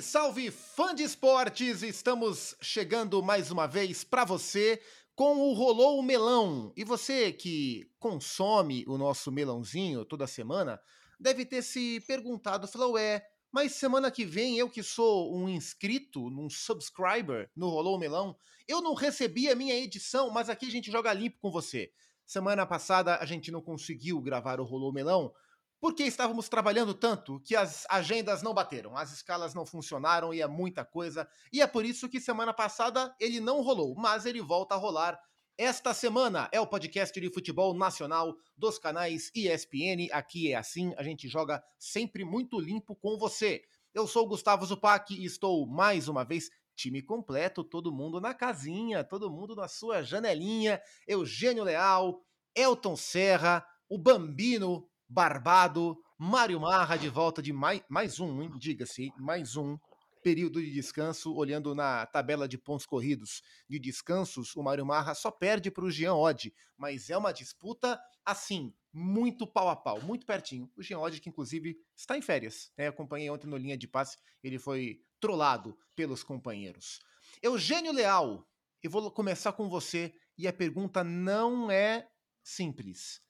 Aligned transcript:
Salve, 0.00 0.02
salve, 0.02 0.50
fã 0.50 0.94
de 0.94 1.02
esportes! 1.02 1.82
Estamos 1.82 2.54
chegando 2.60 3.22
mais 3.22 3.50
uma 3.50 3.66
vez 3.66 4.04
para 4.04 4.24
você 4.24 4.80
com 5.14 5.38
o 5.38 5.52
Rolou 5.54 5.98
o 5.98 6.02
Melão. 6.02 6.72
E 6.76 6.84
você 6.84 7.32
que 7.32 7.90
consome 7.98 8.84
o 8.86 8.98
nosso 8.98 9.32
melãozinho 9.32 10.04
toda 10.04 10.26
semana 10.26 10.80
deve 11.18 11.44
ter 11.44 11.62
se 11.62 12.00
perguntado, 12.06 12.68
falou, 12.68 12.92
ué, 12.92 13.24
mas 13.50 13.72
semana 13.72 14.10
que 14.10 14.24
vem 14.24 14.58
eu 14.58 14.68
que 14.68 14.82
sou 14.82 15.34
um 15.34 15.48
inscrito, 15.48 16.26
um 16.26 16.50
subscriber 16.50 17.50
no 17.56 17.68
Rolou 17.68 17.96
o 17.96 17.98
Melão, 17.98 18.36
eu 18.66 18.80
não 18.80 18.94
recebi 18.94 19.48
a 19.48 19.56
minha 19.56 19.74
edição, 19.74 20.30
mas 20.30 20.48
aqui 20.48 20.66
a 20.66 20.70
gente 20.70 20.90
joga 20.90 21.12
limpo 21.12 21.38
com 21.40 21.50
você. 21.50 21.90
Semana 22.26 22.66
passada 22.66 23.16
a 23.16 23.26
gente 23.26 23.50
não 23.50 23.62
conseguiu 23.62 24.20
gravar 24.20 24.60
o 24.60 24.64
Rolou 24.64 24.90
o 24.90 24.94
Melão 24.94 25.32
porque 25.80 26.02
estávamos 26.02 26.48
trabalhando 26.48 26.92
tanto 26.92 27.40
que 27.40 27.54
as 27.54 27.86
agendas 27.88 28.42
não 28.42 28.52
bateram, 28.52 28.96
as 28.96 29.12
escalas 29.12 29.54
não 29.54 29.64
funcionaram 29.64 30.34
e 30.34 30.40
é 30.40 30.46
muita 30.46 30.84
coisa. 30.84 31.28
E 31.52 31.60
é 31.60 31.66
por 31.66 31.84
isso 31.84 32.08
que 32.08 32.20
semana 32.20 32.52
passada 32.52 33.14
ele 33.20 33.40
não 33.40 33.62
rolou, 33.62 33.94
mas 33.94 34.26
ele 34.26 34.40
volta 34.40 34.74
a 34.74 34.78
rolar. 34.78 35.18
Esta 35.56 35.92
semana 35.92 36.48
é 36.52 36.60
o 36.60 36.66
podcast 36.66 37.20
de 37.20 37.32
futebol 37.32 37.74
nacional 37.74 38.36
dos 38.56 38.78
canais 38.78 39.30
ESPN. 39.34 40.08
Aqui 40.12 40.52
é 40.52 40.56
assim, 40.56 40.92
a 40.96 41.02
gente 41.02 41.28
joga 41.28 41.62
sempre 41.78 42.24
muito 42.24 42.60
limpo 42.60 42.94
com 42.94 43.18
você. 43.18 43.62
Eu 43.92 44.06
sou 44.06 44.24
o 44.24 44.28
Gustavo 44.28 44.64
Zupac 44.64 45.12
e 45.12 45.24
estou 45.24 45.66
mais 45.66 46.06
uma 46.06 46.24
vez 46.24 46.48
time 46.76 47.02
completo, 47.02 47.64
todo 47.64 47.92
mundo 47.92 48.20
na 48.20 48.32
casinha, 48.32 49.02
todo 49.02 49.30
mundo 49.30 49.56
na 49.56 49.66
sua 49.66 50.02
janelinha. 50.02 50.80
Eugênio 51.06 51.64
Leal, 51.64 52.22
Elton 52.54 52.94
Serra, 52.94 53.66
o 53.88 53.98
Bambino, 53.98 54.88
Barbado, 55.08 55.96
Mário 56.18 56.60
Marra 56.60 56.96
de 56.96 57.08
volta 57.08 57.40
de 57.40 57.52
mais, 57.52 57.80
mais 57.88 58.20
um, 58.20 58.50
diga-se, 58.58 59.10
mais 59.18 59.56
um 59.56 59.78
período 60.22 60.60
de 60.60 60.70
descanso, 60.70 61.34
olhando 61.34 61.74
na 61.74 62.04
tabela 62.06 62.46
de 62.46 62.58
pontos 62.58 62.84
corridos 62.84 63.42
de 63.68 63.78
descansos, 63.78 64.54
o 64.54 64.62
Mário 64.62 64.84
Marra 64.84 65.14
só 65.14 65.30
perde 65.30 65.70
para 65.70 65.84
o 65.84 65.90
Jean 65.90 66.14
Oddi, 66.14 66.52
mas 66.76 67.08
é 67.08 67.16
uma 67.16 67.32
disputa 67.32 67.98
assim, 68.24 68.74
muito 68.92 69.46
pau 69.46 69.70
a 69.70 69.76
pau, 69.76 70.02
muito 70.02 70.26
pertinho. 70.26 70.70
O 70.76 70.82
Jean 70.82 70.98
Oddi, 70.98 71.20
que 71.20 71.30
inclusive 71.30 71.78
está 71.96 72.18
em 72.18 72.20
férias, 72.20 72.70
né? 72.76 72.88
acompanhei 72.88 73.30
ontem 73.30 73.46
no 73.46 73.56
linha 73.56 73.78
de 73.78 73.88
passe, 73.88 74.18
ele 74.42 74.58
foi 74.58 75.00
trollado 75.18 75.78
pelos 75.96 76.22
companheiros. 76.22 77.00
Eugênio 77.42 77.92
Leal, 77.92 78.46
eu 78.82 78.90
vou 78.90 79.10
começar 79.10 79.52
com 79.52 79.68
você 79.68 80.12
e 80.36 80.46
a 80.46 80.52
pergunta 80.52 81.02
não 81.02 81.70
é 81.70 82.08
simples. 82.42 83.20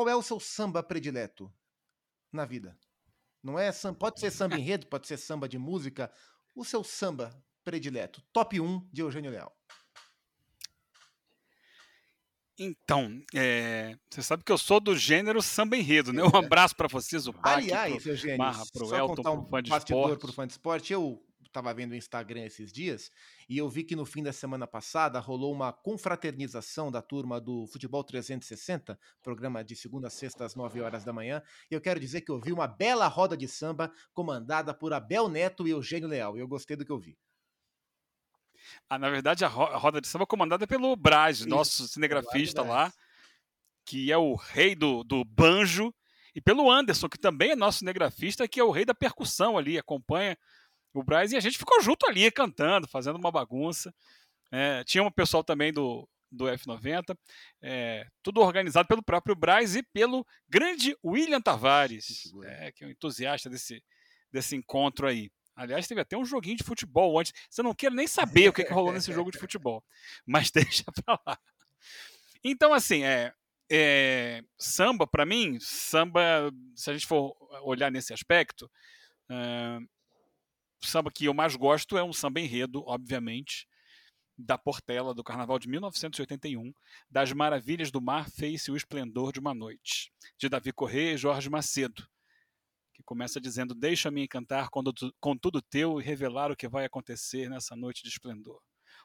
Qual 0.00 0.08
é 0.08 0.16
o 0.16 0.22
seu 0.22 0.40
samba 0.40 0.82
predileto 0.82 1.52
na 2.32 2.46
vida? 2.46 2.74
Não 3.42 3.58
é 3.58 3.70
samba, 3.70 3.98
pode 3.98 4.18
ser 4.18 4.30
samba 4.30 4.58
enredo, 4.58 4.86
pode 4.86 5.06
ser 5.06 5.18
samba 5.18 5.46
de 5.46 5.58
música. 5.58 6.10
O 6.56 6.64
seu 6.64 6.82
samba 6.82 7.38
predileto, 7.62 8.22
top 8.32 8.58
1 8.58 8.88
de 8.90 9.02
Eugênio 9.02 9.30
Leal. 9.30 9.54
Então, 12.58 13.22
é, 13.34 13.94
você 14.08 14.22
sabe 14.22 14.42
que 14.42 14.50
eu 14.50 14.56
sou 14.56 14.80
do 14.80 14.96
gênero 14.96 15.42
samba 15.42 15.76
enredo, 15.76 16.14
né? 16.14 16.22
Um 16.24 16.34
abraço 16.34 16.74
para 16.74 16.88
vocês, 16.88 17.26
o 17.26 17.34
Pac, 17.34 17.58
Aliás, 17.58 18.02
pro 18.02 18.12
Eugênio, 18.12 18.38
Marra, 18.38 18.64
pro 18.72 18.94
Elton, 18.94 19.20
um 19.20 19.42
pro 19.42 19.50
fã 19.50 19.62
de 19.62 19.70
esporte. 19.70 20.18
pro 20.18 20.32
fã 20.32 20.46
de 20.46 20.52
esporte. 20.54 20.92
Eu 20.94 21.22
estava 21.50 21.74
vendo 21.74 21.92
o 21.92 21.94
Instagram 21.96 22.44
esses 22.44 22.72
dias 22.72 23.10
e 23.48 23.58
eu 23.58 23.68
vi 23.68 23.82
que 23.84 23.96
no 23.96 24.06
fim 24.06 24.22
da 24.22 24.32
semana 24.32 24.66
passada 24.66 25.18
rolou 25.18 25.52
uma 25.52 25.72
confraternização 25.72 26.90
da 26.90 27.02
turma 27.02 27.40
do 27.40 27.66
Futebol 27.66 28.02
360, 28.04 28.98
programa 29.22 29.62
de 29.64 29.74
segunda 29.76 30.06
a 30.06 30.10
sexta 30.10 30.44
às 30.44 30.54
9 30.54 30.80
horas 30.80 31.04
da 31.04 31.12
manhã. 31.12 31.42
E 31.70 31.74
eu 31.74 31.80
quero 31.80 31.98
dizer 32.00 32.20
que 32.22 32.30
eu 32.30 32.40
vi 32.40 32.52
uma 32.52 32.66
bela 32.66 33.06
roda 33.08 33.36
de 33.36 33.48
samba 33.48 33.92
comandada 34.14 34.72
por 34.72 34.92
Abel 34.92 35.28
Neto 35.28 35.66
e 35.66 35.70
Eugênio 35.70 36.08
Leal. 36.08 36.36
E 36.36 36.40
eu 36.40 36.48
gostei 36.48 36.76
do 36.76 36.84
que 36.84 36.92
eu 36.92 36.98
vi. 36.98 37.18
Ah, 38.88 38.98
na 38.98 39.10
verdade, 39.10 39.44
a, 39.44 39.48
ro- 39.48 39.64
a 39.64 39.76
roda 39.76 40.00
de 40.00 40.06
samba 40.06 40.24
é 40.24 40.26
comandada 40.26 40.66
pelo 40.66 40.94
Braz, 40.96 41.40
Isso, 41.40 41.48
nosso 41.48 41.88
cinegrafista 41.88 42.62
lá, 42.62 42.92
que 43.84 44.12
é 44.12 44.16
o 44.16 44.34
rei 44.34 44.74
do, 44.74 45.02
do 45.02 45.24
banjo, 45.24 45.92
e 46.34 46.40
pelo 46.40 46.70
Anderson, 46.70 47.08
que 47.08 47.18
também 47.18 47.50
é 47.50 47.56
nosso 47.56 47.78
cinegrafista, 47.80 48.46
que 48.46 48.60
é 48.60 48.64
o 48.64 48.70
rei 48.70 48.84
da 48.84 48.94
percussão 48.94 49.58
ali, 49.58 49.76
acompanha 49.78 50.36
o 50.92 51.02
Braz, 51.02 51.32
e 51.32 51.36
a 51.36 51.40
gente 51.40 51.58
ficou 51.58 51.80
junto 51.82 52.06
ali, 52.06 52.30
cantando, 52.30 52.88
fazendo 52.88 53.16
uma 53.16 53.30
bagunça. 53.30 53.94
É, 54.50 54.82
tinha 54.84 55.02
um 55.02 55.10
pessoal 55.10 55.44
também 55.44 55.72
do, 55.72 56.08
do 56.30 56.46
F90, 56.46 57.16
é, 57.62 58.06
tudo 58.22 58.40
organizado 58.40 58.88
pelo 58.88 59.02
próprio 59.02 59.34
Braz 59.34 59.76
e 59.76 59.82
pelo 59.82 60.26
grande 60.48 60.96
William 61.04 61.40
Tavares, 61.40 62.32
é, 62.44 62.72
que 62.72 62.84
é 62.84 62.86
um 62.86 62.90
entusiasta 62.90 63.48
desse, 63.48 63.82
desse 64.32 64.56
encontro 64.56 65.06
aí. 65.06 65.30
Aliás, 65.54 65.86
teve 65.86 66.00
até 66.00 66.16
um 66.16 66.24
joguinho 66.24 66.56
de 66.56 66.64
futebol 66.64 67.18
antes. 67.18 67.32
Você 67.48 67.62
não 67.62 67.74
quer 67.74 67.90
nem 67.90 68.06
saber 68.06 68.48
o 68.48 68.52
que, 68.52 68.64
que 68.64 68.72
rolou 68.72 68.92
nesse 68.92 69.12
jogo 69.12 69.30
de 69.30 69.38
futebol. 69.38 69.84
Mas 70.24 70.50
deixa 70.50 70.84
pra 71.04 71.20
lá. 71.26 71.38
Então, 72.42 72.72
assim, 72.72 73.04
é, 73.04 73.32
é, 73.70 74.42
samba, 74.58 75.06
para 75.06 75.26
mim, 75.26 75.58
samba, 75.60 76.50
se 76.74 76.88
a 76.88 76.92
gente 76.94 77.06
for 77.06 77.36
olhar 77.62 77.90
nesse 77.90 78.14
aspecto, 78.14 78.70
samba 80.86 81.10
que 81.10 81.24
eu 81.24 81.34
mais 81.34 81.56
gosto 81.56 81.96
é 81.96 82.04
um 82.04 82.12
samba 82.12 82.40
enredo, 82.40 82.82
obviamente, 82.86 83.66
da 84.36 84.56
Portela, 84.56 85.14
do 85.14 85.22
Carnaval 85.22 85.58
de 85.58 85.68
1981, 85.68 86.72
das 87.10 87.32
Maravilhas 87.32 87.90
do 87.90 88.00
Mar, 88.00 88.30
fez-se 88.30 88.70
o 88.70 88.76
esplendor 88.76 89.32
de 89.32 89.40
uma 89.40 89.54
noite, 89.54 90.12
de 90.38 90.48
Davi 90.48 90.72
Corrêa 90.72 91.12
e 91.12 91.18
Jorge 91.18 91.50
Macedo, 91.50 92.06
que 92.94 93.02
começa 93.02 93.40
dizendo: 93.40 93.74
Deixa-me 93.74 94.22
encantar 94.22 94.70
com 94.70 95.36
tudo 95.36 95.62
teu 95.62 96.00
e 96.00 96.04
revelar 96.04 96.50
o 96.50 96.56
que 96.56 96.68
vai 96.68 96.84
acontecer 96.84 97.48
nessa 97.48 97.76
noite 97.76 98.02
de 98.02 98.08
esplendor. 98.08 98.60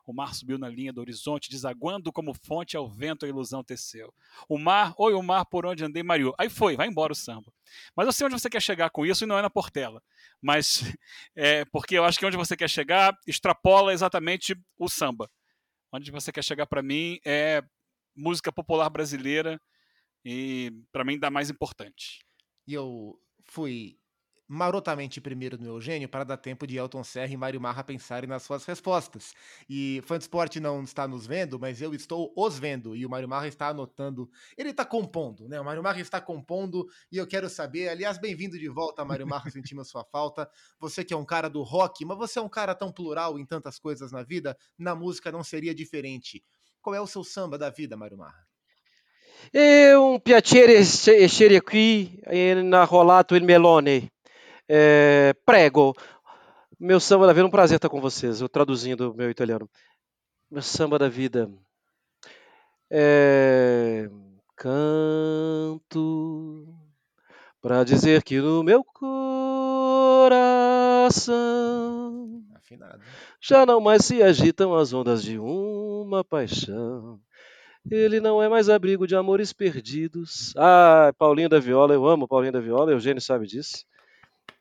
O 0.06 0.14
mar 0.14 0.36
subiu 0.36 0.58
na 0.58 0.70
linha 0.70 0.94
do 0.94 1.02
horizonte, 1.02 1.50
desaguando 1.50 2.12
como 2.12 2.34
fonte 2.34 2.78
ao 2.78 2.88
vento 2.88 3.26
a 3.26 3.30
ilusão 3.30 3.64
teceu. 3.64 4.14
O 4.48 4.58
mar, 4.58 4.94
oi, 4.98 5.14
o 5.14 5.22
mar 5.24 5.46
por 5.46 5.66
onde 5.66 5.84
andei 5.84 6.04
mariou. 6.04 6.36
Aí 6.38 6.48
foi, 6.48 6.76
vai 6.76 6.88
embora 6.88 7.12
o 7.12 7.16
samba. 7.16 7.52
Mas 7.96 8.06
eu 8.06 8.14
sei 8.14 8.28
onde 8.28 8.40
você 8.40 8.50
quer 8.50 8.62
chegar 8.62 8.92
com 8.92 9.06
isso 9.06 9.24
e 9.24 9.28
não 9.28 9.38
é 9.38 9.42
na 9.42 9.50
Portela. 9.50 10.02
Mas 10.40 10.84
é 11.36 11.66
porque 11.66 11.98
eu 11.98 12.06
acho 12.06 12.20
que 12.20 12.26
onde 12.26 12.38
você 12.38 12.56
quer 12.56 12.70
chegar 12.70 13.18
extrapola 13.26 13.94
exatamente 13.94 14.56
o 14.78 14.88
samba. 14.88 15.30
Onde 15.92 16.12
você 16.12 16.32
quer 16.32 16.44
chegar 16.44 16.68
para 16.68 16.84
mim 16.84 17.20
é 17.26 17.64
música 18.16 18.52
popular 18.52 18.90
brasileira 18.90 19.60
e 20.24 20.72
para 20.92 21.04
mim 21.04 21.18
dá 21.18 21.32
mais 21.32 21.50
importante. 21.50 22.24
E 22.68 22.74
eu 22.74 23.20
fui 23.46 23.98
marotamente 24.48 25.20
primeiro 25.20 25.58
no 25.58 25.68
Eugênio 25.68 26.08
para 26.08 26.24
dar 26.24 26.38
tempo 26.38 26.68
de 26.68 26.78
Elton 26.78 27.04
Serra 27.04 27.34
e 27.34 27.38
Mário 27.38 27.60
Marra 27.60 27.84
pensarem 27.84 28.30
nas 28.30 28.44
suas 28.44 28.66
respostas. 28.66 29.34
E 29.70 30.02
fã 30.06 30.18
de 30.18 30.24
esporte 30.24 30.60
não 30.60 30.84
está 30.84 31.08
nos 31.08 31.26
vendo, 31.26 31.60
mas 31.60 31.82
eu 31.82 31.94
estou 31.94 32.32
os 32.36 32.60
vendo. 32.60 32.96
E 32.96 33.06
o 33.06 33.10
Mário 33.10 33.28
Marra 33.28 33.48
está 33.48 33.70
anotando. 33.70 34.30
Ele 34.58 34.70
está 34.70 34.86
compondo, 34.86 35.48
né? 35.48 35.60
O 35.60 35.66
Mário 35.66 35.82
Marra 35.84 36.00
está 36.00 36.22
compondo 36.22 36.88
e 37.12 37.18
eu 37.18 37.28
quero 37.28 37.50
saber. 37.50 37.90
Aliás, 37.90 38.18
bem-vindo 38.18 38.58
de 38.58 38.70
volta, 38.70 39.04
Mário 39.04 39.28
Marra, 39.28 39.50
sentimos 39.50 39.90
sua 39.90 40.04
falta. 40.04 40.50
Você 40.80 41.04
que 41.04 41.14
é 41.14 41.18
um 41.18 41.26
cara 41.26 41.50
do 41.50 41.64
rock, 41.64 42.06
mas 42.06 42.18
você 42.18 42.40
é 42.40 42.42
um 42.42 42.50
cara 42.50 42.76
tão 42.76 42.92
plural 42.92 43.40
em 43.40 43.46
tantas 43.46 43.80
coisas 43.80 44.12
na 44.12 44.24
vida, 44.24 44.58
na 44.78 44.96
música 44.96 45.32
não 45.32 45.44
seria 45.44 45.74
diferente. 45.74 46.44
Qual 46.82 46.96
é 46.96 47.02
o 47.02 47.08
seu 47.08 47.24
samba 47.24 47.58
da 47.58 47.70
vida, 47.70 47.98
Mário 47.98 48.18
Marra? 48.18 48.46
È 49.52 49.94
un 49.94 50.22
piacere 50.22 50.78
ess- 50.78 51.08
essere 51.08 51.62
qui 51.62 52.20
in 52.32 52.86
Rolato 52.88 53.36
il 53.36 53.44
Melone. 53.44 54.15
É, 54.68 55.34
prego. 55.46 55.94
Meu 56.80 57.00
samba 57.00 57.28
da 57.28 57.34
vida, 57.34 57.46
é 57.46 57.48
um 57.48 57.52
prazer 57.52 57.78
estar 57.78 57.90
com 57.90 58.02
vocês. 58.02 58.42
Eu 58.42 58.50
traduzindo 58.50 59.12
o 59.12 59.16
meu 59.16 59.30
italiano. 59.30 59.70
Meu 60.52 60.62
samba 60.62 61.00
da 61.00 61.08
vida. 61.08 61.50
É, 62.90 64.09
canto 64.56 66.67
para 67.62 67.84
dizer 67.84 68.23
que 68.23 68.40
no 68.40 68.64
meu 68.64 68.84
coração 68.84 70.34
Afinado. 72.53 73.02
já 73.41 73.66
não 73.66 73.82
mais 73.82 74.06
se 74.06 74.22
agitam 74.22 74.76
as 74.76 74.94
ondas 74.94 75.23
de 75.23 75.40
uma 75.40 76.23
paixão. 76.23 77.20
Ele 77.90 78.20
não 78.20 78.41
é 78.41 78.47
mais 78.47 78.70
abrigo 78.70 79.08
de 79.08 79.16
amores 79.16 79.52
perdidos. 79.52 80.53
Ah, 80.58 81.12
Paulinho 81.17 81.50
da 81.50 81.59
Viola, 81.59 81.94
eu 81.94 82.08
amo 82.08 82.28
Paulinho 82.28 82.53
da 82.53 82.59
Viola, 82.59 82.91
Eugênio 82.91 83.22
sabe 83.22 83.47
disso. 83.47 83.84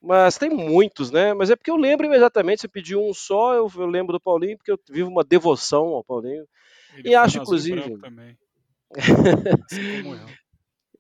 Mas 0.07 0.37
tem 0.37 0.51
muitos, 0.51 1.11
né? 1.11 1.33
Mas 1.33 1.49
é 1.51 1.57
porque 1.57 1.71
eu 1.71 1.77
lembro 1.77 2.05
imediatamente, 2.07 2.61
você 2.61 2.69
pediu 2.69 3.01
um 3.03 3.15
só, 3.15 3.55
eu, 3.55 3.71
eu 3.77 3.87
lembro 3.87 4.13
do 4.13 4.21
Paulinho, 4.21 4.57
porque 4.59 4.71
eu 4.71 4.79
vivo 4.91 5.09
uma 5.09 5.25
devoção 5.25 5.87
ao 5.89 6.05
Paulinho. 6.05 6.47
Ele 6.99 7.09
E 7.11 7.15
acho, 7.15 7.39
inclusive- 7.39 7.81
assim. 7.81 8.01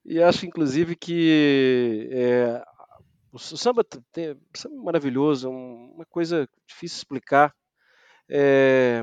E 0.07 0.23
acho, 0.23 0.47
inclusive, 0.47 0.97
que 0.97 2.09
é, 2.13 2.63
o 3.33 3.39
samba, 3.39 3.83
tem, 4.13 4.37
samba 4.55 4.77
é 4.77 4.85
maravilhoso, 4.85 5.49
é 5.49 5.51
um- 5.51 5.93
uma 5.97 6.05
coisa 6.07 6.49
difícil 6.67 6.97
de 6.97 7.01
explicar. 7.01 7.55
É, 8.29 9.03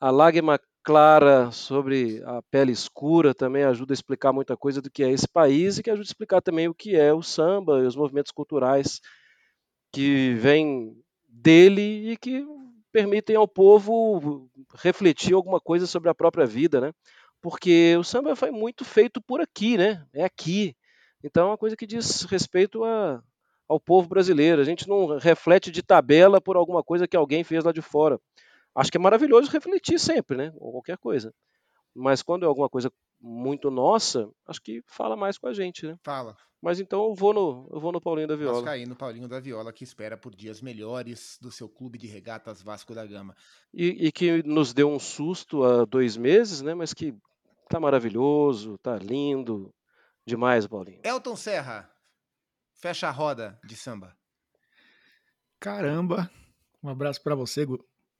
a 0.00 0.10
lágrima 0.10 0.60
clara 0.82 1.50
sobre 1.52 2.22
a 2.24 2.42
pele 2.50 2.72
escura 2.72 3.34
também 3.34 3.64
ajuda 3.64 3.92
a 3.92 3.94
explicar 3.94 4.32
muita 4.32 4.56
coisa 4.56 4.80
do 4.80 4.90
que 4.90 5.02
é 5.02 5.10
esse 5.10 5.28
país 5.28 5.78
e 5.78 5.82
que 5.82 5.90
ajuda 5.90 6.04
a 6.04 6.10
explicar 6.10 6.40
também 6.40 6.68
o 6.68 6.74
que 6.74 6.96
é 6.96 7.12
o 7.12 7.22
samba 7.22 7.80
e 7.80 7.86
os 7.86 7.96
movimentos 7.96 8.32
culturais 8.32 9.00
que 9.92 10.34
vêm 10.34 10.96
dele 11.28 12.10
e 12.12 12.16
que 12.16 12.44
permitem 12.92 13.36
ao 13.36 13.46
povo 13.46 14.50
refletir 14.76 15.34
alguma 15.34 15.60
coisa 15.60 15.86
sobre 15.86 16.08
a 16.10 16.14
própria 16.14 16.46
vida, 16.46 16.80
né? 16.80 16.92
Porque 17.40 17.96
o 17.98 18.04
samba 18.04 18.36
foi 18.36 18.50
muito 18.50 18.84
feito 18.84 19.20
por 19.20 19.40
aqui, 19.40 19.76
né? 19.76 20.04
É 20.12 20.24
aqui. 20.24 20.76
Então 21.22 21.44
é 21.44 21.50
uma 21.50 21.58
coisa 21.58 21.76
que 21.76 21.86
diz 21.86 22.22
respeito 22.22 22.84
a, 22.84 23.22
ao 23.68 23.80
povo 23.80 24.08
brasileiro. 24.08 24.60
A 24.60 24.64
gente 24.64 24.88
não 24.88 25.18
reflete 25.18 25.70
de 25.70 25.82
tabela 25.82 26.40
por 26.40 26.56
alguma 26.56 26.82
coisa 26.82 27.06
que 27.06 27.16
alguém 27.16 27.44
fez 27.44 27.64
lá 27.64 27.72
de 27.72 27.82
fora. 27.82 28.18
Acho 28.80 28.90
que 28.90 28.96
é 28.96 29.00
maravilhoso 29.00 29.50
refletir 29.50 29.98
sempre, 29.98 30.38
né? 30.38 30.52
Ou 30.56 30.72
qualquer 30.72 30.96
coisa. 30.96 31.34
Mas 31.94 32.22
quando 32.22 32.44
é 32.44 32.46
alguma 32.46 32.66
coisa 32.66 32.90
muito 33.20 33.70
nossa, 33.70 34.26
acho 34.48 34.62
que 34.62 34.82
fala 34.86 35.14
mais 35.14 35.36
com 35.36 35.48
a 35.48 35.52
gente, 35.52 35.86
né? 35.86 35.98
Fala. 36.02 36.34
Mas 36.62 36.80
então 36.80 37.04
eu 37.04 37.14
vou 37.14 37.34
no, 37.34 37.68
eu 37.70 37.78
vou 37.78 37.92
no 37.92 38.00
Paulinho 38.00 38.26
da 38.26 38.36
Viola. 38.36 38.62
Vascaíno 38.62 38.96
Paulinho 38.96 39.28
da 39.28 39.38
Viola, 39.38 39.70
que 39.70 39.84
espera 39.84 40.16
por 40.16 40.34
dias 40.34 40.62
melhores 40.62 41.36
do 41.42 41.52
seu 41.52 41.68
clube 41.68 41.98
de 41.98 42.06
regatas 42.06 42.62
Vasco 42.62 42.94
da 42.94 43.04
Gama. 43.04 43.36
E, 43.70 44.06
e 44.06 44.10
que 44.10 44.42
nos 44.44 44.72
deu 44.72 44.90
um 44.90 44.98
susto 44.98 45.62
há 45.62 45.84
dois 45.84 46.16
meses, 46.16 46.62
né? 46.62 46.72
Mas 46.72 46.94
que 46.94 47.14
tá 47.68 47.78
maravilhoso, 47.78 48.78
tá 48.78 48.96
lindo. 48.96 49.74
Demais, 50.24 50.66
Paulinho. 50.66 51.02
Elton 51.04 51.36
Serra, 51.36 51.90
fecha 52.72 53.08
a 53.08 53.10
roda 53.10 53.60
de 53.62 53.76
samba. 53.76 54.16
Caramba! 55.58 56.30
Um 56.82 56.88
abraço 56.88 57.22
para 57.22 57.34
você, 57.34 57.66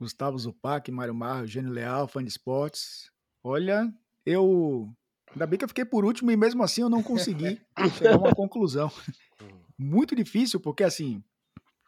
Gustavo 0.00 0.38
Zupac, 0.38 0.91
Mário 0.91 1.14
Marro, 1.14 1.47
Gênio 1.47 1.70
Leal, 1.70 2.08
fã 2.08 2.23
de 2.23 2.31
esportes. 2.31 3.11
Olha, 3.44 3.93
eu. 4.25 4.88
Ainda 5.31 5.47
bem 5.47 5.58
que 5.58 5.64
eu 5.64 5.69
fiquei 5.69 5.85
por 5.85 6.05
último 6.05 6.31
e 6.31 6.37
mesmo 6.37 6.62
assim 6.62 6.81
eu 6.81 6.88
não 6.88 7.02
consegui 7.02 7.61
chegar 7.97 8.14
a 8.14 8.19
uma 8.19 8.35
conclusão. 8.35 8.91
Muito 9.79 10.17
difícil, 10.17 10.58
porque 10.58 10.82
assim. 10.82 11.23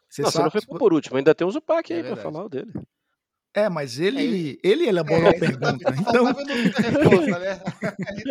Você, 0.08 0.22
não, 0.22 0.30
sabe, 0.30 0.50
você 0.50 0.58
não 0.58 0.66
foi 0.66 0.78
por 0.78 0.92
último, 0.92 1.16
ainda 1.16 1.34
tem 1.34 1.46
o 1.46 1.50
Zupac 1.50 1.90
é 1.90 1.96
aí 1.96 2.02
para 2.02 2.16
falar 2.16 2.44
o 2.44 2.48
dele. 2.48 2.72
É, 3.54 3.68
mas 3.68 3.98
ele, 3.98 4.58
é, 4.62 4.68
ele 4.68 4.86
elaborou 4.86 5.26
é, 5.26 5.36
a 5.36 5.38
pergunta. 5.38 5.94
Então... 6.00 6.24
Resposta, 6.24 7.38
né? 7.38 7.60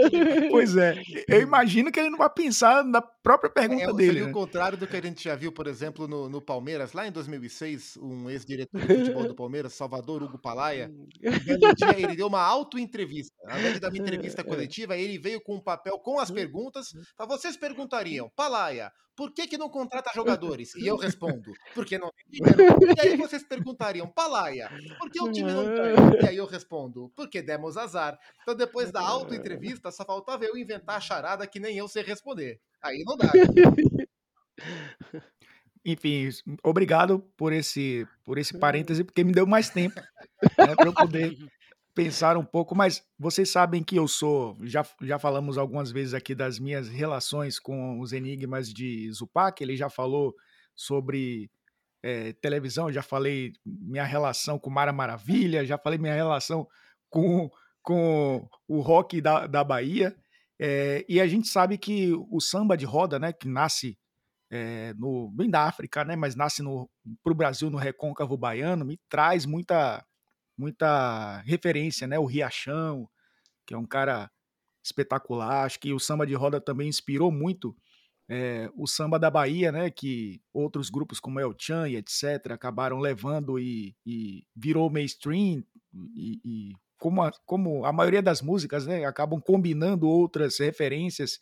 pois 0.50 0.75
é. 0.75 1.00
Eu 1.27 1.41
imagino 1.41 1.91
que 1.91 2.00
ele 2.00 2.09
não 2.09 2.18
vai 2.18 2.29
pensar 2.29 2.83
na 2.83 3.01
própria 3.01 3.50
pergunta 3.50 3.83
é, 3.83 3.94
dele. 3.94 4.13
Seria 4.13 4.25
né? 4.25 4.31
o 4.31 4.33
contrário 4.33 4.77
do 4.77 4.88
que 4.88 4.97
a 4.97 5.01
gente 5.01 5.23
já 5.23 5.35
viu, 5.35 5.51
por 5.51 5.68
exemplo, 5.68 6.07
no, 6.07 6.27
no 6.27 6.41
Palmeiras, 6.41 6.94
lá 6.94 7.07
em 7.07 7.12
2006, 7.12 7.97
um 7.97 8.29
ex-diretor 8.29 8.81
de 8.81 8.88
futebol 8.88 9.27
do 9.27 9.35
Palmeiras, 9.35 9.73
Salvador 9.73 10.23
Hugo 10.23 10.39
Palaia, 10.39 10.91
ele 11.21 12.15
deu 12.15 12.27
uma 12.27 12.41
auto-entrevista. 12.41 13.35
Ao 13.47 13.59
invés 13.59 13.75
de 13.75 13.79
dar 13.79 13.89
uma 13.89 13.97
entrevista 14.00 14.44
coletiva, 14.44 14.97
ele 14.97 15.19
veio 15.19 15.39
com 15.41 15.56
um 15.56 15.62
papel 15.62 16.00
com 16.00 16.19
as 16.19 16.31
perguntas. 16.31 16.88
Vocês 17.27 17.56
perguntariam, 17.56 18.31
Palaia, 18.35 18.91
por 19.21 19.31
que, 19.31 19.45
que 19.45 19.56
não 19.56 19.69
contrata 19.69 20.09
jogadores? 20.15 20.73
E 20.73 20.88
eu 20.88 20.97
respondo, 20.97 21.53
porque 21.75 21.95
não 21.95 22.12
tem 22.12 22.25
dinheiro. 22.27 22.57
E 22.97 23.00
aí 23.00 23.15
vocês 23.15 23.44
perguntariam, 23.44 24.07
Palaia, 24.07 24.68
por 24.97 25.12
que 25.12 25.21
o 25.21 25.31
time 25.31 25.53
não 25.53 25.63
ganha? 25.63 25.95
E 26.23 26.25
aí 26.25 26.38
eu 26.38 26.47
respondo, 26.47 27.13
porque 27.15 27.39
demos 27.39 27.77
azar. 27.77 28.18
Então 28.41 28.56
depois 28.56 28.91
da 28.91 29.00
auto-entrevista, 29.00 29.91
só 29.91 30.03
faltava 30.03 30.44
eu 30.44 30.57
inventar 30.57 30.97
a 30.97 31.00
charada 31.00 31.45
que 31.45 31.59
nem 31.59 31.77
eu 31.77 31.88
sei 31.88 32.01
responder. 32.01 32.59
Aí 32.81 33.03
não 33.06 33.15
dá. 33.15 33.31
Enfim, 35.85 36.29
obrigado 36.63 37.19
por 37.38 37.53
esse, 37.53 38.07
por 38.24 38.39
esse 38.39 38.57
parêntese, 38.57 39.03
porque 39.03 39.24
me 39.24 39.33
deu 39.33 39.45
mais 39.45 39.69
tempo 39.69 40.01
né, 40.57 40.75
para 40.75 40.88
eu 40.88 40.94
poder 40.95 41.38
pensar 41.93 42.38
um 42.38 42.45
pouco, 42.45 42.75
mas 42.75 43.03
vocês 43.19 43.49
sabem 43.49 43.83
que 43.83 43.95
eu 43.95 44.07
sou, 44.07 44.57
já, 44.61 44.85
já 45.01 45.19
falamos 45.19 45.57
algumas 45.57 45.91
vezes 45.91 46.13
aqui 46.13 46.33
das 46.33 46.59
minhas 46.59 46.88
relações 46.88 47.59
com 47.59 47.99
os 47.99 48.13
enigmas 48.13 48.71
de 48.73 49.11
Zupac, 49.11 49.61
ele 49.61 49.75
já 49.75 49.89
falou 49.89 50.33
sobre 50.75 51.51
é, 52.03 52.33
televisão, 52.33 52.91
já 52.91 53.01
falei 53.01 53.53
minha 53.65 54.03
relação 54.03 54.57
com 54.57 54.69
Mara 54.69 54.93
Maravilha, 54.93 55.65
já 55.65 55.77
falei 55.77 55.99
minha 55.99 56.15
relação 56.15 56.67
com, 57.09 57.49
com 57.81 58.47
o 58.67 58.79
rock 58.79 59.21
da, 59.21 59.45
da 59.47 59.63
Bahia, 59.63 60.15
é, 60.59 61.05
e 61.09 61.19
a 61.19 61.27
gente 61.27 61.47
sabe 61.47 61.77
que 61.77 62.13
o 62.29 62.39
samba 62.39 62.77
de 62.77 62.85
roda, 62.85 63.19
né, 63.19 63.33
que 63.33 63.47
nasce 63.47 63.97
é, 64.51 64.93
no, 64.93 65.31
bem 65.31 65.49
da 65.49 65.63
África, 65.63 66.05
né, 66.05 66.15
mas 66.15 66.35
nasce 66.35 66.61
para 67.23 67.33
o 67.33 67.35
Brasil 67.35 67.69
no 67.69 67.77
recôncavo 67.77 68.38
baiano, 68.38 68.85
me 68.85 68.99
traz 69.09 69.45
muita 69.45 70.05
muita 70.57 71.42
referência, 71.42 72.07
né? 72.07 72.19
O 72.19 72.25
Riachão, 72.25 73.09
que 73.65 73.74
é 73.74 73.77
um 73.77 73.86
cara 73.86 74.30
espetacular. 74.83 75.65
Acho 75.65 75.80
que 75.80 75.94
o 75.94 76.00
samba 76.00 76.25
de 76.25 76.33
roda 76.33 76.59
também 76.59 76.88
inspirou 76.88 77.31
muito 77.31 77.75
é, 78.30 78.69
o 78.75 78.88
samba 78.88 79.19
da 79.19 79.30
Bahia, 79.30 79.71
né? 79.71 79.89
Que 79.89 80.42
outros 80.53 80.89
grupos 80.89 81.19
como 81.19 81.39
El 81.39 81.53
Chan 81.57 81.89
e 81.89 81.95
etc. 81.95 82.51
acabaram 82.51 83.00
levando 83.00 83.59
e, 83.59 83.95
e 84.06 84.45
virou 84.56 84.89
mainstream 84.89 85.63
e, 86.15 86.39
e 86.44 86.71
como, 86.98 87.24
a, 87.24 87.31
como 87.45 87.86
a 87.86 87.92
maioria 87.92 88.21
das 88.21 88.42
músicas, 88.42 88.86
né? 88.86 89.06
Acabam 89.06 89.42
combinando 89.42 90.07
outras 90.07 90.59
referências 90.59 91.39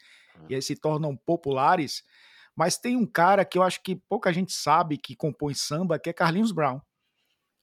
e 0.48 0.56
aí 0.56 0.62
se 0.62 0.76
tornam 0.76 1.16
populares. 1.16 2.04
Mas 2.56 2.78
tem 2.78 2.96
um 2.96 3.06
cara 3.06 3.46
que 3.46 3.58
eu 3.58 3.64
acho 3.64 3.82
que 3.84 3.96
pouca 3.96 4.34
gente 4.34 4.52
sabe 4.52 4.98
que 4.98 5.16
compõe 5.16 5.54
samba, 5.54 6.00
que 6.00 6.10
é 6.10 6.14
Carlinhos 6.14 6.52
Brown, 6.52 6.82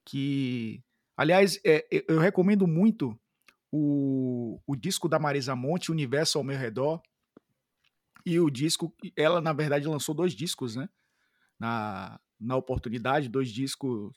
que 0.04 0.82
Aliás, 1.16 1.58
é, 1.64 1.86
eu 2.08 2.18
recomendo 2.18 2.66
muito 2.66 3.18
o, 3.72 4.60
o 4.66 4.76
disco 4.76 5.08
da 5.08 5.18
Marisa 5.18 5.56
Monte, 5.56 5.90
Universo 5.90 6.36
ao 6.36 6.44
Meu 6.44 6.58
Redor. 6.58 7.00
E 8.24 8.38
o 8.38 8.50
disco, 8.50 8.94
ela 9.16 9.40
na 9.40 9.52
verdade 9.52 9.86
lançou 9.86 10.14
dois 10.14 10.34
discos, 10.34 10.76
né? 10.76 10.88
Na, 11.58 12.20
na 12.38 12.56
oportunidade, 12.56 13.30
dois 13.30 13.50
discos, 13.50 14.14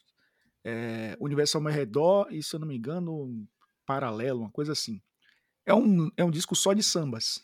é, 0.63 1.15
Universo 1.21 1.57
ao 1.57 1.63
Meu 1.63 1.71
Redor 1.71 2.27
e, 2.31 2.43
se 2.43 2.53
eu 2.55 2.59
não 2.59 2.67
me 2.67 2.75
engano, 2.75 3.47
Paralelo, 3.85 4.41
uma 4.41 4.51
coisa 4.51 4.73
assim. 4.73 5.01
É 5.65 5.73
um, 5.73 6.11
é 6.17 6.23
um 6.23 6.31
disco 6.31 6.55
só 6.55 6.73
de 6.73 6.83
sambas. 6.83 7.41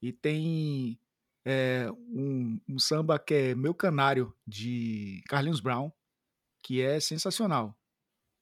E 0.00 0.12
tem 0.12 1.00
é, 1.44 1.90
um, 1.92 2.60
um 2.68 2.78
samba 2.78 3.18
que 3.18 3.34
é 3.34 3.54
Meu 3.54 3.74
Canário, 3.74 4.32
de 4.46 5.22
Carlinhos 5.28 5.60
Brown, 5.60 5.90
que 6.62 6.80
é 6.80 7.00
sensacional 7.00 7.79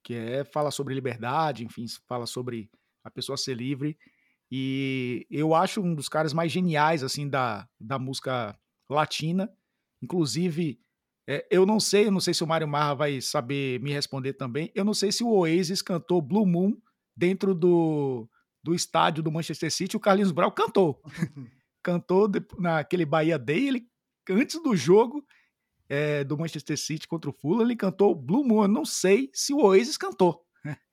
que 0.09 0.15
é 0.15 0.43
fala 0.43 0.71
sobre 0.71 0.95
liberdade, 0.95 1.67
enfim, 1.67 1.85
fala 2.07 2.25
sobre 2.25 2.71
a 3.05 3.11
pessoa 3.11 3.37
ser 3.37 3.55
livre. 3.55 3.95
E 4.51 5.27
eu 5.31 5.55
acho 5.55 5.83
um 5.83 5.95
dos 5.95 6.09
caras 6.09 6.33
mais 6.33 6.51
geniais 6.51 7.05
assim 7.05 7.29
da, 7.29 7.69
da 7.79 7.99
música 7.99 8.59
latina. 8.89 9.53
Inclusive, 10.01 10.81
é, 11.29 11.47
eu 11.51 11.67
não 11.67 11.79
sei, 11.79 12.07
eu 12.07 12.11
não 12.11 12.21
sei 12.21 12.33
se 12.33 12.43
o 12.43 12.47
Mário 12.47 12.67
Marra 12.67 12.95
vai 12.95 13.21
saber 13.21 13.83
me 13.83 13.93
responder 13.93 14.33
também. 14.33 14.73
Eu 14.75 14.83
não 14.83 14.95
sei 14.95 15.13
se 15.13 15.23
o 15.23 15.29
Oasis 15.29 15.83
cantou 15.83 16.23
Blue 16.23 16.47
Moon 16.47 16.75
dentro 17.15 17.55
do, 17.55 18.27
do 18.65 18.75
estádio 18.75 19.23
do 19.23 19.31
Manchester 19.31 19.71
City. 19.71 19.99
O 19.99 20.01
Carlinhos 20.01 20.33
Brau 20.33 20.51
cantou. 20.51 21.03
cantou 21.85 22.31
naquele 22.59 23.05
Bahia 23.05 23.39
Day, 23.39 23.69
ele 23.69 23.87
antes 24.31 24.63
do 24.63 24.75
jogo 24.75 25.23
é, 25.89 26.23
do 26.23 26.37
Manchester 26.37 26.77
City 26.77 27.09
contra 27.09 27.31
o 27.31 27.33
Fulham, 27.33 27.63
ele 27.63 27.77
cantou 27.77 28.15
Blue 28.15 28.45
Moon. 28.45 28.69
Não 28.69 28.85
sei 28.85 29.31
se 29.33 29.53
o 29.53 29.59
Oasis 29.59 29.97
cantou. 29.97 30.45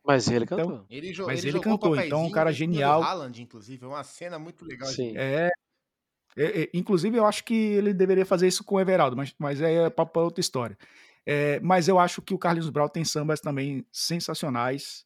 Mas 0.06 0.28
ele 0.28 0.46
então, 0.46 0.58
cantou. 0.58 0.86
Ele, 0.90 1.14
mas 1.24 1.44
ele, 1.44 1.58
ele 1.58 1.60
cantou, 1.60 1.96
então 1.96 2.26
um 2.26 2.32
cara 2.32 2.52
genial. 2.52 3.04
Haaland, 3.04 3.42
inclusive, 3.42 3.84
é 3.84 3.88
uma 3.88 4.04
cena 4.04 4.40
muito 4.40 4.64
legal. 4.64 4.88
Sim. 4.88 5.14
É, 5.18 5.50
é, 6.38 6.62
é, 6.64 6.70
inclusive, 6.74 7.18
eu 7.18 7.26
acho 7.26 7.44
que 7.44 7.54
ele 7.54 7.94
deveria 7.94 8.26
fazer 8.26 8.48
isso 8.48 8.64
com 8.64 8.76
o 8.76 8.80
Everaldo, 8.80 9.16
mas, 9.16 9.34
mas 9.38 9.62
é 9.62 9.90
para 9.90 10.22
outra 10.22 10.42
história. 10.42 10.78
É, 11.26 11.60
mas 11.62 11.88
eu 11.88 11.98
acho 11.98 12.22
que 12.22 12.34
o 12.34 12.38
Carlos 12.38 12.70
Brau 12.70 12.88
tem 12.88 13.04
sambas 13.04 13.40
também 13.40 13.86
sensacionais. 13.92 15.06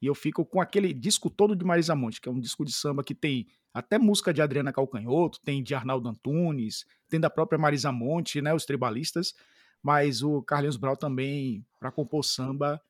E 0.00 0.06
eu 0.06 0.14
fico 0.14 0.46
com 0.46 0.60
aquele 0.60 0.92
disco 0.94 1.28
todo 1.28 1.56
de 1.56 1.64
Marisa 1.64 1.94
Monte, 1.94 2.20
que 2.20 2.28
é 2.28 2.32
um 2.32 2.40
disco 2.40 2.64
de 2.64 2.72
samba 2.72 3.02
que 3.02 3.14
tem 3.14 3.48
até 3.72 3.98
música 3.98 4.32
de 4.32 4.42
Adriana 4.42 4.72
Calcanhoto, 4.72 5.40
tem 5.40 5.62
de 5.62 5.74
Arnaldo 5.74 6.08
Antunes, 6.08 6.86
tem 7.08 7.20
da 7.20 7.30
própria 7.30 7.58
Marisa 7.58 7.92
Monte, 7.92 8.40
né, 8.40 8.52
os 8.54 8.64
tribalistas, 8.64 9.34
mas 9.82 10.22
o 10.22 10.42
Carlinhos 10.42 10.76
Brau 10.76 10.96
também, 10.96 11.64
para 11.78 11.92
compor 11.92 12.24
samba, 12.24 12.80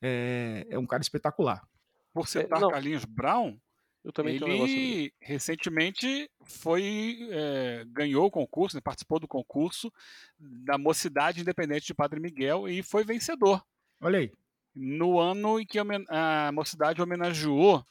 é, 0.00 0.66
é, 0.70 0.78
um 0.78 0.86
cara 0.86 1.02
espetacular. 1.02 1.66
Por 2.12 2.28
citar 2.28 2.62
é, 2.62 2.70
Carlinhos 2.70 3.04
Brown, 3.04 3.58
eu 4.04 4.12
também 4.12 4.36
ele 4.36 5.12
recentemente 5.20 6.30
foi 6.44 7.28
é, 7.30 7.84
ganhou 7.88 8.26
o 8.26 8.30
concurso, 8.30 8.76
né, 8.76 8.80
participou 8.80 9.18
do 9.18 9.28
concurso 9.28 9.92
da 10.38 10.78
Mocidade 10.78 11.40
Independente 11.40 11.86
de 11.86 11.94
Padre 11.94 12.20
Miguel 12.20 12.68
e 12.68 12.82
foi 12.82 13.04
vencedor. 13.04 13.62
Olha 14.00 14.20
aí. 14.20 14.32
No 14.74 15.18
ano 15.18 15.58
em 15.58 15.66
que 15.66 15.78
a 15.78 16.52
Mocidade 16.52 17.02
homenageou 17.02 17.84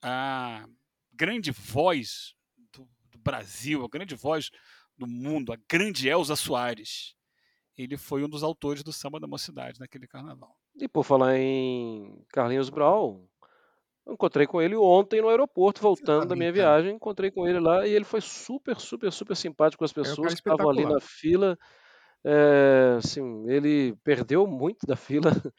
a 0.00 0.66
grande 1.16 1.50
voz 1.50 2.34
do, 2.72 2.88
do 3.10 3.18
Brasil, 3.18 3.84
a 3.84 3.88
grande 3.88 4.14
voz 4.14 4.50
do 4.96 5.06
mundo, 5.06 5.52
a 5.52 5.58
grande 5.68 6.08
Elza 6.08 6.36
Soares. 6.36 7.14
Ele 7.76 7.96
foi 7.96 8.24
um 8.24 8.28
dos 8.28 8.42
autores 8.42 8.82
do 8.82 8.92
Samba 8.92 9.20
da 9.20 9.26
Mocidade 9.26 9.78
naquele 9.78 10.06
carnaval. 10.06 10.56
E 10.78 10.88
por 10.88 11.04
falar 11.04 11.38
em 11.38 12.24
Carlinhos 12.28 12.70
Brau, 12.70 13.28
encontrei 14.06 14.46
com 14.46 14.60
ele 14.62 14.76
ontem 14.76 15.20
no 15.20 15.28
aeroporto, 15.28 15.80
voltando 15.80 16.26
da 16.26 16.36
minha 16.36 16.52
viagem. 16.52 16.94
Encontrei 16.94 17.30
com 17.30 17.46
ele 17.46 17.60
lá 17.60 17.86
e 17.86 17.92
ele 17.92 18.04
foi 18.04 18.20
super, 18.20 18.78
super, 18.80 19.12
super 19.12 19.36
simpático 19.36 19.80
com 19.80 19.84
as 19.84 19.90
é 19.90 19.94
pessoas 19.94 20.34
que 20.34 20.40
estavam 20.40 20.70
ali 20.70 20.84
na 20.86 21.00
fila. 21.00 21.58
É, 22.28 22.96
assim, 22.98 23.48
ele 23.48 23.94
perdeu 24.02 24.48
muito 24.48 24.84
da 24.84 24.96
fila, 24.96 25.30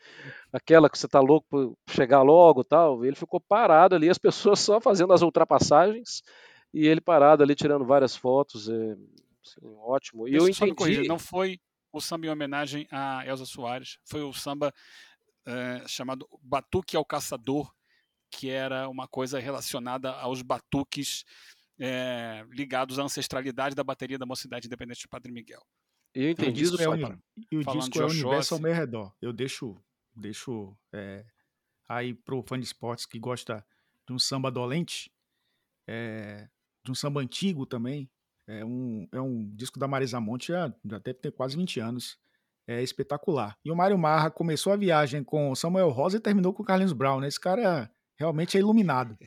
aquela 0.52 0.90
que 0.90 1.00
você 1.00 1.08
tá 1.08 1.22
louco 1.22 1.48
por 1.50 1.78
chegar 1.90 2.22
logo 2.24 2.62
tal. 2.62 3.06
Ele 3.06 3.16
ficou 3.16 3.40
parado 3.40 3.96
ali, 3.96 4.10
as 4.10 4.18
pessoas 4.18 4.60
só 4.60 4.82
fazendo 4.82 5.14
as 5.14 5.22
ultrapassagens 5.22 6.22
e 6.74 6.86
ele 6.86 7.00
parado 7.00 7.42
ali 7.42 7.56
tirando 7.56 7.86
várias 7.86 8.18
fotos. 8.18 8.68
É, 8.68 8.74
assim, 9.46 9.76
ótimo. 9.78 10.28
E 10.28 10.36
eu 10.36 10.44
me 10.44 10.54
corrigir, 10.76 11.00
entendi. 11.00 11.08
não 11.08 11.18
foi 11.18 11.58
o 11.94 12.02
samba 12.02 12.28
em 12.28 12.30
homenagem 12.30 12.86
a 12.92 13.26
Elza 13.26 13.46
Soares, 13.46 13.98
foi 14.04 14.22
o 14.22 14.34
samba 14.34 14.74
eh, 15.46 15.84
chamado 15.88 16.28
Batuque 16.44 16.98
ao 16.98 17.06
Caçador, 17.06 17.72
que 18.30 18.50
era 18.50 18.90
uma 18.90 19.08
coisa 19.08 19.40
relacionada 19.40 20.12
aos 20.12 20.42
batuques 20.42 21.24
ligados 22.50 23.00
à 23.00 23.04
ancestralidade 23.04 23.76
da 23.76 23.84
bateria 23.84 24.18
da 24.18 24.26
Mocidade 24.26 24.68
Independente 24.68 25.02
de 25.02 25.08
Padre 25.08 25.32
Miguel. 25.32 25.62
E 26.16 26.20
eu 26.24 26.26
E 26.26 26.28
o 26.28 26.32
entendi 26.32 26.62
disco 26.62 26.78
do 26.78 26.84
é, 26.84 26.98
para. 26.98 27.20
e 27.52 27.58
o 27.58 27.64
Falando 27.64 27.80
disco 27.82 28.00
é 28.00 28.06
o 28.06 28.10
universo 28.10 28.54
ao 28.54 28.60
meu 28.60 28.74
redor. 28.74 29.14
Eu 29.22 29.32
deixo, 29.34 29.78
deixo 30.16 30.76
é, 30.94 31.26
aí 31.88 32.14
pro 32.14 32.42
fã 32.44 32.60
de 32.60 32.66
esportes 32.66 33.06
que 33.06 33.20
gosta 33.20 33.66
de 34.08 34.14
um 34.14 34.20
samba 34.20 34.50
dolente, 34.50 35.12
é, 35.88 36.48
de 36.84 36.92
um 36.92 36.96
samba 36.96 37.22
antigo 37.22 37.66
também. 37.66 38.10
É 38.48 38.64
um, 38.64 39.08
é 39.12 39.20
um 39.20 39.44
disco 39.56 39.78
da 39.78 39.88
Marisa 39.88 40.22
Monte, 40.22 40.48
já, 40.48 40.74
já 40.86 41.00
deve 41.00 41.16
ter 41.16 41.32
quase 41.32 41.58
20 41.58 41.80
anos. 41.82 42.18
É 42.66 42.82
espetacular. 42.82 43.58
E 43.64 43.72
o 43.72 43.76
Mário 43.76 43.98
Marra 43.98 44.30
começou 44.30 44.74
a 44.74 44.78
viagem 44.78 45.24
com 45.24 45.56
Samuel 45.56 45.90
Rosa 45.90 46.18
e 46.18 46.20
terminou 46.20 46.54
com 46.54 46.64
Carlinhos 46.64 46.92
Brown, 46.92 47.22
né? 47.22 47.28
Esse 47.28 47.40
cara 47.40 47.90
realmente 48.18 48.58
é 48.58 48.60
iluminado. 48.60 49.18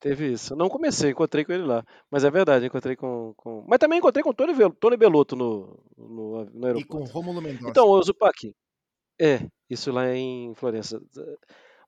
Teve 0.00 0.32
isso. 0.32 0.54
Não 0.56 0.68
comecei, 0.68 1.10
encontrei 1.10 1.44
com 1.44 1.52
ele 1.52 1.64
lá. 1.64 1.84
Mas 2.10 2.24
é 2.24 2.30
verdade, 2.30 2.66
encontrei 2.66 2.96
com. 2.96 3.34
com... 3.36 3.64
Mas 3.68 3.78
também 3.78 3.98
encontrei 3.98 4.22
com 4.22 4.30
o 4.30 4.34
Tony, 4.34 4.54
Tony 4.78 4.96
Belotto 4.96 5.36
no, 5.36 5.78
no, 5.96 6.44
no 6.46 6.66
E 6.66 6.66
aeroporto. 6.66 6.88
com 6.88 7.04
Rômulo 7.04 7.40
Mendonça. 7.40 7.68
Então, 7.68 7.88
ô 7.88 8.02
Zupac, 8.02 8.54
é, 9.20 9.46
isso 9.68 9.92
lá 9.92 10.14
em 10.14 10.54
Florença. 10.54 11.00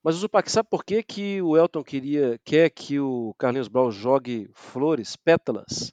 Mas 0.03 0.17
o 0.17 0.19
Zupac, 0.19 0.51
sabe 0.51 0.69
por 0.69 0.85
que, 0.85 1.03
que 1.03 1.41
o 1.41 1.57
Elton 1.57 1.83
queria, 1.83 2.39
quer 2.45 2.69
que 2.71 2.99
o 2.99 3.35
Carlinhos 3.39 3.69
Brown 3.69 3.91
jogue 3.91 4.51
flores, 4.53 5.17
pétalas, 5.17 5.93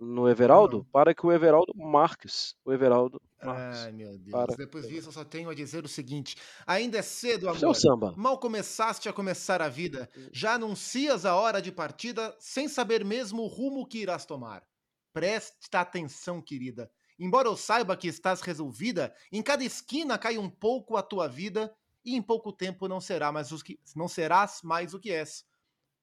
no 0.00 0.28
Everaldo? 0.28 0.78
Não. 0.78 0.84
Para 0.84 1.12
que 1.12 1.26
o 1.26 1.32
Everaldo 1.32 1.72
Marques, 1.76 2.54
o 2.64 2.72
Everaldo 2.72 3.20
Ai, 3.40 3.92
meu 3.92 4.18
Deus. 4.18 4.30
para. 4.30 4.56
Depois 4.56 4.88
disso, 4.88 5.08
eu 5.08 5.12
só 5.12 5.24
tenho 5.24 5.48
a 5.48 5.54
dizer 5.54 5.84
o 5.84 5.88
seguinte: 5.88 6.36
ainda 6.66 6.98
é 6.98 7.02
cedo, 7.02 7.46
é 7.46 7.50
amor. 7.50 7.74
samba. 7.74 8.14
Mal 8.16 8.38
começaste 8.38 9.08
a 9.08 9.12
começar 9.12 9.62
a 9.62 9.68
vida, 9.68 10.08
já 10.32 10.54
anuncias 10.54 11.24
a 11.24 11.36
hora 11.36 11.62
de 11.62 11.70
partida 11.70 12.34
sem 12.38 12.68
saber 12.68 13.04
mesmo 13.04 13.42
o 13.42 13.46
rumo 13.46 13.86
que 13.86 13.98
irás 13.98 14.24
tomar. 14.24 14.66
Presta 15.12 15.80
atenção, 15.80 16.42
querida. 16.42 16.90
Embora 17.18 17.48
eu 17.48 17.56
saiba 17.56 17.96
que 17.96 18.06
estás 18.06 18.40
resolvida, 18.40 19.14
em 19.32 19.42
cada 19.42 19.64
esquina 19.64 20.16
cai 20.16 20.38
um 20.38 20.48
pouco 20.48 20.96
a 20.96 21.02
tua 21.02 21.26
vida 21.28 21.74
e 22.04 22.14
em 22.14 22.22
pouco 22.22 22.52
tempo 22.52 22.86
não 22.86 23.00
será 23.00 23.32
mais 23.32 23.50
o 23.50 23.58
que 23.62 23.78
não 23.94 24.06
serás 24.06 24.60
mais 24.62 24.94
o 24.94 25.00
que 25.00 25.10
és. 25.10 25.44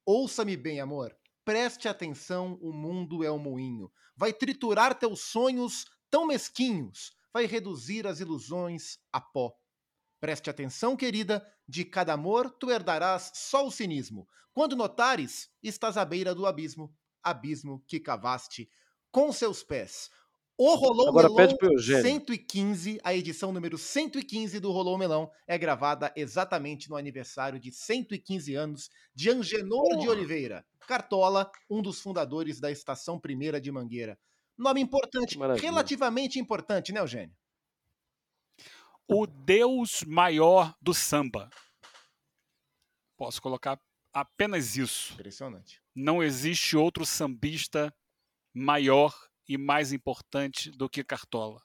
Ouça-me 0.06 0.58
bem, 0.58 0.80
amor. 0.80 1.16
Preste 1.44 1.88
atenção, 1.88 2.58
o 2.62 2.74
mundo 2.74 3.24
é 3.24 3.32
um 3.32 3.38
moinho. 3.38 3.92
Vai 4.16 4.34
triturar 4.34 4.98
teus 4.98 5.22
sonhos 5.22 5.86
tão 6.10 6.28
mesquinhos, 6.28 7.16
vai 7.36 7.46
reduzir 7.48 8.08
as 8.08 8.22
ilusões 8.22 8.98
a 9.12 9.20
pó. 9.20 9.54
Preste 10.22 10.50
atenção, 10.50 10.96
querida, 10.96 11.46
de 11.68 11.84
cada 11.84 12.14
amor 12.14 12.50
tu 12.50 12.72
herdarás 12.72 13.30
só 13.36 13.68
o 13.68 13.72
cinismo. 13.72 14.26
Quando 14.54 14.74
notares, 14.74 15.50
estás 15.62 15.98
à 15.98 16.06
beira 16.06 16.34
do 16.34 16.46
abismo, 16.46 16.96
abismo 17.22 17.84
que 17.90 18.00
cavaste 18.00 18.70
com 19.12 19.34
seus 19.34 19.64
pés. 19.64 20.10
O 20.58 20.76
Rolou 20.76 21.10
Agora 21.10 21.28
Melão 21.28 21.36
pede 21.36 21.58
pro 21.58 21.74
Eugênio. 21.74 22.04
115, 22.04 23.02
a 23.04 23.14
edição 23.14 23.52
número 23.52 23.78
115 23.78 24.58
do 24.62 24.72
Rolou 24.72 24.98
Melão 24.98 25.30
é 25.46 25.58
gravada 25.58 26.14
exatamente 26.16 26.90
no 26.90 26.96
aniversário 26.96 27.60
de 27.60 27.70
115 27.70 28.56
anos 28.56 28.90
de 29.14 29.30
Angenor 29.30 30.00
de. 30.00 30.08
Oliveira, 30.08 30.66
Cartola, 30.88 31.52
um 31.70 31.82
dos 31.82 32.00
fundadores 32.00 32.62
da 32.62 32.72
Estação 32.72 33.20
Primeira 33.20 33.60
de 33.60 33.70
Mangueira. 33.74 34.18
Nome 34.58 34.82
importante, 34.82 35.38
maravilha. 35.38 35.70
relativamente 35.70 36.40
importante, 36.40 36.92
né, 36.92 37.00
Eugênio? 37.00 37.36
O 39.08 39.28
Deus 39.28 40.04
maior 40.04 40.76
do 40.82 40.94
samba. 40.94 41.50
Posso 43.18 43.42
colocar 43.42 43.80
apenas 44.14 44.76
isso. 44.78 45.14
Impressionante. 45.14 45.82
Não 45.94 46.24
existe 46.24 46.76
outro 46.76 47.06
sambista 47.06 47.94
maior 48.54 49.14
e 49.48 49.58
mais 49.58 49.94
importante 49.94 50.72
do 50.72 50.90
que 50.90 51.04
Cartola. 51.04 51.62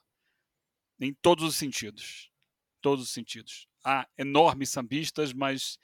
Em 0.99 1.13
todos 1.13 1.43
os 1.43 1.55
sentidos. 1.55 2.31
Todos 2.81 3.05
os 3.05 3.11
sentidos. 3.11 3.67
Há 3.83 4.07
enormes 4.17 4.69
sambistas, 4.69 5.33
mas 5.33 5.79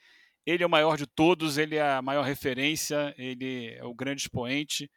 ele 0.46 0.62
é 0.62 0.66
o 0.66 0.70
maior 0.70 0.96
de 0.96 1.06
todos, 1.06 1.58
ele 1.58 1.76
é 1.76 1.82
a 1.82 2.02
maior 2.02 2.22
referência, 2.22 3.14
ele 3.18 3.74
é 3.74 3.84
o 3.84 3.94
grande 3.94 4.22
expoente 4.22 4.88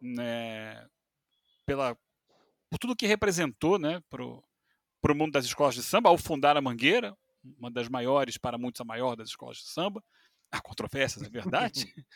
né, 0.00 0.88
pela, 1.70 1.96
por 2.68 2.80
tudo 2.80 2.96
que 2.96 3.06
representou 3.06 3.78
né, 3.78 4.02
para 4.10 4.24
o 4.24 5.14
mundo 5.14 5.30
das 5.30 5.44
escolas 5.44 5.76
de 5.76 5.84
samba, 5.84 6.08
ao 6.08 6.18
fundar 6.18 6.56
a 6.56 6.60
Mangueira, 6.60 7.16
uma 7.56 7.70
das 7.70 7.88
maiores, 7.88 8.36
para 8.36 8.58
muitos 8.58 8.80
a 8.80 8.84
maior 8.84 9.14
das 9.14 9.28
escolas 9.28 9.58
de 9.58 9.68
samba, 9.68 10.02
há 10.50 10.60
controvérsias, 10.60 11.24
é 11.24 11.30
verdade, 11.30 11.94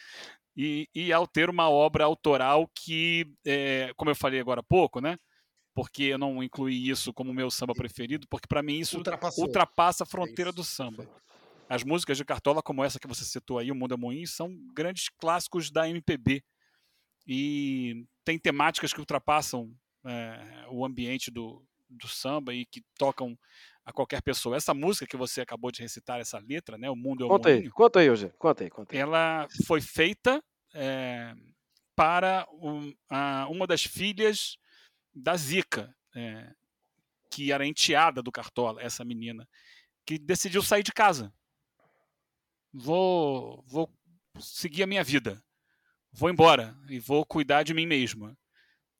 e, 0.57 0.89
e 0.93 1.13
ao 1.13 1.25
ter 1.29 1.49
uma 1.49 1.71
obra 1.71 2.05
autoral 2.05 2.69
que, 2.75 3.33
é, 3.47 3.93
como 3.97 4.11
eu 4.11 4.17
falei 4.17 4.41
agora 4.41 4.59
há 4.59 4.65
pouco, 4.65 5.01
né, 5.01 5.17
porque 5.73 6.03
eu 6.03 6.19
não 6.19 6.43
incluí 6.43 6.91
isso 6.91 7.15
como 7.15 7.33
meu 7.33 7.49
samba 7.49 7.75
preferido, 7.75 8.27
porque 8.29 8.49
para 8.49 8.63
mim 8.63 8.81
isso 8.81 8.97
Ultrapassou. 8.97 9.45
ultrapassa 9.45 10.03
a 10.03 10.07
fronteira 10.07 10.51
isso. 10.51 10.57
do 10.57 10.65
samba. 10.65 11.09
As 11.69 11.85
músicas 11.85 12.17
de 12.17 12.25
Cartola, 12.25 12.61
como 12.61 12.83
essa 12.83 12.99
que 12.99 13.07
você 13.07 13.25
citou 13.25 13.59
aí, 13.59 13.71
O 13.71 13.75
Mundo 13.75 13.95
é 13.95 13.97
Moinho, 13.97 14.27
são 14.27 14.53
grandes 14.75 15.09
clássicos 15.09 15.71
da 15.71 15.89
MPB. 15.89 16.45
E 17.27 18.07
tem 18.25 18.39
temáticas 18.39 18.93
que 18.93 19.01
ultrapassam 19.01 19.75
é, 20.07 20.67
o 20.71 20.85
ambiente 20.85 21.31
do, 21.31 21.65
do 21.89 22.09
samba 22.09 22.53
e 22.55 22.67
que 22.67 22.83
tocam 22.99 23.39
a 23.85 23.93
qualquer 23.93 24.23
pessoa. 24.23 24.57
Essa 24.57 24.73
música 24.75 25.07
que 25.07 25.17
você 25.17 25.41
acabou 25.43 25.71
de 25.71 25.81
recitar, 25.83 26.19
essa 26.21 26.39
letra, 26.39 26.77
né, 26.79 26.89
O 26.91 26.97
Mundo 26.97 27.23
é 27.23 27.27
o 27.27 27.29
Conta 27.29 27.49
aí, 27.49 27.55
Moinho, 27.57 27.71
conta 27.73 28.01
aí, 28.01 28.07
Eugênio. 28.07 28.35
Conta 28.39 28.65
aí, 28.65 28.71
conta 28.71 28.95
aí. 28.95 29.01
ela 29.01 29.47
foi 29.67 29.81
feita 29.81 30.43
é, 30.75 31.35
para 31.95 32.47
um- 32.53 32.93
a- 33.09 33.47
uma 33.49 33.67
das 33.67 33.85
filhas 33.85 34.57
da 35.15 35.37
Zica, 35.37 35.95
é, 36.17 36.53
que 37.31 37.53
era 37.53 37.67
enteada 37.67 38.23
do 38.23 38.33
Cartola, 38.33 38.83
essa 38.83 39.05
menina, 39.05 39.49
que 40.07 40.19
decidiu 40.19 40.63
sair 40.63 40.83
de 40.83 40.93
casa. 40.93 41.33
Vou, 42.73 43.63
vou 43.67 43.89
seguir 44.41 44.83
a 44.83 44.87
minha 44.87 45.05
vida. 45.05 45.43
Vou 46.17 46.31
embora 46.31 46.77
e 46.89 47.01
vou 47.01 47.27
cuidar 47.27 47.65
de 47.65 47.75
mim 47.75 47.87
mesma. 47.87 48.39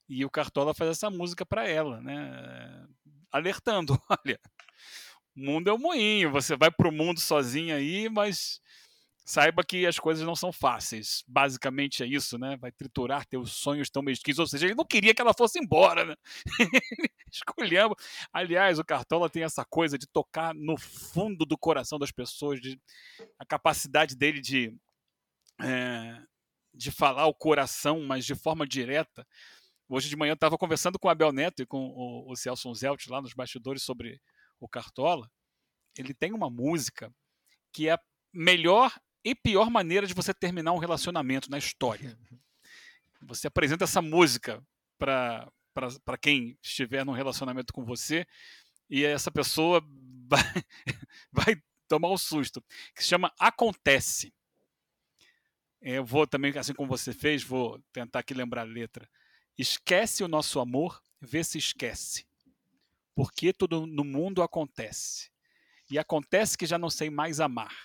E 0.09 0.25
o 0.25 0.31
Cartola 0.31 0.75
faz 0.75 0.91
essa 0.91 1.09
música 1.09 1.47
para 1.47 1.67
ela, 1.69 2.01
né? 2.01 2.87
Alertando, 3.31 3.97
olha, 4.11 4.41
o 5.37 5.41
mundo 5.41 5.71
é 5.71 5.73
um 5.73 5.79
moinho, 5.79 6.33
você 6.33 6.57
vai 6.57 6.73
pro 6.73 6.91
mundo 6.91 7.21
sozinha 7.21 7.77
aí, 7.77 8.09
mas 8.09 8.61
saiba 9.25 9.63
que 9.63 9.87
as 9.87 9.97
coisas 9.97 10.27
não 10.27 10.35
são 10.35 10.53
fáceis. 10.53 11.23
Basicamente 11.27 12.03
é 12.03 12.07
isso, 12.07 12.37
né? 12.37 12.57
Vai 12.57 12.73
triturar 12.73 13.25
teus 13.27 13.53
sonhos 13.53 13.89
tão 13.89 14.03
mesquinhos. 14.03 14.41
Ou 14.41 14.47
seja, 14.49 14.67
ele 14.67 14.75
não 14.75 14.85
queria 14.85 15.15
que 15.15 15.23
ela 15.23 15.33
fosse 15.33 15.61
embora, 15.61 16.05
né? 16.05 16.17
Escolhemos. 17.33 17.97
Aliás, 18.33 18.79
o 18.81 18.85
Cartola 18.85 19.31
tem 19.31 19.45
essa 19.45 19.65
coisa 19.65 19.97
de 19.97 20.07
tocar 20.09 20.53
no 20.53 20.77
fundo 20.77 21.47
do 21.47 21.57
coração 21.57 21.97
das 21.97 22.11
pessoas, 22.11 22.61
de, 22.61 22.79
a 23.39 23.47
capacidade 23.47 24.17
dele 24.17 24.41
de, 24.41 24.77
é, 25.61 26.23
de 26.75 26.91
falar 26.91 27.27
o 27.27 27.35
coração, 27.35 28.03
mas 28.03 28.25
de 28.25 28.35
forma 28.35 28.67
direta. 28.67 29.27
Hoje 29.89 30.09
de 30.09 30.17
manhã 30.17 30.33
eu 30.33 30.35
estava 30.35 30.59
conversando 30.59 30.99
com 30.99 31.09
o 31.09 31.11
Abel 31.11 31.33
Neto 31.33 31.63
e 31.63 31.67
com 31.67 31.89
o, 31.89 32.31
o 32.31 32.37
Celso 32.37 32.75
Zelt 32.75 33.07
lá 33.09 33.23
nos 33.23 33.35
bastidores 33.35 33.83
sobre 33.83 34.21
o 34.59 34.69
Cartola. 34.69 35.31
Ele 35.97 36.13
tem 36.13 36.33
uma 36.33 36.51
música 36.51 37.13
que 37.73 37.89
é 37.89 37.93
a 37.93 38.01
melhor 38.33 38.93
e 39.25 39.35
pior 39.35 39.71
maneira 39.71 40.07
de 40.07 40.15
você 40.15 40.35
terminar 40.35 40.73
um 40.73 40.79
relacionamento 40.79 41.51
na 41.51 41.59
história. 41.59 42.19
Você 43.27 43.47
apresenta 43.47 43.85
essa 43.85 44.03
música 44.03 44.63
para 44.99 45.51
para 46.05 46.17
quem 46.17 46.57
estiver 46.63 47.05
num 47.05 47.13
relacionamento 47.13 47.73
com 47.73 47.85
você 47.85 48.25
e 48.89 49.05
essa 49.05 49.31
pessoa 49.31 49.83
vai, 50.29 50.65
vai 51.33 51.63
tomar 51.89 52.11
um 52.11 52.17
susto, 52.17 52.63
que 52.95 53.03
se 53.03 53.09
chama 53.09 53.33
Acontece. 53.39 54.33
Eu 55.87 56.03
vou 56.03 56.27
também, 56.27 56.57
assim 56.57 56.73
como 56.73 56.89
você 56.89 57.13
fez, 57.13 57.43
vou 57.43 57.79
tentar 57.93 58.21
aqui 58.21 58.33
lembrar 58.33 58.63
a 58.63 58.65
letra. 58.65 59.07
Esquece 59.59 60.25
o 60.25 60.29
nosso 60.29 60.59
amor, 60.59 60.99
vê 61.21 61.45
se 61.45 61.59
esquece. 61.59 62.27
Porque 63.15 63.53
tudo 63.53 63.87
no 63.87 64.03
mundo 64.03 64.43
acontece. 64.43 65.31
E 65.91 65.99
acontece 65.99 66.57
que 66.57 66.65
já 66.65 66.79
não 66.79 66.89
sei 66.89 67.11
mais 67.11 67.39
amar. 67.39 67.77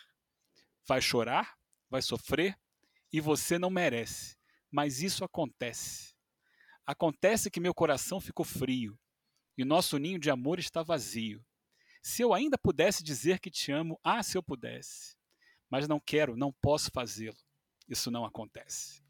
Vai 0.87 1.01
chorar, 1.01 1.57
vai 1.89 2.01
sofrer, 2.01 2.57
e 3.11 3.19
você 3.19 3.59
não 3.59 3.69
merece. 3.69 4.37
Mas 4.71 5.01
isso 5.01 5.25
acontece. 5.25 6.15
Acontece 6.85 7.51
que 7.51 7.59
meu 7.59 7.73
coração 7.73 8.21
ficou 8.21 8.45
frio. 8.45 8.97
e 9.57 9.65
nosso 9.65 9.97
ninho 9.97 10.17
de 10.17 10.29
amor 10.29 10.57
está 10.57 10.81
vazio. 10.81 11.45
Se 12.01 12.21
eu 12.21 12.33
ainda 12.33 12.57
pudesse 12.57 13.03
dizer 13.03 13.41
que 13.41 13.51
te 13.51 13.73
amo, 13.73 13.99
ah, 14.01 14.23
se 14.23 14.37
eu 14.37 14.41
pudesse. 14.41 15.17
Mas 15.69 15.85
não 15.85 15.99
quero, 15.99 16.37
não 16.37 16.53
posso 16.61 16.89
fazê-lo. 16.91 17.48
Isso 17.89 18.11
não 18.11 18.23
acontece. 18.23 19.01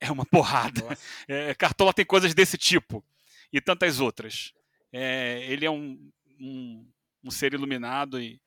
É 0.00 0.10
uma 0.10 0.26
porrada. 0.26 0.82
É, 1.28 1.54
Cartola 1.54 1.94
tem 1.94 2.04
coisas 2.04 2.34
desse 2.34 2.58
tipo 2.58 3.04
e 3.52 3.60
tantas 3.60 4.00
outras. 4.00 4.52
É, 4.92 5.44
ele 5.50 5.64
é 5.64 5.70
um, 5.70 6.10
um, 6.40 6.90
um, 7.24 7.30
ser 7.30 7.54
iluminado 7.54 8.20
e 8.20 8.40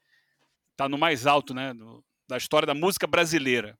está 0.71 0.89
no 0.89 0.97
mais 0.97 1.25
alto 1.25 1.53
né, 1.53 1.73
do, 1.73 2.03
da 2.27 2.37
história 2.37 2.65
da 2.65 2.73
música 2.73 3.07
brasileira 3.07 3.77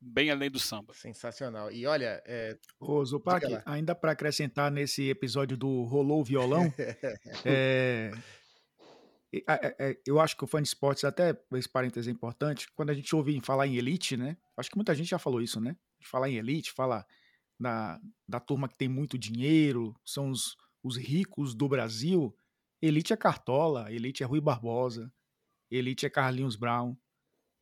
bem 0.00 0.30
além 0.30 0.50
do 0.50 0.58
samba. 0.58 0.92
Sensacional. 0.94 1.70
E 1.70 1.86
olha. 1.86 2.22
É... 2.26 2.56
Ô, 2.78 3.04
Zupac, 3.04 3.44
ainda 3.64 3.94
para 3.94 4.12
acrescentar 4.12 4.70
nesse 4.70 5.08
episódio 5.08 5.56
do 5.56 5.82
Rolou 5.84 6.20
o 6.20 6.24
Violão, 6.24 6.72
é... 7.44 8.10
É, 9.48 9.76
é... 9.78 10.00
eu 10.06 10.20
acho 10.20 10.36
que 10.36 10.44
o 10.44 10.46
fã 10.46 10.60
de 10.62 10.68
esportes, 10.68 11.04
até 11.04 11.38
esse 11.54 11.68
parênteses 11.68 12.08
é 12.08 12.10
importante, 12.10 12.68
quando 12.74 12.90
a 12.90 12.94
gente 12.94 13.14
ouve 13.14 13.40
falar 13.40 13.66
em 13.66 13.76
elite, 13.76 14.16
né? 14.16 14.36
Acho 14.56 14.70
que 14.70 14.76
muita 14.76 14.94
gente 14.94 15.08
já 15.08 15.18
falou 15.18 15.40
isso, 15.40 15.60
né? 15.60 15.76
Falar 16.02 16.28
em 16.28 16.36
elite, 16.36 16.72
fala 16.72 17.04
da, 17.58 18.00
da 18.28 18.40
turma 18.40 18.68
que 18.68 18.76
tem 18.76 18.88
muito 18.88 19.18
dinheiro, 19.18 19.94
são 20.04 20.30
os, 20.30 20.56
os 20.82 20.96
ricos 20.96 21.54
do 21.54 21.68
Brasil. 21.68 22.36
Elite 22.80 23.12
é 23.12 23.16
Cartola, 23.16 23.90
elite 23.92 24.22
é 24.22 24.26
Rui 24.26 24.40
Barbosa, 24.40 25.12
elite 25.70 26.06
é 26.06 26.10
Carlinhos 26.10 26.56
Brown, 26.56 26.96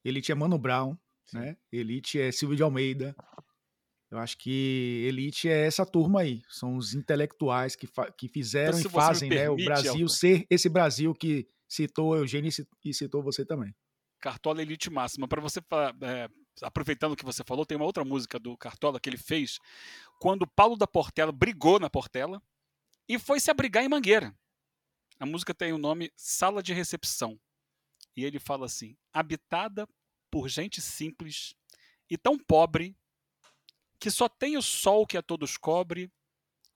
elite 0.05 0.33
é 0.33 0.35
Mano 0.35 0.59
Brown, 0.59 0.97
né? 1.33 1.57
Elite 1.73 2.21
é 2.21 2.31
Silvio 2.31 2.57
de 2.57 2.63
Almeida. 2.63 3.15
Eu 4.11 4.19
acho 4.19 4.39
que 4.39 5.05
elite 5.09 5.49
é 5.49 5.67
essa 5.67 5.85
turma 5.85 6.21
aí. 6.21 6.43
São 6.49 6.77
os 6.77 6.95
intelectuais 6.95 7.75
que, 7.75 7.89
que 8.17 8.29
fizeram 8.29 8.79
então, 8.79 8.91
e 8.91 8.95
fazem 8.95 9.29
permite, 9.29 9.45
né, 9.45 9.51
o 9.51 9.65
Brasil 9.65 9.93
Elton. 9.95 10.09
ser 10.09 10.47
esse 10.49 10.69
Brasil 10.69 11.15
que 11.15 11.49
citou 11.75 12.17
Eugênio 12.17 12.51
e 12.85 12.95
citou 12.95 13.23
você 13.23 13.45
também. 13.45 13.75
Cartola 14.21 14.63
Elite 14.63 14.89
Máxima. 14.91 15.27
Para 15.29 15.41
você, 15.41 15.61
é, 16.03 16.29
aproveitando 16.63 17.13
o 17.13 17.17
que 17.17 17.25
você 17.25 17.43
falou, 17.45 17.67
tem 17.67 17.77
uma 17.77 17.85
outra 17.85 18.05
música 18.05 18.39
do 18.39 18.57
Cartola 18.57 19.01
que 19.01 19.09
ele 19.09 19.19
fez 19.19 19.59
quando 20.21 20.47
Paulo 20.47 20.77
da 20.77 20.87
Portela 20.87 21.33
brigou 21.33 21.81
na 21.81 21.91
Portela 21.91 22.41
e 23.09 23.19
foi 23.19 23.41
se 23.41 23.51
abrigar 23.51 23.85
em 23.85 23.89
Mangueira. 23.89 24.35
A 25.19 25.27
música 25.27 25.53
tem 25.53 25.73
o 25.73 25.79
nome 25.79 26.13
Sala 26.17 26.63
de 26.63 26.73
Recepção. 26.73 27.39
E 28.17 28.25
ele 28.25 28.39
fala 28.39 28.67
assim: 28.67 28.97
habitada 29.13 29.87
por 30.31 30.49
gente 30.49 30.81
simples 30.81 31.55
e 32.09 32.17
tão 32.17 32.39
pobre 32.39 32.97
que 33.99 34.11
só 34.11 34.29
tem 34.29 34.57
o 34.57 34.63
sol 34.63 35.07
que 35.07 35.17
a 35.17 35.23
todos 35.23 35.57
cobre, 35.57 36.11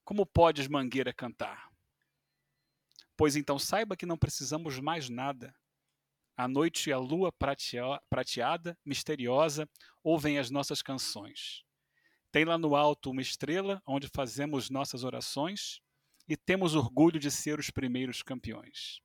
como 0.05 0.25
podes 0.25 0.67
mangueira 0.67 1.13
cantar? 1.13 1.68
Pois 3.19 3.35
então 3.35 3.59
saiba 3.59 3.97
que 3.97 4.07
não 4.07 4.17
precisamos 4.17 4.79
mais 4.79 5.09
nada. 5.09 5.53
A 6.37 6.47
noite 6.47 6.89
e 6.89 6.93
a 6.93 6.99
lua 6.99 7.33
prateada, 7.33 8.79
misteriosa, 8.87 9.69
ouvem 10.05 10.39
as 10.39 10.51
nossas 10.51 10.81
canções. 10.81 11.65
Tem 12.31 12.45
lá 12.45 12.57
no 12.57 12.77
alto 12.77 13.11
uma 13.11 13.21
estrela 13.21 13.83
onde 13.85 14.09
fazemos 14.15 14.71
nossas 14.71 15.03
orações 15.03 15.81
e 16.29 16.37
temos 16.37 16.77
orgulho 16.77 17.19
de 17.19 17.29
ser 17.29 17.59
os 17.59 17.71
primeiros 17.71 18.23
campeões. 18.23 19.01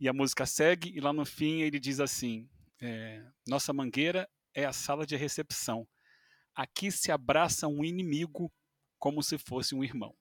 E 0.00 0.08
a 0.08 0.12
música 0.14 0.46
segue, 0.46 0.96
e 0.96 0.98
lá 0.98 1.12
no 1.12 1.26
fim 1.26 1.60
ele 1.60 1.78
diz 1.78 2.00
assim: 2.00 2.48
é, 2.80 3.22
nossa 3.46 3.74
mangueira 3.74 4.26
é 4.54 4.64
a 4.64 4.72
sala 4.72 5.04
de 5.04 5.16
recepção. 5.16 5.86
Aqui 6.54 6.90
se 6.90 7.12
abraça 7.12 7.68
um 7.68 7.84
inimigo 7.84 8.50
como 8.98 9.22
se 9.22 9.36
fosse 9.36 9.74
um 9.74 9.84
irmão. 9.84 10.16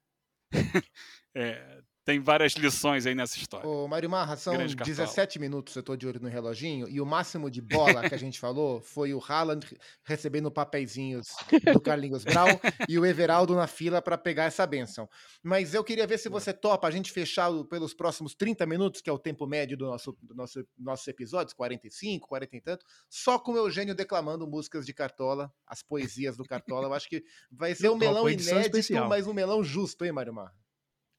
é, 1.34 1.82
tem 2.08 2.22
várias 2.22 2.54
lições 2.54 3.06
aí 3.06 3.14
nessa 3.14 3.36
história. 3.38 3.68
Ô, 3.68 3.86
Mário 3.86 4.10
Marra, 4.10 4.38
são 4.38 4.56
17 4.56 5.38
minutos, 5.40 5.76
eu 5.76 5.84
tô 5.84 5.94
de 5.98 6.08
olho 6.08 6.22
no 6.22 6.30
reloginho, 6.30 6.88
e 6.88 7.02
o 7.02 7.06
máximo 7.06 7.52
de 7.52 7.60
bola 7.60 8.08
que 8.08 8.16
a 8.16 8.18
gente 8.18 8.40
falou 8.40 8.80
foi 8.82 9.14
o 9.14 9.22
Haaland 9.22 9.68
recebendo 10.06 10.50
papeizinhos 10.50 11.28
do 11.74 11.82
Carlinhos 11.82 12.24
Brown 12.24 12.58
e 12.88 12.98
o 12.98 13.06
Everaldo 13.06 13.54
na 13.56 13.68
fila 13.68 14.02
para 14.02 14.18
pegar 14.18 14.46
essa 14.46 14.66
benção. 14.66 15.10
Mas 15.44 15.74
eu 15.74 15.84
queria 15.84 16.08
ver 16.08 16.18
se 16.18 16.30
você 16.30 16.54
topa 16.54 16.88
a 16.88 16.92
gente 16.92 17.12
fechar 17.12 17.52
pelos 17.66 17.94
próximos 17.94 18.34
30 18.34 18.66
minutos, 18.66 19.02
que 19.02 19.10
é 19.10 19.14
o 19.14 19.20
tempo 19.20 19.46
médio 19.46 19.76
do 19.76 19.88
nosso, 19.88 20.18
do 20.22 20.34
nosso 20.34 20.66
nossos 20.78 21.06
episódios, 21.10 21.54
45, 21.56 22.26
40 22.26 22.56
e 22.56 22.62
tanto, 22.62 22.86
só 23.10 23.38
com 23.38 23.52
o 23.52 23.58
Eugênio 23.58 23.94
declamando 23.94 24.48
músicas 24.48 24.86
de 24.86 24.94
Cartola, 24.94 25.52
as 25.68 25.84
poesias 25.84 26.38
do 26.38 26.46
Cartola. 26.46 26.88
Eu 26.88 26.94
acho 26.94 27.10
que 27.10 27.22
vai 27.52 27.76
ser 27.76 27.90
um 27.90 27.98
melão 27.98 28.30
inédito, 28.30 28.78
especial. 28.78 29.10
mas 29.10 29.28
um 29.28 29.34
melão 29.34 29.62
justo, 29.62 30.06
hein, 30.06 30.14
Mário 30.14 30.34
Marra? 30.34 30.56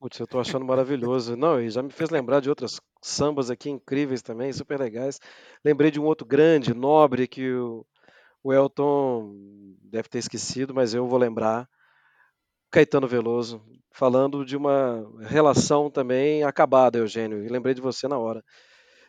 Putz, 0.00 0.18
eu 0.20 0.26
tô 0.26 0.38
achando 0.38 0.64
maravilhoso. 0.64 1.36
Não, 1.36 1.60
e 1.60 1.70
já 1.70 1.82
me 1.82 1.90
fez 1.90 2.10
lembrar 2.10 2.40
de 2.40 2.48
outras 2.48 2.80
sambas 3.02 3.50
aqui 3.50 3.68
incríveis 3.70 4.22
também, 4.22 4.52
super 4.52 4.78
legais. 4.78 5.18
Lembrei 5.64 5.90
de 5.90 6.00
um 6.00 6.04
outro 6.04 6.26
grande, 6.26 6.72
nobre, 6.74 7.26
que 7.26 7.52
o, 7.52 7.84
o 8.42 8.52
Elton 8.52 9.34
deve 9.82 10.08
ter 10.08 10.18
esquecido, 10.18 10.74
mas 10.74 10.94
eu 10.94 11.06
vou 11.08 11.18
lembrar. 11.18 11.68
Caetano 12.70 13.08
Veloso, 13.08 13.62
falando 13.92 14.44
de 14.44 14.56
uma 14.56 15.04
relação 15.22 15.90
também 15.90 16.44
acabada, 16.44 16.98
Eugênio, 16.98 17.44
e 17.44 17.48
lembrei 17.48 17.74
de 17.74 17.80
você 17.80 18.06
na 18.06 18.18
hora. 18.18 18.44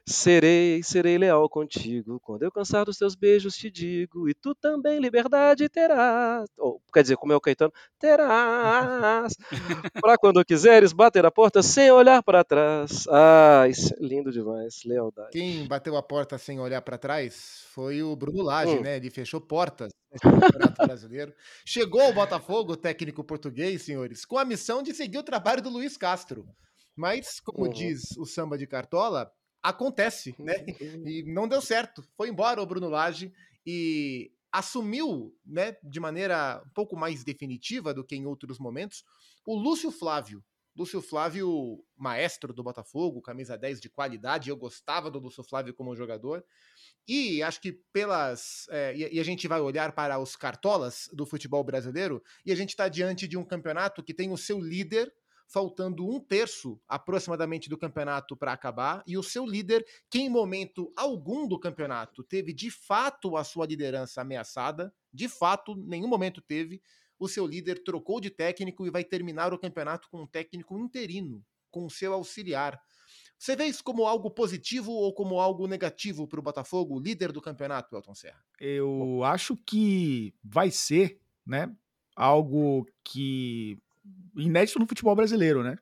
Serei, 0.10 0.82
serei 0.82 1.20
leal 1.20 1.48
contigo. 1.48 2.20
Quando 2.20 2.42
eu 2.42 2.52
cansar 2.52 2.84
dos 2.84 2.98
teus 2.98 3.14
beijos, 3.14 3.56
te 3.56 3.70
digo. 3.70 4.28
E 4.28 4.34
tu 4.34 4.56
também 4.56 4.98
liberdade 4.98 5.70
terás. 5.70 6.50
Ou, 6.58 6.82
quer 6.92 7.04
dizer, 7.04 7.16
como 7.16 7.32
é 7.32 7.36
o 7.36 7.40
Caetano, 7.40 7.72
terás. 8.00 9.36
para 10.02 10.18
quando 10.18 10.44
quiseres 10.44 10.94
bater 10.94 11.24
a 11.28 11.32
porta 11.32 11.62
sem 11.62 11.92
olhar 11.92 12.24
para 12.24 12.44
trás. 12.44 13.06
Ah, 13.08 13.68
isso 13.70 13.94
é 13.94 13.98
lindo 14.00 14.32
demais. 14.32 14.82
Lealdade. 14.84 15.30
Quem 15.30 15.68
bateu 15.68 15.96
a 15.96 16.02
porta 16.02 16.40
sem 16.40 16.60
olhar 16.60 16.82
para 16.82 16.98
trás 16.98 17.66
foi 17.72 18.02
o 18.02 18.16
Bruno 18.16 18.42
Lage, 18.42 18.80
hum. 18.80 18.82
né? 18.82 18.98
Ele 18.98 19.12
fechou 19.12 19.40
portas 19.40 19.92
nesse 20.12 20.24
campeonato 20.24 20.88
brasileiro. 20.88 21.36
Chegou 21.64 22.10
o 22.10 22.14
Botafogo, 22.14 22.76
técnico 22.76 23.24
português, 23.24 23.84
senhores, 23.84 24.26
com 24.26 24.40
a 24.40 24.44
missão 24.44 24.82
de 24.82 24.92
seguir 24.92 25.20
o 25.20 25.24
trabalho 25.24 25.62
do 25.62 25.70
Luiz 25.70 25.96
Castro. 25.98 26.48
Mas, 26.96 27.40
como 27.40 27.66
uhum. 27.66 27.70
diz 27.70 28.18
o 28.18 28.26
samba 28.26 28.58
de 28.58 28.66
Cartola, 28.66 29.32
acontece, 29.62 30.36
né? 30.40 30.66
E 31.06 31.24
não 31.24 31.48
deu 31.48 31.62
certo. 31.62 32.04
Foi 32.16 32.30
embora 32.30 32.62
o 32.62 32.66
Bruno 32.66 32.90
Lage 32.90 33.34
e 33.66 34.32
assumiu, 34.52 35.36
né, 35.46 35.78
de 35.84 36.00
maneira 36.00 36.62
um 36.66 36.70
pouco 36.70 36.96
mais 36.96 37.24
definitiva 37.24 37.94
do 37.94 38.04
que 38.04 38.16
em 38.16 38.26
outros 38.26 38.58
momentos, 38.58 39.04
o 39.46 39.56
Lúcio 39.56 39.92
Flávio. 39.92 40.44
Lúcio 40.76 41.02
Flávio, 41.02 41.84
maestro 41.98 42.54
do 42.54 42.64
Botafogo, 42.64 43.22
camisa 43.22 43.58
10 43.58 43.82
de 43.82 43.90
qualidade. 43.90 44.50
Eu 44.50 44.56
gostava 44.56 45.12
do 45.12 45.20
Lúcio 45.20 45.44
Flávio 45.44 45.74
como 45.74 45.96
jogador. 45.96 46.44
E 47.08 47.44
acho 47.44 47.60
que 47.60 47.74
pelas. 47.92 48.66
É, 48.70 48.96
e, 48.96 49.20
a 49.20 49.24
gente 49.24 49.48
vai 49.48 49.60
olhar 49.60 49.92
para 49.92 50.18
os 50.20 50.36
cartolas 50.36 51.10
do 51.12 51.26
futebol 51.26 51.64
brasileiro, 51.64 52.24
e 52.46 52.52
a 52.52 52.56
gente 52.56 52.70
está 52.70 52.88
diante 52.88 53.28
de 53.28 53.36
um 53.36 53.44
campeonato 53.44 54.04
que 54.04 54.14
tem 54.14 54.32
o 54.32 54.38
seu 54.38 54.60
líder 54.60 55.12
faltando 55.50 56.08
um 56.08 56.20
terço 56.20 56.80
aproximadamente 56.88 57.68
do 57.68 57.78
campeonato 57.78 58.38
para 58.38 58.54
acabar, 58.54 59.04
e 59.08 59.18
o 59.18 59.24
seu 59.24 59.46
líder, 59.46 59.84
que 60.10 60.20
em 60.20 60.30
momento 60.30 60.94
algum 60.96 61.48
do 61.48 61.60
campeonato 61.60 62.24
teve 62.24 62.54
de 62.54 62.70
fato 62.70 63.36
a 63.36 63.44
sua 63.44 63.66
liderança 63.66 64.22
ameaçada, 64.22 64.94
de 65.12 65.28
fato, 65.28 65.76
nenhum 65.76 66.08
momento 66.08 66.40
teve, 66.40 66.82
o 67.18 67.28
seu 67.28 67.48
líder 67.48 67.84
trocou 67.84 68.22
de 68.22 68.30
técnico 68.30 68.86
e 68.86 68.92
vai 68.92 69.04
terminar 69.04 69.52
o 69.52 69.60
campeonato 69.60 70.08
com 70.10 70.22
um 70.22 70.28
técnico 70.28 70.78
interino, 70.78 71.44
com 71.72 71.86
o 71.86 71.90
seu 71.90 72.14
auxiliar. 72.14 72.80
Você 73.38 73.56
vê 73.56 73.66
isso 73.66 73.84
como 73.84 74.06
algo 74.06 74.30
positivo 74.30 74.92
ou 74.92 75.14
como 75.14 75.40
algo 75.40 75.66
negativo 75.66 76.28
para 76.28 76.40
o 76.40 76.44
Botafogo, 76.44 77.00
líder 77.00 77.32
do 77.32 77.42
campeonato, 77.42 77.96
Elton 77.96 78.14
Serra? 78.14 78.44
Eu 78.60 79.24
acho 79.24 79.58
que 79.58 80.34
vai 80.44 80.70
ser, 80.70 81.20
né, 81.46 81.74
algo 82.16 82.86
que 83.04 83.80
inédito 84.36 84.80
no 84.80 84.88
futebol 84.88 85.16
brasileiro, 85.16 85.64
né? 85.64 85.78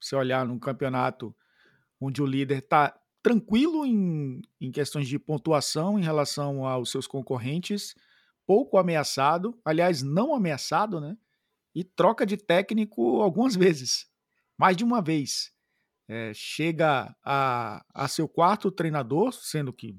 Você 0.00 0.14
olhar 0.16 0.46
num 0.46 0.58
campeonato 0.58 1.34
onde 2.00 2.22
o 2.22 2.26
líder 2.26 2.58
está 2.58 2.98
tranquilo 3.22 3.84
em, 3.84 4.40
em 4.60 4.70
questões 4.70 5.08
de 5.08 5.18
pontuação 5.18 5.98
em 5.98 6.02
relação 6.02 6.64
aos 6.64 6.90
seus 6.90 7.06
concorrentes, 7.06 7.94
pouco 8.46 8.78
ameaçado, 8.78 9.60
aliás, 9.64 10.02
não 10.02 10.34
ameaçado, 10.34 11.00
né? 11.00 11.16
E 11.74 11.84
troca 11.84 12.24
de 12.24 12.36
técnico 12.36 13.20
algumas 13.20 13.54
vezes, 13.54 14.06
mais 14.56 14.76
de 14.76 14.84
uma 14.84 15.02
vez. 15.02 15.52
É, 16.08 16.32
chega 16.32 17.14
a, 17.22 17.84
a 17.92 18.08
seu 18.08 18.26
quarto 18.26 18.70
treinador, 18.70 19.32
sendo 19.32 19.72
que 19.72 19.98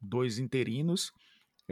dois 0.00 0.38
interinos, 0.38 1.12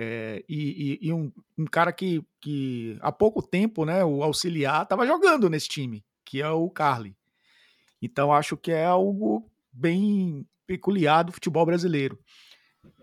é, 0.01 0.45
e, 0.49 1.01
e, 1.03 1.09
e 1.09 1.13
um, 1.13 1.33
um, 1.59 1.65
cara 1.65 1.93
que, 1.93 2.25
que 2.41 2.97
há 3.01 3.11
pouco 3.11 3.43
tempo, 3.43 3.85
né, 3.85 4.05
o 4.05 4.23
auxiliar, 4.23 4.85
estava 4.85 5.05
jogando 5.05 5.51
nesse 5.51 5.69
time, 5.69 6.05
que 6.25 6.41
é 6.41 6.49
o 6.49 6.71
Carly. 6.71 7.17
Então 8.01 8.33
acho 8.33 8.57
que 8.57 8.71
é 8.71 8.85
algo 8.85 9.51
bem 9.73 10.47
peculiar 10.69 11.25
do 11.25 11.33
futebol 11.33 11.67
brasileiro. 11.67 12.17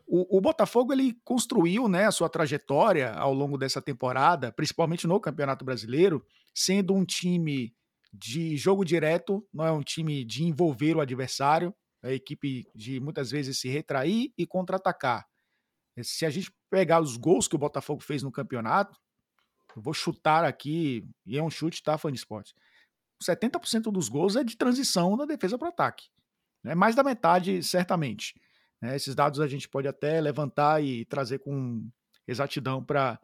O, 0.08 0.38
o, 0.38 0.39
Botafogo 0.39 0.93
ele 0.93 1.17
construiu 1.25 1.89
né, 1.89 2.05
a 2.05 2.12
sua 2.12 2.29
trajetória 2.29 3.12
ao 3.12 3.34
longo 3.34 3.58
dessa 3.58 3.81
temporada, 3.81 4.53
principalmente 4.53 5.05
no 5.05 5.19
Campeonato 5.19 5.65
Brasileiro, 5.65 6.25
sendo 6.53 6.93
um 6.93 7.03
time 7.03 7.75
de 8.13 8.55
jogo 8.55 8.86
direto, 8.86 9.45
não 9.53 9.65
é 9.65 9.71
um 9.71 9.81
time 9.81 10.23
de 10.23 10.45
envolver 10.45 10.95
o 10.95 11.01
adversário, 11.01 11.75
é 12.01 12.12
a 12.12 12.13
equipe 12.13 12.65
de 12.73 13.01
muitas 13.01 13.31
vezes 13.31 13.60
se 13.60 13.67
retrair 13.67 14.31
e 14.38 14.47
contra-atacar. 14.47 15.25
Se 16.03 16.25
a 16.25 16.29
gente 16.29 16.51
pegar 16.69 16.99
os 16.99 17.17
gols 17.17 17.47
que 17.47 17.55
o 17.55 17.60
Botafogo 17.60 18.01
fez 18.01 18.21
no 18.21 18.31
campeonato, 18.31 18.99
eu 19.75 19.81
vou 19.81 19.93
chutar 19.93 20.43
aqui, 20.43 21.08
e 21.25 21.38
é 21.38 21.43
um 21.43 21.49
chute, 21.49 21.84
tá, 21.84 21.97
fã 21.97 22.12
de 22.12 22.17
esporte. 22.17 22.53
70% 23.23 23.91
dos 23.91 24.10
gols 24.10 24.36
é 24.36 24.43
de 24.43 24.58
transição 24.58 25.15
da 25.17 25.25
defesa 25.25 25.58
para 25.58 25.67
o 25.67 25.69
ataque. 25.69 26.10
Né? 26.63 26.75
Mais 26.75 26.95
da 26.95 27.03
metade, 27.03 27.62
certamente. 27.63 28.34
Né? 28.81 28.95
Esses 28.95 29.15
dados 29.15 29.39
a 29.39 29.47
gente 29.47 29.67
pode 29.69 29.88
até 29.88 30.19
levantar 30.19 30.84
e 30.84 31.05
trazer 31.05 31.39
com 31.39 31.88
exatidão 32.27 32.84
para 32.84 33.19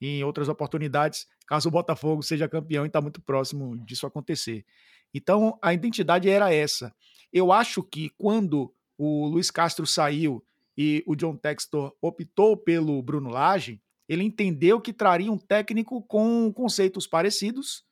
em 0.00 0.22
outras 0.22 0.48
oportunidades, 0.48 1.26
caso 1.44 1.68
o 1.68 1.72
Botafogo 1.72 2.22
seja 2.22 2.48
campeão 2.48 2.84
e 2.84 2.86
está 2.86 3.00
muito 3.00 3.20
próximo 3.20 3.76
disso 3.84 4.06
acontecer. 4.06 4.64
Então, 5.12 5.58
a 5.60 5.74
identidade 5.74 6.30
era 6.30 6.54
essa. 6.54 6.94
Eu 7.32 7.50
acho 7.50 7.82
que 7.82 8.10
quando 8.10 8.72
o 8.96 9.26
Luiz 9.26 9.50
Castro 9.50 9.86
saiu 9.86 10.44
e 10.78 11.02
o 11.08 11.16
John 11.16 11.34
Textor 11.34 11.92
optou 12.00 12.56
pelo 12.56 13.02
Bruno 13.02 13.30
Lage, 13.30 13.82
ele 14.08 14.22
entendeu 14.22 14.80
que 14.80 14.92
traria 14.92 15.30
um 15.30 15.36
técnico 15.36 16.00
com 16.02 16.52
conceitos 16.52 17.04
parecidos, 17.04 17.84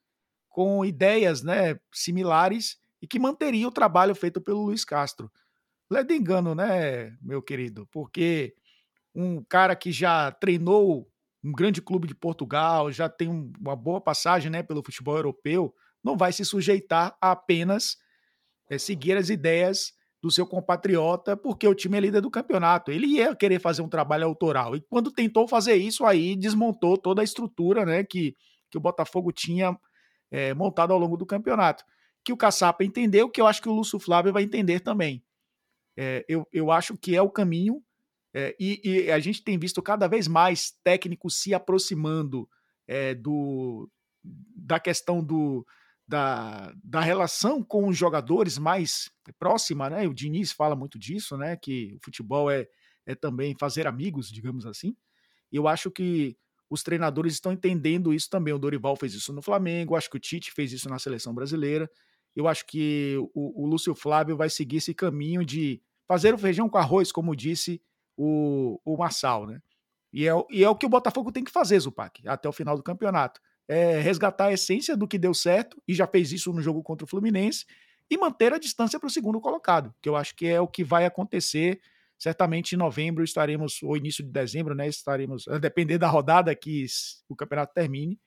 com 0.48 0.84
ideias 0.84 1.42
né, 1.42 1.80
similares 1.92 2.78
e 3.02 3.06
que 3.08 3.18
manteria 3.18 3.66
o 3.66 3.72
trabalho 3.72 4.14
feito 4.14 4.40
pelo 4.40 4.62
Luiz 4.62 4.84
Castro. 4.84 5.28
Lede 5.90 6.14
engano, 6.14 6.54
né, 6.54 7.16
meu 7.20 7.42
querido? 7.42 7.88
Porque 7.90 8.54
um 9.12 9.42
cara 9.42 9.74
que 9.74 9.90
já 9.90 10.30
treinou 10.30 11.10
um 11.42 11.50
grande 11.50 11.82
clube 11.82 12.06
de 12.06 12.14
Portugal, 12.14 12.92
já 12.92 13.08
tem 13.08 13.28
uma 13.28 13.74
boa 13.74 14.00
passagem 14.00 14.48
né, 14.48 14.62
pelo 14.62 14.82
futebol 14.82 15.16
europeu, 15.16 15.74
não 16.04 16.16
vai 16.16 16.32
se 16.32 16.44
sujeitar 16.44 17.16
a 17.20 17.32
apenas 17.32 17.96
é, 18.70 18.78
seguir 18.78 19.16
as 19.16 19.28
ideias 19.28 19.92
do 20.26 20.32
seu 20.32 20.44
compatriota, 20.44 21.36
porque 21.36 21.68
o 21.68 21.74
time 21.74 21.96
é 21.96 22.00
líder 22.00 22.20
do 22.20 22.30
campeonato. 22.30 22.90
Ele 22.90 23.06
ia 23.06 23.34
querer 23.36 23.60
fazer 23.60 23.80
um 23.80 23.88
trabalho 23.88 24.24
autoral. 24.24 24.74
E 24.74 24.80
quando 24.80 25.12
tentou 25.12 25.46
fazer 25.46 25.76
isso, 25.76 26.04
aí 26.04 26.34
desmontou 26.34 26.98
toda 26.98 27.20
a 27.20 27.24
estrutura 27.24 27.86
né, 27.86 28.02
que, 28.02 28.36
que 28.68 28.76
o 28.76 28.80
Botafogo 28.80 29.30
tinha 29.30 29.78
é, 30.28 30.52
montado 30.52 30.92
ao 30.92 30.98
longo 30.98 31.16
do 31.16 31.24
campeonato. 31.24 31.84
Que 32.24 32.32
o 32.32 32.36
Caçapa 32.36 32.82
entendeu, 32.82 33.30
que 33.30 33.40
eu 33.40 33.46
acho 33.46 33.62
que 33.62 33.68
o 33.68 33.72
Lúcio 33.72 34.00
Flávio 34.00 34.32
vai 34.32 34.42
entender 34.42 34.80
também. 34.80 35.22
É, 35.96 36.24
eu, 36.28 36.44
eu 36.52 36.72
acho 36.72 36.96
que 36.98 37.14
é 37.14 37.22
o 37.22 37.30
caminho 37.30 37.80
é, 38.34 38.54
e, 38.58 38.80
e, 38.84 39.10
a 39.12 39.20
gente 39.20 39.44
tem 39.44 39.56
visto 39.56 39.80
cada 39.80 40.08
vez 40.08 40.26
mais 40.26 40.72
técnicos 40.82 41.40
se 41.40 41.54
aproximando 41.54 42.48
é, 42.86 43.14
do, 43.14 43.88
da 44.56 44.80
questão 44.80 45.22
do, 45.22 45.64
da, 46.06 46.72
da 46.82 47.00
relação 47.00 47.62
com 47.62 47.88
os 47.88 47.96
jogadores 47.96 48.58
mais 48.58 49.10
próxima, 49.38 49.90
né? 49.90 50.06
O 50.06 50.14
Diniz 50.14 50.52
fala 50.52 50.76
muito 50.76 50.98
disso, 50.98 51.36
né? 51.36 51.56
Que 51.56 51.96
o 51.96 52.04
futebol 52.04 52.50
é, 52.50 52.66
é 53.04 53.14
também 53.14 53.56
fazer 53.58 53.86
amigos, 53.86 54.30
digamos 54.30 54.66
assim. 54.66 54.96
E 55.50 55.56
eu 55.56 55.66
acho 55.66 55.90
que 55.90 56.36
os 56.70 56.82
treinadores 56.82 57.34
estão 57.34 57.52
entendendo 57.52 58.12
isso 58.14 58.30
também. 58.30 58.54
O 58.54 58.58
Dorival 58.58 58.96
fez 58.96 59.14
isso 59.14 59.32
no 59.32 59.42
Flamengo, 59.42 59.96
acho 59.96 60.10
que 60.10 60.16
o 60.16 60.20
Tite 60.20 60.52
fez 60.52 60.72
isso 60.72 60.88
na 60.88 60.98
seleção 60.98 61.34
brasileira. 61.34 61.90
Eu 62.34 62.46
acho 62.46 62.66
que 62.66 63.16
o, 63.34 63.64
o 63.64 63.66
Lúcio 63.66 63.94
Flávio 63.94 64.36
vai 64.36 64.50
seguir 64.50 64.76
esse 64.76 64.94
caminho 64.94 65.44
de 65.44 65.80
fazer 66.06 66.34
o 66.34 66.38
feijão 66.38 66.68
com 66.68 66.78
arroz, 66.78 67.10
como 67.10 67.34
disse 67.34 67.80
o, 68.16 68.80
o 68.84 68.96
Massal, 68.96 69.46
né? 69.46 69.60
E 70.12 70.26
é, 70.28 70.32
e 70.50 70.62
é 70.62 70.68
o 70.68 70.76
que 70.76 70.86
o 70.86 70.88
Botafogo 70.88 71.32
tem 71.32 71.42
que 71.44 71.50
fazer, 71.50 71.78
Zupac, 71.80 72.26
até 72.26 72.48
o 72.48 72.52
final 72.52 72.76
do 72.76 72.82
campeonato. 72.82 73.40
É 73.68 74.00
resgatar 74.00 74.46
a 74.46 74.52
essência 74.52 74.96
do 74.96 75.08
que 75.08 75.18
deu 75.18 75.34
certo, 75.34 75.80
e 75.86 75.94
já 75.94 76.06
fez 76.06 76.32
isso 76.32 76.52
no 76.52 76.62
jogo 76.62 76.82
contra 76.82 77.04
o 77.04 77.08
Fluminense, 77.08 77.64
e 78.10 78.16
manter 78.16 78.52
a 78.52 78.58
distância 78.58 78.98
para 79.00 79.08
o 79.08 79.10
segundo 79.10 79.40
colocado, 79.40 79.92
que 80.00 80.08
eu 80.08 80.14
acho 80.14 80.34
que 80.36 80.46
é 80.46 80.60
o 80.60 80.68
que 80.68 80.84
vai 80.84 81.04
acontecer. 81.04 81.80
Certamente 82.18 82.74
em 82.74 82.78
novembro 82.78 83.24
estaremos, 83.24 83.82
ou 83.82 83.96
início 83.96 84.24
de 84.24 84.30
dezembro, 84.30 84.74
né? 84.74 84.86
Estaremos, 84.88 85.46
a 85.48 85.58
depender 85.58 85.98
da 85.98 86.08
rodada 86.08 86.54
que 86.54 86.86
o 87.28 87.34
campeonato 87.34 87.74
termine, 87.74 88.18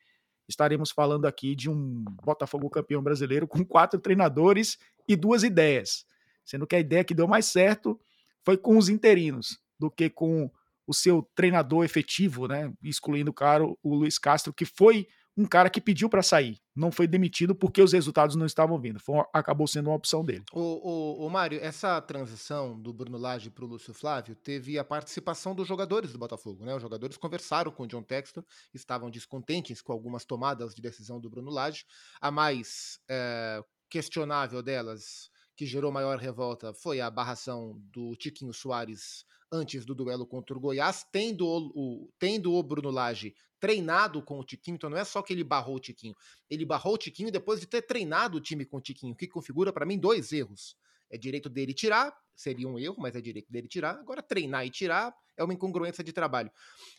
estaremos 0.47 0.91
falando 0.91 1.25
aqui 1.25 1.56
de 1.56 1.69
um 1.69 2.04
Botafogo 2.23 2.69
campeão 2.69 3.02
brasileiro 3.02 3.47
com 3.47 3.63
quatro 3.65 3.99
treinadores 3.99 4.78
e 5.08 5.15
duas 5.15 5.43
ideias. 5.43 6.06
Sendo 6.43 6.67
que 6.67 6.75
a 6.75 6.80
ideia 6.80 7.04
que 7.04 7.13
deu 7.13 7.28
mais 7.28 7.45
certo 7.45 7.99
foi 8.43 8.58
com 8.58 8.78
os 8.78 8.89
interinos 8.89 9.60
do 9.80 9.89
que 9.89 10.10
com 10.10 10.52
o 10.86 10.93
seu 10.93 11.21
treinador 11.36 11.86
efetivo, 11.86 12.47
né? 12.47 12.73
Excluindo 12.84 13.30
o 13.30 13.34
cara, 13.34 13.63
o 13.63 13.95
Luiz 13.95 14.17
Castro, 14.17 14.52
que 14.52 14.65
foi 14.65 15.08
um 15.39 15.45
cara 15.45 15.69
que 15.69 15.80
pediu 15.80 16.10
para 16.10 16.21
sair, 16.21 16.60
não 16.75 16.91
foi 16.91 17.08
demitido 17.08 17.56
porque 17.56 17.82
os 17.82 17.93
resultados 17.93 18.36
não 18.36 18.45
estavam 18.45 18.78
vindo. 18.78 18.99
Foi, 18.99 19.23
acabou 19.34 19.65
sendo 19.67 19.89
uma 19.89 19.95
opção 19.95 20.23
dele. 20.23 20.43
O, 20.52 20.60
o, 20.60 21.25
o 21.25 21.30
Mário, 21.30 21.58
essa 21.62 22.02
transição 22.02 22.78
do 22.78 22.91
Bruno 22.91 23.17
Lage 23.17 23.49
para 23.49 23.63
o 23.63 23.67
Lúcio 23.67 23.93
Flávio 23.93 24.36
teve 24.36 24.78
a 24.78 24.84
participação 24.84 25.56
dos 25.56 25.65
jogadores 25.65 26.12
do 26.12 26.19
Botafogo, 26.19 26.65
né? 26.65 26.75
Os 26.75 26.82
jogadores 26.82 27.15
conversaram 27.15 27.71
com 27.71 27.84
o 27.84 27.88
John 27.88 28.04
Textor, 28.04 28.43
estavam 28.73 29.10
descontentes 29.10 29.82
com 29.82 29.93
algumas 29.93 30.25
tomadas 30.25 30.75
de 30.75 30.82
decisão 30.82 31.21
do 31.21 31.30
Bruno 31.30 31.49
Lage. 31.49 31.86
A 32.19 32.30
mais 32.30 32.99
é, 33.10 33.63
questionável 33.89 34.62
delas 34.62 35.30
que 35.56 35.65
gerou 35.65 35.89
maior 35.89 36.17
revolta 36.17 36.73
foi 36.73 36.99
a 36.99 37.10
barração 37.10 37.82
do 37.93 38.13
Tiquinho 38.17 38.54
Soares 38.54 39.25
antes 39.51 39.85
do 39.85 39.95
duelo 39.95 40.25
contra 40.25 40.55
o 40.55 40.59
Goiás, 40.59 41.05
tendo 41.12 41.45
o, 41.45 41.71
o, 41.75 42.13
tendo 42.19 42.53
o 42.53 42.63
Bruno 42.63 42.89
Lage 42.89 43.33
treinado 43.59 44.21
com 44.21 44.39
o 44.39 44.43
Tiquinho, 44.43 44.75
então 44.75 44.89
não 44.89 44.97
é 44.97 45.03
só 45.03 45.21
que 45.21 45.33
ele 45.33 45.43
barrou 45.43 45.75
o 45.75 45.79
Tiquinho, 45.79 46.15
ele 46.49 46.65
barrou 46.65 46.93
o 46.93 46.97
Tiquinho 46.97 47.31
depois 47.31 47.59
de 47.59 47.67
ter 47.67 47.81
treinado 47.81 48.38
o 48.38 48.41
time 48.41 48.65
com 48.65 48.77
o 48.77 48.81
Tiquinho, 48.81 49.15
que 49.15 49.27
configura 49.27 49.73
para 49.73 49.85
mim 49.85 49.97
dois 49.97 50.31
erros. 50.31 50.75
É 51.12 51.17
direito 51.17 51.49
dele 51.49 51.73
tirar, 51.73 52.15
seria 52.35 52.67
um 52.67 52.77
erro, 52.77 52.95
mas 52.99 53.15
é 53.15 53.21
direito 53.21 53.51
dele 53.51 53.67
tirar. 53.67 53.95
Agora, 53.95 54.21
treinar 54.21 54.65
e 54.65 54.69
tirar 54.69 55.13
é 55.35 55.43
uma 55.43 55.53
incongruência 55.53 56.03
de 56.03 56.13
trabalho. 56.13 56.51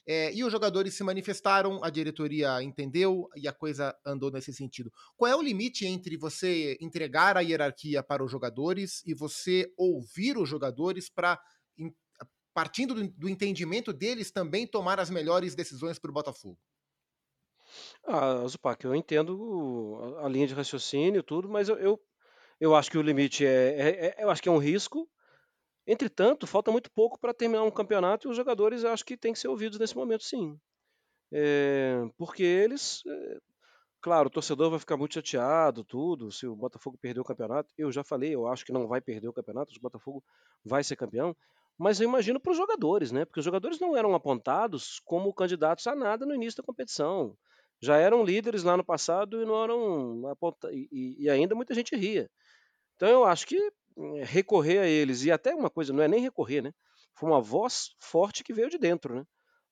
É, 0.06 0.34
e 0.34 0.42
os 0.42 0.50
jogadores 0.50 0.94
se 0.94 1.04
manifestaram, 1.04 1.82
a 1.84 1.90
diretoria 1.90 2.62
entendeu 2.62 3.28
e 3.36 3.46
a 3.46 3.52
coisa 3.52 3.94
andou 4.04 4.30
nesse 4.30 4.52
sentido. 4.52 4.92
Qual 5.16 5.30
é 5.30 5.36
o 5.36 5.42
limite 5.42 5.86
entre 5.86 6.16
você 6.16 6.76
entregar 6.80 7.36
a 7.36 7.40
hierarquia 7.40 8.02
para 8.02 8.24
os 8.24 8.30
jogadores 8.30 9.02
e 9.06 9.14
você 9.14 9.72
ouvir 9.76 10.36
os 10.36 10.48
jogadores 10.48 11.08
para, 11.08 11.40
partindo 12.54 12.94
do, 12.94 13.08
do 13.08 13.28
entendimento 13.28 13.92
deles, 13.92 14.30
também 14.30 14.66
tomar 14.66 14.98
as 14.98 15.10
melhores 15.10 15.54
decisões 15.54 15.98
para 15.98 16.10
o 16.10 16.14
Botafogo? 16.14 16.58
Ah, 18.04 18.46
Zupac, 18.46 18.84
eu 18.84 18.94
entendo 18.94 20.16
a 20.22 20.28
linha 20.28 20.46
de 20.46 20.54
raciocínio 20.54 21.20
e 21.20 21.22
tudo, 21.22 21.48
mas 21.48 21.68
eu, 21.68 21.76
eu, 21.76 22.00
eu, 22.58 22.74
acho 22.74 22.90
que 22.90 22.98
o 22.98 23.02
limite 23.02 23.46
é, 23.46 23.48
é, 23.50 24.06
é, 24.06 24.24
eu 24.24 24.30
acho 24.30 24.42
que 24.42 24.48
é 24.48 24.52
um 24.52 24.58
risco, 24.58 25.08
Entretanto, 25.86 26.46
falta 26.46 26.70
muito 26.70 26.88
pouco 26.92 27.18
para 27.18 27.34
terminar 27.34 27.64
um 27.64 27.70
campeonato 27.70 28.28
e 28.28 28.30
os 28.30 28.36
jogadores 28.36 28.84
acho 28.84 29.04
que 29.04 29.16
têm 29.16 29.32
que 29.32 29.40
ser 29.40 29.48
ouvidos 29.48 29.76
nesse 29.76 29.96
momento, 29.96 30.22
sim. 30.22 30.56
É, 31.32 32.00
porque 32.16 32.44
eles, 32.44 33.02
é, 33.04 33.38
claro, 34.00 34.28
o 34.28 34.30
torcedor 34.30 34.70
vai 34.70 34.78
ficar 34.78 34.96
muito 34.96 35.14
chateado, 35.14 35.82
tudo, 35.82 36.30
se 36.30 36.46
o 36.46 36.54
Botafogo 36.54 36.96
perder 36.96 37.18
o 37.18 37.24
campeonato. 37.24 37.72
Eu 37.76 37.90
já 37.90 38.04
falei, 38.04 38.32
eu 38.32 38.46
acho 38.46 38.64
que 38.64 38.72
não 38.72 38.86
vai 38.86 39.00
perder 39.00 39.26
o 39.26 39.32
campeonato, 39.32 39.72
o 39.76 39.80
Botafogo 39.80 40.22
vai 40.64 40.84
ser 40.84 40.94
campeão. 40.94 41.36
Mas 41.80 41.98
eu 41.98 42.06
imagino 42.06 42.38
para 42.38 42.52
os 42.52 42.58
jogadores, 42.58 43.10
né? 43.10 43.24
Porque 43.24 43.40
os 43.40 43.44
jogadores 43.44 43.80
não 43.80 43.96
eram 43.96 44.14
apontados 44.14 45.00
como 45.02 45.32
candidatos 45.32 45.86
a 45.86 45.94
nada 45.94 46.26
no 46.26 46.34
início 46.34 46.58
da 46.58 46.66
competição. 46.66 47.34
Já 47.80 47.96
eram 47.96 48.22
líderes 48.22 48.62
lá 48.62 48.76
no 48.76 48.84
passado 48.84 49.40
e 49.40 49.46
não 49.46 49.64
eram 49.64 50.26
apontados. 50.28 50.76
E, 50.76 51.16
e 51.18 51.30
ainda 51.30 51.54
muita 51.54 51.72
gente 51.72 51.96
ria. 51.96 52.30
Então 52.96 53.08
eu 53.08 53.24
acho 53.24 53.46
que 53.46 53.56
eh, 53.56 54.24
recorrer 54.24 54.80
a 54.80 54.86
eles, 54.86 55.24
e 55.24 55.32
até 55.32 55.54
uma 55.54 55.70
coisa, 55.70 55.90
não 55.90 56.02
é 56.02 56.08
nem 56.08 56.20
recorrer, 56.20 56.60
né? 56.60 56.70
Foi 57.14 57.30
uma 57.30 57.40
voz 57.40 57.94
forte 57.98 58.44
que 58.44 58.52
veio 58.52 58.68
de 58.68 58.76
dentro, 58.76 59.14
né? 59.14 59.24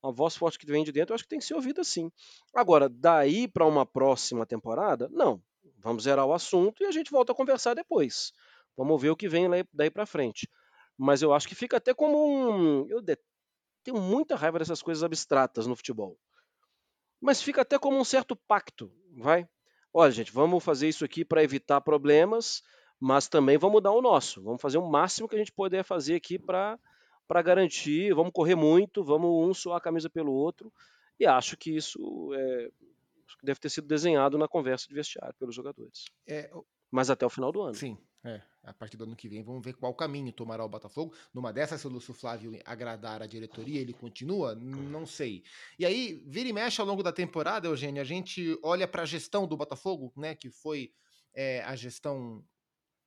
Uma 0.03 0.11
voz 0.11 0.35
forte 0.35 0.59
que 0.59 0.65
vem 0.65 0.85
de 0.85 0.93
dentro, 0.93 1.13
eu 1.13 1.15
acho 1.15 1.25
que 1.25 1.29
tem 1.29 1.41
que 1.41 1.45
ser 1.45 1.57
ouvida 1.57 1.85
sim. 1.85 2.11
Agora, 2.55 2.89
daí 2.89 3.47
para 3.47 3.67
uma 3.67 3.85
próxima 3.85 4.47
temporada, 4.47 5.11
não. 5.13 5.43
Vamos 5.77 6.05
zerar 6.05 6.25
o 6.25 6.33
assunto 6.33 6.83
e 6.83 6.87
a 6.87 6.91
gente 6.91 7.11
volta 7.11 7.33
a 7.33 7.35
conversar 7.35 7.75
depois. 7.75 8.33
Vamos 8.75 9.03
ver 9.03 9.11
o 9.11 9.17
que 9.17 9.29
vem 9.29 9.47
daí 9.75 9.91
para 9.91 10.07
frente. 10.07 10.49
Mas 10.99 11.23
eu 11.23 11.33
acho 11.33 11.47
que 11.47 11.55
fica 11.55 11.77
até 11.77 11.95
como 11.95 12.19
um. 12.19 12.87
Eu 12.89 13.03
tenho 13.85 14.01
muita 14.01 14.37
raiva 14.37 14.59
dessas 14.59 14.83
coisas 14.83 15.05
abstratas 15.05 15.67
no 15.67 15.77
futebol. 15.77 16.19
Mas 17.21 17.41
fica 17.41 17.63
até 17.63 17.79
como 17.79 17.99
um 17.99 18.05
certo 18.05 18.37
pacto, 18.37 18.93
vai? 19.17 19.49
Olha, 19.95 20.11
gente, 20.11 20.33
vamos 20.33 20.63
fazer 20.63 20.89
isso 20.89 21.05
aqui 21.05 21.25
para 21.25 21.43
evitar 21.43 21.81
problemas 21.81 22.63
mas 23.01 23.29
também 23.29 23.57
vamos 23.57 23.83
dar 23.83 23.93
o 23.93 24.03
nosso. 24.03 24.43
Vamos 24.43 24.61
fazer 24.61 24.79
o 24.79 24.87
máximo 24.87 25.29
que 25.29 25.37
a 25.37 25.39
gente 25.39 25.53
puder 25.53 25.85
fazer 25.85 26.17
aqui 26.17 26.39
para 26.39 26.79
garantir. 27.45 28.13
Vamos 28.13 28.33
correr 28.33 28.57
muito, 28.57 29.05
vamos 29.05 29.31
um 29.31 29.55
suar 29.55 29.79
a 29.79 29.81
camisa 29.81 30.11
pelo 30.11 30.33
outro. 30.33 30.73
E 31.19 31.27
acho 31.27 31.57
que 31.57 31.75
isso 31.75 32.33
é, 32.35 32.71
deve 33.43 33.61
ter 33.61 33.69
sido 33.69 33.87
desenhado 33.87 34.37
na 34.37 34.49
conversa 34.49 34.89
de 34.89 34.95
vestiário 34.95 35.35
pelos 35.39 35.55
jogadores. 35.55 36.07
É, 36.27 36.51
mas 36.91 37.11
até 37.11 37.25
o 37.25 37.31
final 37.31 37.53
do 37.53 37.63
ano. 37.63 37.75
Sim, 37.75 37.97
é. 38.25 38.43
A 38.69 38.75
partir 38.75 38.97
do 38.97 39.05
ano 39.05 39.17
que 39.17 39.29
vem, 39.29 39.43
vamos 39.43 39.65
ver 39.65 39.75
qual 39.75 39.95
caminho 39.95 40.31
tomará 40.31 40.65
o 40.65 40.69
Botafogo. 40.69 41.15
Numa 41.33 41.53
dessas, 41.53 41.81
se 41.81 41.87
o 41.87 41.91
Lúcio 41.91 42.13
Flávio 42.13 42.53
agradar 42.65 43.23
a 43.23 43.27
diretoria, 43.27 43.81
ele 43.81 43.95
continua? 43.95 44.55
Não 44.55 45.07
sei. 45.07 45.43
E 45.79 45.87
aí, 45.87 46.23
vira 46.27 46.49
e 46.49 46.53
mexe 46.53 46.81
ao 46.81 46.87
longo 46.87 47.03
da 47.03 47.13
temporada, 47.13 47.67
Eugênio, 47.67 48.03
a 48.03 48.05
gente 48.05 48.59
olha 48.63 48.87
para 48.87 49.03
a 49.03 49.07
gestão 49.07 49.47
do 49.47 49.57
Botafogo, 49.57 50.13
né, 50.17 50.35
que 50.35 50.51
foi 50.51 50.93
é, 51.35 51.63
a 51.63 51.75
gestão 51.75 52.45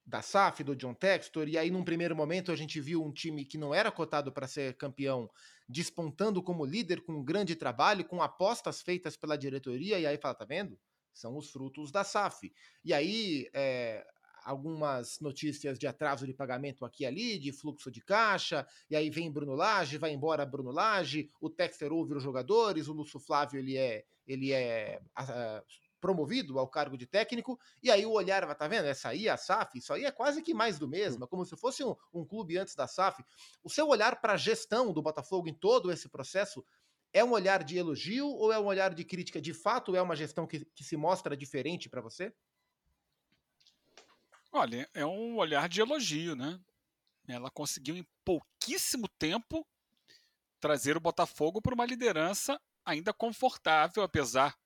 da 0.06 0.22
SAF, 0.22 0.64
do 0.64 0.76
John 0.76 0.94
Textor, 0.94 1.48
e 1.48 1.58
aí 1.58 1.70
num 1.70 1.84
primeiro 1.84 2.16
momento 2.16 2.52
a 2.52 2.56
gente 2.56 2.82
viu 2.82 3.04
um 3.04 3.12
time 3.12 3.46
que 3.46 3.58
não 3.58 3.74
era 3.74 3.92
cotado 3.92 4.32
para 4.32 4.48
ser 4.48 4.76
campeão 4.76 5.30
despontando 5.70 6.42
como 6.42 6.66
líder 6.66 7.02
com 7.02 7.14
um 7.14 7.24
grande 7.24 7.56
trabalho, 7.56 8.04
com 8.04 8.22
apostas 8.22 8.82
feitas 8.82 9.16
pela 9.16 9.38
diretoria, 9.38 10.00
e 10.00 10.06
aí 10.06 10.18
fala, 10.18 10.36
tá 10.36 10.44
vendo? 10.44 10.78
São 11.14 11.38
os 11.38 11.50
frutos 11.50 11.92
da 11.92 12.04
SAF. 12.04 12.52
E 12.84 12.94
aí, 12.94 13.50
é, 13.54 14.06
algumas 14.44 15.20
notícias 15.20 15.78
de 15.78 15.88
atraso 15.88 16.26
de 16.26 16.34
pagamento 16.34 16.86
aqui 16.86 17.04
e 17.04 17.06
ali, 17.06 17.40
de 17.40 17.52
fluxo 17.52 17.92
de 17.92 18.02
caixa, 18.02 18.66
e 18.90 18.96
aí 18.96 19.10
vem 19.10 19.32
Bruno 19.32 19.54
Lage, 19.54 19.98
vai 19.98 20.12
embora 20.12 20.46
Bruno 20.46 20.72
Lage, 20.72 21.30
o 21.40 21.50
Texter 21.50 21.92
ouve 21.92 22.16
os 22.16 22.24
jogadores, 22.24 22.88
o 22.88 22.94
Lúcio 22.94 23.20
Flávio 23.20 23.60
ele 23.60 23.78
é, 23.78 24.04
ele 24.28 24.52
é 24.52 25.02
uh, 25.20 25.66
promovido 26.00 26.58
ao 26.58 26.68
cargo 26.68 26.98
de 26.98 27.06
técnico, 27.06 27.60
e 27.82 27.92
aí 27.92 28.06
o 28.06 28.12
olhar 28.12 28.46
vai, 28.46 28.56
tá 28.56 28.68
vendo? 28.68 28.86
Essa 28.86 29.10
aí, 29.10 29.30
a 29.30 29.38
SAF, 29.38 29.78
isso 29.78 29.94
aí 29.94 30.06
é 30.06 30.12
quase 30.12 30.42
que 30.42 30.54
mais 30.54 30.80
do 30.80 30.88
mesmo, 30.88 31.24
é 31.24 31.28
como 31.28 31.46
se 31.46 31.56
fosse 31.56 31.84
um, 31.84 31.96
um 32.12 32.26
clube 32.26 32.58
antes 32.58 32.76
da 32.76 32.88
SAF. 32.88 33.24
O 33.64 33.70
seu 33.70 33.88
olhar 33.88 34.20
para 34.20 34.34
a 34.34 34.38
gestão 34.38 34.92
do 34.92 35.02
Botafogo 35.02 35.48
em 35.48 35.54
todo 35.54 35.92
esse 35.92 36.10
processo 36.10 36.66
é 37.14 37.24
um 37.24 37.32
olhar 37.32 37.64
de 37.64 37.78
elogio 37.78 38.28
ou 38.28 38.52
é 38.52 38.60
um 38.60 38.66
olhar 38.66 38.94
de 38.94 39.04
crítica? 39.04 39.42
De 39.42 39.54
fato, 39.54 39.96
é 39.96 40.02
uma 40.02 40.16
gestão 40.16 40.48
que, 40.48 40.66
que 40.74 40.84
se 40.84 40.96
mostra 40.96 41.36
diferente 41.36 41.90
para 41.90 42.02
você? 42.02 42.34
Olha, 44.52 44.90
é 44.94 45.06
um 45.06 45.38
olhar 45.38 45.70
de 45.70 45.80
elogio, 45.80 46.36
né? 46.36 46.60
Ela 47.28 47.50
conseguiu 47.50 47.96
em 47.96 48.06
pouquíssimo 48.26 49.08
tempo 49.08 49.66
trazer 50.60 50.98
o 50.98 51.02
Botafogo 51.02 51.62
para 51.62 51.74
uma 51.74 51.86
liderança 51.86 52.60
ainda 52.84 53.14
confortável, 53.14 54.04
apesar 54.04 54.58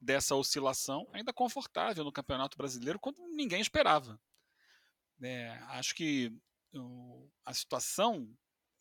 dessa 0.00 0.36
oscilação, 0.36 1.08
ainda 1.12 1.32
confortável 1.32 2.04
no 2.04 2.12
Campeonato 2.12 2.56
Brasileiro, 2.56 3.00
quando 3.00 3.18
ninguém 3.28 3.60
esperava. 3.60 4.20
É, 5.20 5.50
acho 5.70 5.94
que 5.94 6.32
a 7.44 7.52
situação 7.52 8.32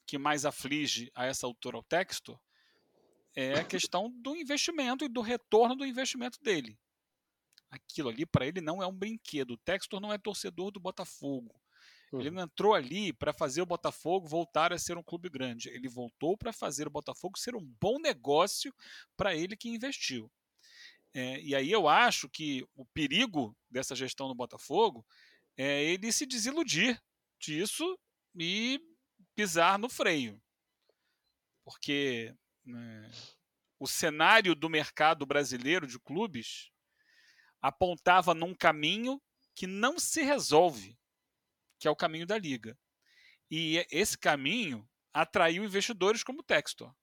que 0.06 0.18
mais 0.18 0.46
aflige 0.46 1.12
a 1.16 1.26
essa 1.26 1.46
altura 1.46 1.78
o 1.78 1.84
texto 1.84 2.40
é 3.36 3.60
a 3.60 3.66
questão 3.66 4.10
do 4.10 4.36
investimento 4.36 5.06
e 5.06 5.10
do 5.10 5.22
retorno 5.22 5.76
do 5.76 5.86
investimento 5.86 6.40
dele 6.42 6.78
aquilo 7.72 8.10
ali 8.10 8.26
para 8.26 8.46
ele 8.46 8.60
não 8.62 8.84
é 8.84 8.86
um 8.86 8.94
brinquedo. 8.94 9.52
O 9.52 9.58
Textor 9.58 10.00
não 10.00 10.12
é 10.12 10.18
torcedor 10.18 10.70
do 10.72 10.80
Botafogo. 10.80 11.56
Uhum. 12.12 12.20
Ele 12.20 12.32
não 12.32 12.44
entrou 12.44 12.74
ali 12.74 13.14
para 13.14 13.32
fazer 13.32 13.62
o 13.62 13.66
Botafogo 13.66 14.28
voltar 14.28 14.74
a 14.74 14.78
ser 14.78 14.98
um 14.98 15.04
clube 15.04 15.30
grande. 15.30 15.70
Ele 15.70 15.88
voltou 15.88 16.38
para 16.38 16.52
fazer 16.52 16.86
o 16.86 16.92
Botafogo 16.92 17.40
ser 17.40 17.56
um 17.56 17.66
bom 17.80 17.98
negócio 18.00 18.74
para 19.16 19.34
ele 19.34 19.56
que 19.56 19.70
investiu. 19.70 20.30
É, 21.14 21.42
e 21.42 21.56
aí 21.56 21.72
eu 21.72 21.88
acho 21.88 22.30
que 22.30 22.66
o 22.76 22.86
perigo 22.86 23.58
dessa 23.70 23.96
gestão 23.96 24.28
do 24.28 24.36
Botafogo 24.36 25.06
é 25.58 25.84
ele 25.84 26.12
se 26.12 26.26
desiludir 26.26 27.02
disso 27.40 27.98
e 28.36 28.80
pisar 29.36 29.80
no 29.80 29.90
freio. 29.90 30.42
Porque 31.64 32.34
né, 32.66 33.12
o 33.80 33.88
cenário 33.88 34.56
do 34.56 34.70
mercado 34.70 35.26
brasileiro 35.26 35.88
de 35.88 36.00
clubes 36.00 36.72
apontava 37.62 38.34
num 38.34 38.56
caminho 38.56 39.22
que 39.56 39.68
não 39.68 40.00
se 40.00 40.24
resolve, 40.24 40.98
que 41.80 41.88
é 41.88 41.92
o 41.92 41.96
caminho 41.96 42.26
da 42.26 42.38
liga. 42.38 42.78
E 43.50 43.86
esse 43.92 44.18
caminho 44.18 44.88
atraiu 45.14 45.64
investidores 45.64 46.24
como 46.24 46.40
o 46.40 46.44
Textor, 46.44 46.94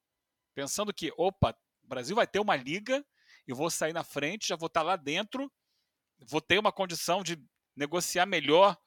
pensando 0.53 0.93
que, 0.93 1.13
opa, 1.15 1.55
o 1.83 1.87
Brasil 1.87 2.15
vai 2.15 2.27
ter 2.27 2.39
uma 2.39 2.55
liga, 2.55 3.05
eu 3.47 3.55
vou 3.55 3.69
sair 3.69 3.93
na 3.93 4.03
frente, 4.03 4.47
já 4.47 4.55
vou 4.55 4.67
estar 4.67 4.81
lá 4.81 4.95
dentro, 4.95 5.51
vou 6.27 6.41
ter 6.41 6.59
uma 6.59 6.71
condição 6.71 7.23
de 7.23 7.37
negociar 7.75 8.25
melhor 8.25 8.77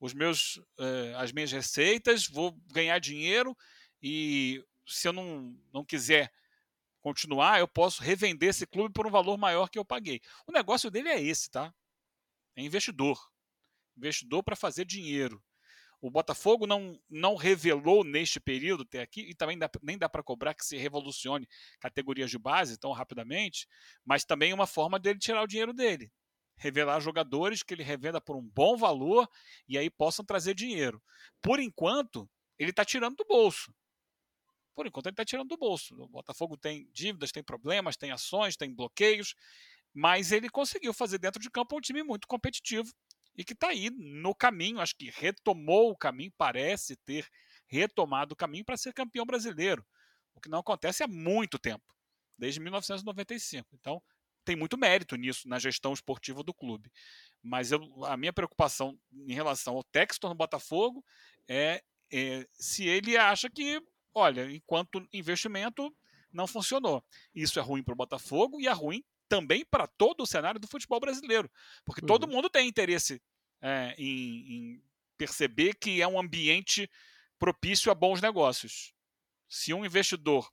os 0.00 0.14
meus, 0.14 0.60
eh, 0.78 1.12
as 1.16 1.32
minhas 1.32 1.50
receitas, 1.50 2.26
vou 2.26 2.52
ganhar 2.72 2.98
dinheiro 2.98 3.56
e 4.02 4.64
se 4.86 5.08
eu 5.08 5.12
não, 5.12 5.56
não 5.72 5.84
quiser 5.84 6.32
continuar, 7.00 7.60
eu 7.60 7.68
posso 7.68 8.02
revender 8.02 8.50
esse 8.50 8.66
clube 8.66 8.92
por 8.92 9.06
um 9.06 9.10
valor 9.10 9.36
maior 9.36 9.68
que 9.68 9.78
eu 9.78 9.84
paguei. 9.84 10.20
O 10.46 10.52
negócio 10.52 10.90
dele 10.90 11.08
é 11.08 11.20
esse, 11.20 11.50
tá? 11.50 11.74
É 12.56 12.62
investidor. 12.62 13.18
Investidor 13.96 14.42
para 14.42 14.56
fazer 14.56 14.84
dinheiro. 14.84 15.42
O 16.00 16.10
Botafogo 16.10 16.66
não, 16.66 17.00
não 17.10 17.34
revelou 17.34 18.04
neste 18.04 18.38
período 18.38 18.84
até 18.84 19.02
aqui, 19.02 19.22
e 19.22 19.34
também 19.34 19.58
dá, 19.58 19.68
nem 19.82 19.98
dá 19.98 20.08
para 20.08 20.22
cobrar 20.22 20.54
que 20.54 20.64
se 20.64 20.76
revolucione 20.76 21.48
categorias 21.80 22.30
de 22.30 22.38
base 22.38 22.78
tão 22.78 22.92
rapidamente, 22.92 23.66
mas 24.04 24.24
também 24.24 24.52
uma 24.52 24.66
forma 24.66 24.98
dele 24.98 25.18
tirar 25.18 25.42
o 25.42 25.46
dinheiro 25.46 25.72
dele. 25.72 26.12
Revelar 26.56 27.00
jogadores 27.00 27.62
que 27.62 27.74
ele 27.74 27.82
revenda 27.82 28.20
por 28.20 28.36
um 28.36 28.42
bom 28.42 28.76
valor 28.76 29.28
e 29.68 29.76
aí 29.76 29.90
possam 29.90 30.24
trazer 30.24 30.54
dinheiro. 30.54 31.02
Por 31.40 31.58
enquanto, 31.58 32.28
ele 32.58 32.70
está 32.70 32.84
tirando 32.84 33.16
do 33.16 33.24
bolso 33.24 33.72
por 34.78 34.86
enquanto 34.86 35.06
ele 35.06 35.14
está 35.14 35.24
tirando 35.24 35.48
do 35.48 35.56
bolso. 35.56 36.00
O 36.00 36.06
Botafogo 36.06 36.56
tem 36.56 36.88
dívidas, 36.92 37.32
tem 37.32 37.42
problemas, 37.42 37.96
tem 37.96 38.12
ações, 38.12 38.56
tem 38.56 38.72
bloqueios, 38.72 39.34
mas 39.92 40.30
ele 40.30 40.48
conseguiu 40.48 40.94
fazer 40.94 41.18
dentro 41.18 41.42
de 41.42 41.50
campo 41.50 41.76
um 41.76 41.80
time 41.80 42.04
muito 42.04 42.28
competitivo 42.28 42.88
e 43.36 43.42
que 43.42 43.54
está 43.54 43.70
aí 43.70 43.90
no 43.90 44.32
caminho, 44.32 44.78
acho 44.78 44.94
que 44.94 45.10
retomou 45.10 45.90
o 45.90 45.96
caminho, 45.96 46.32
parece 46.38 46.94
ter 46.98 47.26
retomado 47.66 48.34
o 48.34 48.36
caminho 48.36 48.64
para 48.64 48.76
ser 48.76 48.92
campeão 48.92 49.26
brasileiro, 49.26 49.84
o 50.32 50.40
que 50.40 50.48
não 50.48 50.60
acontece 50.60 51.02
há 51.02 51.08
muito 51.08 51.58
tempo, 51.58 51.92
desde 52.38 52.60
1995. 52.60 53.66
Então, 53.74 54.00
tem 54.44 54.54
muito 54.54 54.78
mérito 54.78 55.16
nisso, 55.16 55.48
na 55.48 55.58
gestão 55.58 55.92
esportiva 55.92 56.44
do 56.44 56.54
clube. 56.54 56.88
Mas 57.42 57.72
eu, 57.72 57.82
a 58.04 58.16
minha 58.16 58.32
preocupação 58.32 58.96
em 59.12 59.34
relação 59.34 59.74
ao 59.74 59.82
Textor 59.82 60.30
no 60.30 60.36
Botafogo 60.36 61.04
é, 61.48 61.82
é 62.12 62.46
se 62.52 62.86
ele 62.86 63.16
acha 63.16 63.50
que 63.50 63.82
olha, 64.14 64.50
enquanto 64.50 65.06
investimento 65.12 65.94
não 66.32 66.46
funcionou. 66.46 67.04
Isso 67.34 67.58
é 67.58 67.62
ruim 67.62 67.82
para 67.82 67.92
o 67.92 67.96
Botafogo 67.96 68.60
e 68.60 68.66
é 68.66 68.72
ruim 68.72 69.04
também 69.28 69.64
para 69.64 69.86
todo 69.86 70.22
o 70.22 70.26
cenário 70.26 70.58
do 70.58 70.66
futebol 70.66 70.98
brasileiro, 71.00 71.50
porque 71.84 72.00
uhum. 72.00 72.06
todo 72.06 72.28
mundo 72.28 72.48
tem 72.48 72.66
interesse 72.66 73.20
é, 73.60 73.94
em, 73.98 74.52
em 74.52 74.82
perceber 75.16 75.74
que 75.74 76.00
é 76.00 76.08
um 76.08 76.18
ambiente 76.18 76.90
propício 77.38 77.90
a 77.90 77.94
bons 77.94 78.22
negócios. 78.22 78.92
Se 79.48 79.72
um 79.74 79.84
investidor 79.84 80.50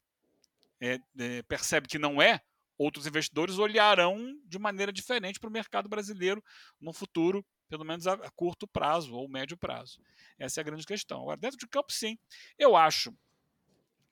é, 0.82 1.00
é, 1.18 1.41
percebe 1.44 1.88
que 1.88 1.98
não 1.98 2.22
é, 2.22 2.41
outros 2.78 3.08
investidores 3.08 3.58
olharão 3.58 4.38
de 4.46 4.60
maneira 4.60 4.91
diferente 4.91 5.39
para 5.39 5.50
o 5.50 5.54
mercado 5.54 5.88
brasileiro 5.88 6.44
no 6.80 6.91
futuro, 6.91 7.46
pelo 7.70 7.86
menos 7.86 8.06
a, 8.08 8.13
a, 8.13 8.32
curto 8.32 8.68
prazo 8.68 9.15
ou 9.15 9.30
médio 9.30 9.58
prazo. 9.58 10.00
Essa 10.38 10.60
é 10.60 10.62
a 10.62 10.65
grande 10.65 10.86
questão. 10.86 11.22
Agora, 11.22 11.38
dentro 11.38 11.58
de 11.58 11.68
campo, 11.68 11.91
sim. 11.91 12.18
Eu 12.58 12.76
acho 12.76 13.15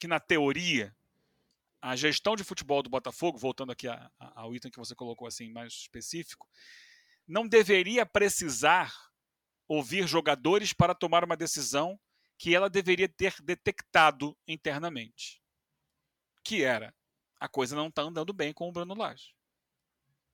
que 0.03 0.07
na 0.07 0.19
teoria 0.19 0.93
a 1.81 1.95
gestão 1.95 2.35
de 2.35 2.43
futebol 2.43 2.83
do 2.83 2.89
Botafogo, 2.89 3.37
voltando 3.37 3.71
aqui 3.71 3.87
ao 4.19 4.53
item 4.53 4.69
que 4.69 4.77
você 4.77 4.93
colocou 4.93 5.25
assim 5.25 5.49
mais 5.49 5.71
específico, 5.71 6.45
não 7.25 7.47
deveria 7.47 8.05
precisar 8.05 8.93
ouvir 9.65 10.05
jogadores 10.05 10.73
para 10.73 10.93
tomar 10.93 11.23
uma 11.23 11.37
decisão 11.37 11.97
que 12.37 12.53
ela 12.53 12.69
deveria 12.69 13.07
ter 13.07 13.33
detectado 13.41 14.37
internamente. 14.45 15.41
Que 16.43 16.65
era, 16.65 16.93
a 17.39 17.47
coisa 17.47 17.73
não 17.73 17.87
está 17.87 18.01
andando 18.01 18.33
bem 18.33 18.51
com 18.51 18.67
o 18.67 18.73
Bruno 18.73 18.93
Lage. 18.95 19.33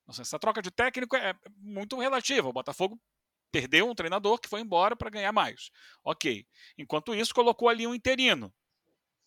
Essa 0.07 0.39
troca 0.39 0.63
de 0.63 0.71
técnico 0.71 1.15
é 1.15 1.35
muito 1.57 1.95
relativa. 1.99 2.49
O 2.49 2.53
Botafogo 2.53 2.99
perdeu 3.51 3.87
um 3.87 3.93
treinador 3.93 4.39
que 4.39 4.49
foi 4.49 4.61
embora 4.61 4.95
para 4.95 5.11
ganhar 5.11 5.31
mais. 5.31 5.69
Ok. 6.03 6.47
Enquanto 6.75 7.13
isso, 7.13 7.35
colocou 7.35 7.69
ali 7.69 7.85
um 7.85 7.93
interino. 7.93 8.51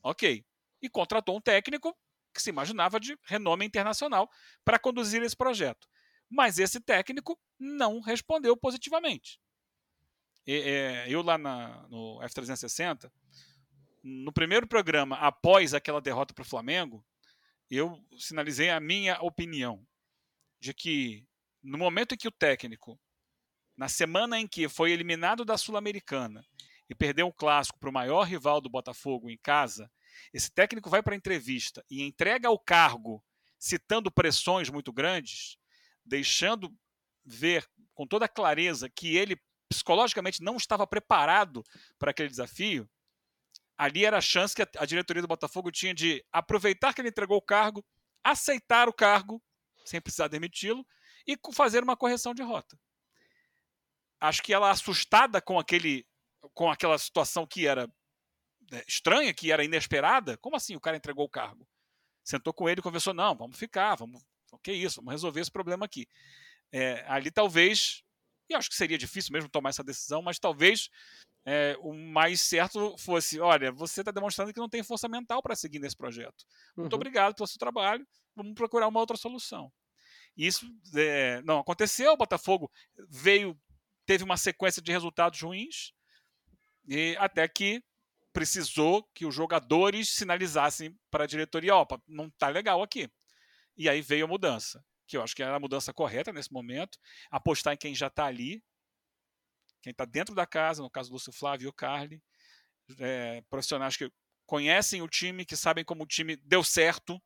Ok. 0.02 0.44
E 0.80 0.88
contratou 0.88 1.36
um 1.36 1.40
técnico 1.40 1.96
que 2.32 2.42
se 2.42 2.50
imaginava 2.50 2.98
de 2.98 3.16
renome 3.24 3.64
internacional 3.64 4.28
para 4.64 4.78
conduzir 4.78 5.22
esse 5.22 5.36
projeto. 5.36 5.86
Mas 6.28 6.58
esse 6.58 6.80
técnico 6.80 7.38
não 7.58 8.00
respondeu 8.00 8.56
positivamente. 8.56 9.38
E, 10.46 10.54
é, 10.54 11.06
eu 11.08 11.22
lá 11.22 11.36
na, 11.38 11.86
no 11.88 12.18
F360, 12.20 13.12
no 14.02 14.32
primeiro 14.32 14.66
programa, 14.66 15.16
após 15.16 15.74
aquela 15.74 16.00
derrota 16.00 16.34
para 16.34 16.42
o 16.42 16.48
Flamengo, 16.48 17.04
eu 17.70 18.02
sinalizei 18.18 18.70
a 18.70 18.80
minha 18.80 19.20
opinião 19.20 19.86
de 20.58 20.74
que 20.74 21.26
no 21.62 21.78
momento 21.78 22.14
em 22.14 22.18
que 22.18 22.26
o 22.26 22.32
técnico, 22.32 22.98
na 23.76 23.88
semana 23.88 24.38
em 24.38 24.46
que 24.46 24.68
foi 24.68 24.90
eliminado 24.90 25.44
da 25.44 25.56
Sul-Americana, 25.56 26.44
e 26.88 26.94
perdeu 26.94 27.26
um 27.26 27.32
clássico 27.32 27.78
para 27.78 27.88
o 27.88 27.92
maior 27.92 28.24
rival 28.24 28.60
do 28.60 28.68
Botafogo 28.68 29.30
em 29.30 29.38
casa, 29.38 29.90
esse 30.32 30.50
técnico 30.50 30.90
vai 30.90 31.02
para 31.02 31.14
a 31.14 31.16
entrevista 31.16 31.84
e 31.90 32.02
entrega 32.02 32.50
o 32.50 32.58
cargo 32.58 33.24
citando 33.58 34.10
pressões 34.10 34.68
muito 34.68 34.92
grandes, 34.92 35.56
deixando 36.04 36.74
ver 37.24 37.68
com 37.94 38.06
toda 38.06 38.28
clareza 38.28 38.90
que 38.90 39.16
ele 39.16 39.40
psicologicamente 39.68 40.42
não 40.42 40.56
estava 40.56 40.86
preparado 40.86 41.64
para 41.98 42.10
aquele 42.10 42.28
desafio, 42.28 42.88
ali 43.76 44.04
era 44.04 44.18
a 44.18 44.20
chance 44.20 44.54
que 44.54 44.62
a 44.76 44.84
diretoria 44.84 45.22
do 45.22 45.28
Botafogo 45.28 45.70
tinha 45.70 45.94
de 45.94 46.24
aproveitar 46.30 46.92
que 46.92 47.00
ele 47.00 47.08
entregou 47.08 47.38
o 47.38 47.42
cargo, 47.42 47.84
aceitar 48.22 48.88
o 48.88 48.92
cargo, 48.92 49.42
sem 49.84 50.00
precisar 50.00 50.28
demiti-lo, 50.28 50.86
e 51.26 51.36
fazer 51.54 51.82
uma 51.82 51.96
correção 51.96 52.34
de 52.34 52.42
rota. 52.42 52.78
acho 54.20 54.42
que 54.42 54.52
ela 54.52 54.70
assustada 54.70 55.40
com 55.40 55.58
aquele 55.58 56.06
com 56.54 56.70
aquela 56.70 56.98
situação 56.98 57.46
que 57.46 57.66
era 57.66 57.86
né, 58.70 58.82
estranha, 58.86 59.32
que 59.34 59.52
era 59.52 59.64
inesperada, 59.64 60.36
como 60.38 60.56
assim 60.56 60.76
o 60.76 60.80
cara 60.80 60.96
entregou 60.96 61.24
o 61.24 61.30
cargo? 61.30 61.66
Sentou 62.24 62.52
com 62.52 62.68
ele 62.68 62.80
e 62.80 62.82
conversou, 62.82 63.12
não, 63.12 63.34
vamos 63.34 63.58
ficar, 63.58 63.96
vamos, 63.96 64.22
o 64.50 64.58
que 64.58 64.70
é 64.70 64.74
isso, 64.74 64.96
vamos 64.96 65.12
resolver 65.12 65.40
esse 65.40 65.50
problema 65.50 65.84
aqui. 65.84 66.06
É, 66.70 67.04
ali 67.08 67.30
talvez, 67.30 68.02
e 68.48 68.54
acho 68.54 68.68
que 68.68 68.76
seria 68.76 68.96
difícil 68.98 69.32
mesmo 69.32 69.48
tomar 69.48 69.70
essa 69.70 69.84
decisão, 69.84 70.22
mas 70.22 70.38
talvez 70.38 70.88
é, 71.44 71.76
o 71.80 71.92
mais 71.92 72.40
certo 72.40 72.96
fosse: 72.98 73.40
olha, 73.40 73.72
você 73.72 74.00
está 74.00 74.12
demonstrando 74.12 74.52
que 74.52 74.60
não 74.60 74.68
tem 74.68 74.82
força 74.82 75.08
mental 75.08 75.42
para 75.42 75.56
seguir 75.56 75.78
nesse 75.78 75.96
projeto. 75.96 76.44
Muito 76.76 76.92
uhum. 76.92 76.96
obrigado 76.96 77.34
pelo 77.34 77.46
seu 77.46 77.58
trabalho, 77.58 78.06
vamos 78.34 78.54
procurar 78.54 78.88
uma 78.88 79.00
outra 79.00 79.16
solução. 79.16 79.72
Isso 80.36 80.66
é, 80.94 81.42
não 81.42 81.58
aconteceu, 81.58 82.12
o 82.12 82.16
Botafogo 82.16 82.70
veio, 83.08 83.58
teve 84.06 84.24
uma 84.24 84.36
sequência 84.36 84.80
de 84.80 84.92
resultados 84.92 85.40
ruins, 85.40 85.92
e 86.86 87.16
até 87.18 87.46
que 87.48 87.82
precisou 88.32 89.02
que 89.14 89.26
os 89.26 89.34
jogadores 89.34 90.10
sinalizassem 90.10 90.98
para 91.10 91.24
a 91.24 91.26
diretoria: 91.26 91.76
opa, 91.76 92.00
não 92.06 92.26
está 92.26 92.48
legal 92.48 92.82
aqui. 92.82 93.10
E 93.76 93.88
aí 93.88 94.00
veio 94.00 94.24
a 94.24 94.28
mudança, 94.28 94.84
que 95.06 95.16
eu 95.16 95.22
acho 95.22 95.34
que 95.34 95.42
era 95.42 95.56
a 95.56 95.60
mudança 95.60 95.92
correta 95.92 96.32
nesse 96.32 96.52
momento, 96.52 96.98
apostar 97.30 97.74
em 97.74 97.76
quem 97.76 97.94
já 97.94 98.08
está 98.08 98.26
ali, 98.26 98.62
quem 99.82 99.90
está 99.90 100.04
dentro 100.04 100.34
da 100.34 100.46
casa, 100.46 100.82
no 100.82 100.90
caso 100.90 101.10
do 101.10 101.14
Lúcio 101.14 101.32
Flávio 101.32 101.66
e 101.66 101.68
o 101.68 101.72
Carly, 101.72 102.22
é, 102.98 103.40
profissionais 103.48 103.96
que 103.96 104.10
conhecem 104.46 105.02
o 105.02 105.08
time, 105.08 105.46
que 105.46 105.56
sabem 105.56 105.84
como 105.84 106.04
o 106.04 106.06
time 106.06 106.36
deu 106.36 106.62
certo, 106.62 107.20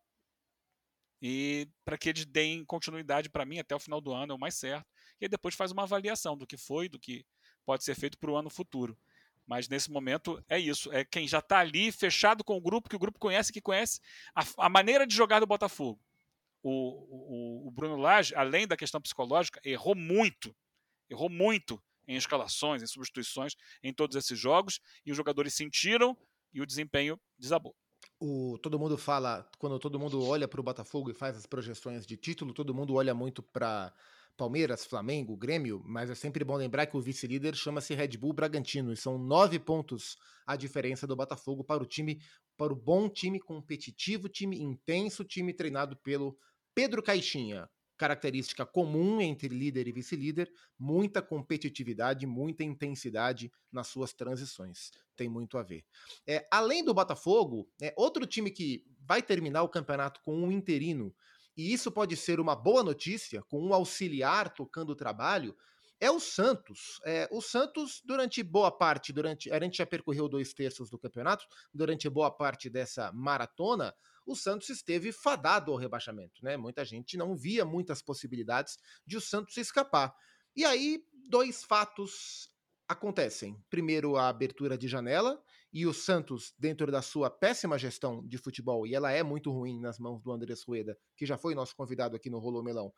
e 1.20 1.68
para 1.84 1.98
que 1.98 2.10
eles 2.10 2.26
deem 2.26 2.64
continuidade 2.64 3.30
para 3.30 3.44
mim 3.44 3.58
até 3.58 3.74
o 3.74 3.80
final 3.80 4.00
do 4.00 4.12
ano, 4.12 4.32
é 4.32 4.34
o 4.34 4.38
mais 4.38 4.54
certo. 4.54 4.86
E 5.20 5.24
aí 5.24 5.28
depois 5.28 5.54
faz 5.54 5.72
uma 5.72 5.84
avaliação 5.84 6.36
do 6.36 6.46
que 6.46 6.56
foi, 6.56 6.88
do 6.88 7.00
que 7.00 7.24
pode 7.64 7.84
ser 7.84 7.94
feito 7.94 8.18
para 8.18 8.30
o 8.30 8.36
ano 8.36 8.50
futuro. 8.50 8.96
Mas 9.46 9.68
nesse 9.68 9.90
momento 9.90 10.42
é 10.48 10.58
isso. 10.58 10.92
É 10.92 11.04
quem 11.04 11.28
já 11.28 11.38
está 11.38 11.60
ali, 11.60 11.92
fechado 11.92 12.42
com 12.42 12.56
o 12.56 12.60
grupo, 12.60 12.88
que 12.88 12.96
o 12.96 12.98
grupo 12.98 13.18
conhece, 13.18 13.52
que 13.52 13.60
conhece 13.60 14.00
a, 14.34 14.44
a 14.58 14.68
maneira 14.68 15.06
de 15.06 15.14
jogar 15.14 15.40
do 15.40 15.46
Botafogo. 15.46 16.00
O, 16.62 16.70
o, 16.70 17.68
o 17.68 17.70
Bruno 17.70 17.96
Lage, 17.96 18.34
além 18.34 18.66
da 18.66 18.76
questão 18.76 19.00
psicológica, 19.00 19.60
errou 19.64 19.94
muito. 19.94 20.54
Errou 21.08 21.30
muito 21.30 21.80
em 22.08 22.16
escalações, 22.16 22.82
em 22.82 22.86
substituições, 22.86 23.54
em 23.82 23.92
todos 23.92 24.16
esses 24.16 24.38
jogos, 24.38 24.80
e 25.04 25.10
os 25.10 25.16
jogadores 25.16 25.54
sentiram 25.54 26.16
e 26.52 26.60
o 26.60 26.66
desempenho 26.66 27.20
desabou. 27.38 27.74
O, 28.18 28.58
todo 28.62 28.78
mundo 28.78 28.96
fala, 28.96 29.48
quando 29.58 29.78
todo 29.78 29.98
mundo 29.98 30.24
olha 30.24 30.48
para 30.48 30.60
o 30.60 30.64
Botafogo 30.64 31.10
e 31.10 31.14
faz 31.14 31.36
as 31.36 31.46
projeções 31.46 32.06
de 32.06 32.16
título, 32.16 32.54
todo 32.54 32.74
mundo 32.74 32.94
olha 32.94 33.14
muito 33.14 33.42
para 33.42 33.92
Palmeiras, 34.36 34.84
Flamengo, 34.84 35.36
Grêmio, 35.36 35.82
mas 35.84 36.10
é 36.10 36.14
sempre 36.14 36.44
bom 36.44 36.56
lembrar 36.56 36.86
que 36.86 36.96
o 36.96 37.00
vice-líder 37.00 37.54
chama-se 37.54 37.94
Red 37.94 38.18
Bull 38.18 38.32
Bragantino 38.32 38.92
e 38.92 38.96
são 38.96 39.18
nove 39.18 39.58
pontos 39.58 40.16
a 40.46 40.54
diferença 40.56 41.06
do 41.06 41.16
Botafogo 41.16 41.64
para 41.64 41.82
o 41.82 41.86
time, 41.86 42.20
para 42.56 42.72
o 42.72 42.76
bom 42.76 43.08
time 43.08 43.40
competitivo, 43.40 44.28
time 44.28 44.60
intenso, 44.60 45.24
time 45.24 45.52
treinado 45.52 45.96
pelo 45.96 46.38
Pedro 46.74 47.02
Caixinha 47.02 47.68
característica 47.96 48.64
comum 48.66 49.20
entre 49.20 49.48
líder 49.48 49.88
e 49.88 49.92
vice-líder, 49.92 50.52
muita 50.78 51.22
competitividade, 51.22 52.26
muita 52.26 52.62
intensidade 52.62 53.50
nas 53.72 53.88
suas 53.88 54.12
transições. 54.12 54.90
Tem 55.16 55.28
muito 55.28 55.56
a 55.56 55.62
ver. 55.62 55.84
É, 56.26 56.46
além 56.50 56.84
do 56.84 56.92
Botafogo, 56.92 57.68
é, 57.80 57.94
outro 57.96 58.26
time 58.26 58.50
que 58.50 58.84
vai 59.00 59.22
terminar 59.22 59.62
o 59.62 59.68
campeonato 59.68 60.20
com 60.20 60.36
um 60.36 60.52
interino, 60.52 61.14
e 61.56 61.72
isso 61.72 61.90
pode 61.90 62.16
ser 62.16 62.38
uma 62.38 62.54
boa 62.54 62.82
notícia, 62.82 63.42
com 63.44 63.62
um 63.62 63.72
auxiliar 63.72 64.52
tocando 64.52 64.90
o 64.90 64.96
trabalho, 64.96 65.56
é 65.98 66.10
o 66.10 66.20
Santos. 66.20 67.00
É, 67.04 67.26
o 67.32 67.40
Santos, 67.40 68.02
durante 68.04 68.42
boa 68.42 68.70
parte, 68.70 69.12
durante 69.12 69.50
a 69.50 69.58
gente 69.58 69.78
já 69.78 69.86
percorreu 69.86 70.28
dois 70.28 70.52
terços 70.52 70.90
do 70.90 70.98
campeonato, 70.98 71.46
durante 71.72 72.08
boa 72.08 72.30
parte 72.30 72.68
dessa 72.68 73.10
maratona, 73.12 73.94
o 74.26 74.34
Santos 74.34 74.68
esteve 74.68 75.12
fadado 75.12 75.72
ao 75.72 75.78
rebaixamento, 75.78 76.44
né? 76.44 76.56
Muita 76.56 76.84
gente 76.84 77.16
não 77.16 77.34
via 77.36 77.64
muitas 77.64 78.02
possibilidades 78.02 78.76
de 79.06 79.16
o 79.16 79.20
Santos 79.20 79.56
escapar. 79.56 80.14
E 80.54 80.64
aí, 80.64 81.02
dois 81.28 81.64
fatos 81.64 82.50
acontecem. 82.88 83.58
Primeiro, 83.70 84.16
a 84.16 84.28
abertura 84.28 84.76
de 84.76 84.88
janela 84.88 85.40
e 85.76 85.86
o 85.86 85.92
Santos, 85.92 86.54
dentro 86.58 86.90
da 86.90 87.02
sua 87.02 87.28
péssima 87.28 87.78
gestão 87.78 88.26
de 88.26 88.38
futebol, 88.38 88.86
e 88.86 88.94
ela 88.94 89.12
é 89.12 89.22
muito 89.22 89.52
ruim 89.52 89.78
nas 89.78 89.98
mãos 89.98 90.22
do 90.22 90.32
Andrés 90.32 90.62
Rueda, 90.62 90.96
que 91.14 91.26
já 91.26 91.36
foi 91.36 91.54
nosso 91.54 91.76
convidado 91.76 92.16
aqui 92.16 92.30
no 92.30 92.38
Rolô 92.38 92.62
Melão. 92.62 92.90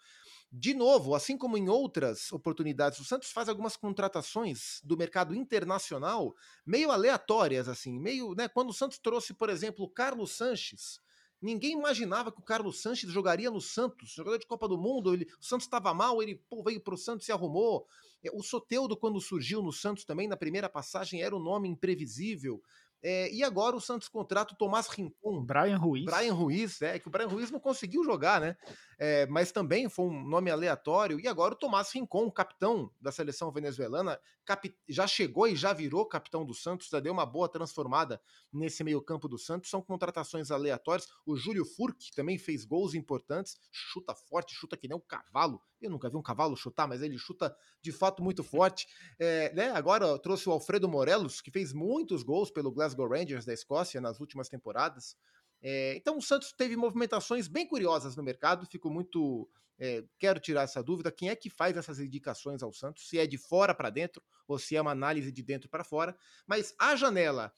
De 0.52 0.72
novo, 0.74 1.16
assim 1.16 1.36
como 1.36 1.58
em 1.58 1.68
outras 1.68 2.30
oportunidades, 2.30 3.00
o 3.00 3.04
Santos 3.04 3.32
faz 3.32 3.48
algumas 3.48 3.76
contratações 3.76 4.80
do 4.84 4.96
mercado 4.96 5.34
internacional 5.34 6.32
meio 6.64 6.92
aleatórias, 6.92 7.66
assim, 7.68 7.98
meio, 7.98 8.32
né? 8.36 8.46
Quando 8.46 8.70
o 8.70 8.72
Santos 8.72 9.00
trouxe, 9.00 9.34
por 9.34 9.50
exemplo, 9.50 9.84
o 9.84 9.90
Carlos 9.90 10.36
Sanches, 10.36 11.00
Ninguém 11.40 11.72
imaginava 11.72 12.32
que 12.32 12.40
o 12.40 12.44
Carlos 12.44 12.82
Sanches 12.82 13.10
jogaria 13.10 13.50
no 13.50 13.60
Santos, 13.60 14.10
jogador 14.10 14.38
de 14.38 14.46
Copa 14.46 14.66
do 14.66 14.76
Mundo. 14.76 15.14
Ele, 15.14 15.26
o 15.40 15.44
Santos 15.44 15.66
estava 15.66 15.94
mal, 15.94 16.20
ele 16.22 16.34
pô, 16.48 16.62
veio 16.62 16.80
para 16.80 16.94
o 16.94 16.98
Santos 16.98 17.28
e 17.28 17.32
arrumou. 17.32 17.86
É, 18.24 18.30
o 18.32 18.42
Soteudo, 18.42 18.96
quando 18.96 19.20
surgiu 19.20 19.62
no 19.62 19.72
Santos 19.72 20.04
também, 20.04 20.26
na 20.26 20.36
primeira 20.36 20.68
passagem, 20.68 21.22
era 21.22 21.34
um 21.36 21.38
nome 21.38 21.68
imprevisível. 21.68 22.60
É, 23.02 23.32
e 23.32 23.44
agora 23.44 23.76
o 23.76 23.80
Santos 23.80 24.08
contrata 24.08 24.54
o 24.54 24.56
Tomás 24.56 24.88
Rincon. 24.88 25.44
Brian 25.44 25.76
Ruiz. 25.76 26.04
Brian 26.04 26.32
Ruiz, 26.32 26.82
é 26.82 26.98
que 26.98 27.06
o 27.06 27.10
Brian 27.10 27.28
Ruiz 27.28 27.50
não 27.50 27.60
conseguiu 27.60 28.04
jogar, 28.04 28.40
né? 28.40 28.56
É, 28.98 29.26
mas 29.26 29.52
também 29.52 29.88
foi 29.88 30.06
um 30.06 30.28
nome 30.28 30.50
aleatório. 30.50 31.20
E 31.20 31.28
agora 31.28 31.54
o 31.54 31.56
Tomás 31.56 31.92
Rincon, 31.92 32.28
capitão 32.30 32.90
da 33.00 33.12
seleção 33.12 33.52
venezuelana, 33.52 34.18
cap, 34.44 34.74
já 34.88 35.06
chegou 35.06 35.46
e 35.46 35.54
já 35.54 35.72
virou 35.72 36.06
capitão 36.06 36.44
do 36.44 36.54
Santos, 36.54 36.88
já 36.88 36.98
deu 36.98 37.12
uma 37.12 37.24
boa 37.24 37.48
transformada 37.48 38.20
nesse 38.52 38.82
meio-campo 38.82 39.28
do 39.28 39.38
Santos. 39.38 39.70
São 39.70 39.80
contratações 39.80 40.50
aleatórias. 40.50 41.06
O 41.24 41.36
Júlio 41.36 41.64
Furk 41.64 42.10
também 42.16 42.36
fez 42.36 42.64
gols 42.64 42.94
importantes, 42.94 43.56
chuta 43.70 44.14
forte, 44.14 44.54
chuta 44.54 44.76
que 44.76 44.88
nem 44.88 44.96
um 44.96 45.00
cavalo. 45.00 45.62
Eu 45.80 45.90
nunca 45.90 46.10
vi 46.10 46.16
um 46.16 46.22
cavalo 46.22 46.56
chutar, 46.56 46.86
mas 46.88 47.02
ele 47.02 47.16
chuta 47.18 47.54
de 47.80 47.92
fato 47.92 48.22
muito 48.22 48.42
forte. 48.42 48.86
É, 49.18 49.52
né? 49.54 49.70
Agora 49.70 50.18
trouxe 50.18 50.48
o 50.48 50.52
Alfredo 50.52 50.88
Morelos, 50.88 51.40
que 51.40 51.50
fez 51.50 51.72
muitos 51.72 52.22
gols 52.22 52.50
pelo 52.50 52.72
Glasgow 52.72 53.08
Rangers 53.08 53.44
da 53.44 53.52
Escócia 53.52 54.00
nas 54.00 54.20
últimas 54.20 54.48
temporadas. 54.48 55.16
É, 55.60 55.96
então 55.96 56.18
o 56.18 56.22
Santos 56.22 56.52
teve 56.52 56.76
movimentações 56.76 57.48
bem 57.48 57.66
curiosas 57.66 58.16
no 58.16 58.22
mercado, 58.22 58.66
fico 58.66 58.90
muito. 58.90 59.48
É, 59.78 60.04
quero 60.18 60.40
tirar 60.40 60.62
essa 60.62 60.82
dúvida: 60.82 61.12
quem 61.12 61.30
é 61.30 61.36
que 61.36 61.50
faz 61.50 61.76
essas 61.76 62.00
indicações 62.00 62.62
ao 62.62 62.72
Santos? 62.72 63.08
Se 63.08 63.18
é 63.18 63.26
de 63.26 63.38
fora 63.38 63.74
para 63.74 63.90
dentro 63.90 64.22
ou 64.46 64.58
se 64.58 64.76
é 64.76 64.80
uma 64.80 64.92
análise 64.92 65.30
de 65.30 65.42
dentro 65.42 65.68
para 65.68 65.84
fora. 65.84 66.16
Mas 66.46 66.74
a 66.78 66.96
janela 66.96 67.52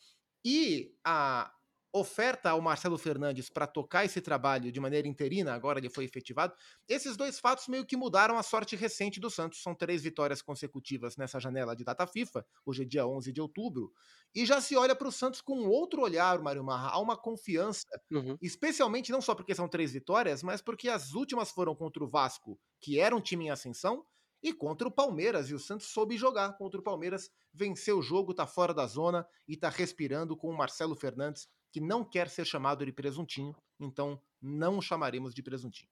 e 0.44 0.94
a 1.04 1.52
oferta 1.92 2.50
ao 2.50 2.60
Marcelo 2.60 2.96
Fernandes 2.96 3.50
para 3.50 3.66
tocar 3.66 4.04
esse 4.04 4.20
trabalho 4.20 4.70
de 4.70 4.78
maneira 4.78 5.08
interina, 5.08 5.52
agora 5.52 5.78
ele 5.78 5.88
foi 5.88 6.04
efetivado, 6.04 6.54
esses 6.88 7.16
dois 7.16 7.38
fatos 7.38 7.66
meio 7.66 7.84
que 7.84 7.96
mudaram 7.96 8.38
a 8.38 8.42
sorte 8.42 8.76
recente 8.76 9.18
do 9.18 9.28
Santos. 9.28 9.62
São 9.62 9.74
três 9.74 10.02
vitórias 10.02 10.40
consecutivas 10.40 11.16
nessa 11.16 11.40
janela 11.40 11.74
de 11.74 11.84
data 11.84 12.06
FIFA, 12.06 12.46
hoje 12.64 12.82
é 12.82 12.84
dia 12.86 13.06
11 13.06 13.32
de 13.32 13.40
outubro, 13.40 13.92
e 14.34 14.46
já 14.46 14.60
se 14.60 14.76
olha 14.76 14.94
para 14.94 15.08
o 15.08 15.12
Santos 15.12 15.40
com 15.40 15.66
outro 15.68 16.02
olhar, 16.02 16.40
Mário 16.40 16.62
Marra, 16.62 16.90
há 16.90 16.98
uma 17.00 17.16
confiança, 17.16 17.86
uhum. 18.10 18.38
especialmente 18.40 19.10
não 19.10 19.20
só 19.20 19.34
porque 19.34 19.54
são 19.54 19.68
três 19.68 19.92
vitórias, 19.92 20.42
mas 20.42 20.62
porque 20.62 20.88
as 20.88 21.12
últimas 21.14 21.50
foram 21.50 21.74
contra 21.74 22.04
o 22.04 22.08
Vasco, 22.08 22.58
que 22.80 23.00
era 23.00 23.14
um 23.14 23.20
time 23.20 23.46
em 23.46 23.50
ascensão, 23.50 24.04
e 24.42 24.52
contra 24.52 24.88
o 24.88 24.90
Palmeiras. 24.90 25.50
E 25.50 25.54
o 25.54 25.58
Santos 25.58 25.88
soube 25.88 26.16
jogar 26.16 26.56
contra 26.56 26.80
o 26.80 26.82
Palmeiras, 26.82 27.30
venceu 27.52 27.98
o 27.98 28.02
jogo, 28.02 28.34
tá 28.34 28.46
fora 28.46 28.72
da 28.72 28.86
zona 28.86 29.26
e 29.46 29.56
tá 29.56 29.68
respirando 29.68 30.36
com 30.36 30.48
o 30.48 30.56
Marcelo 30.56 30.96
Fernandes 30.96 31.46
que 31.72 31.80
não 31.80 32.04
quer 32.04 32.28
ser 32.28 32.44
chamado 32.44 32.84
de 32.84 32.92
presuntinho, 32.92 33.54
então 33.78 34.20
não 34.40 34.78
o 34.78 34.82
chamaremos 34.82 35.34
de 35.34 35.42
presuntinho. 35.42 35.90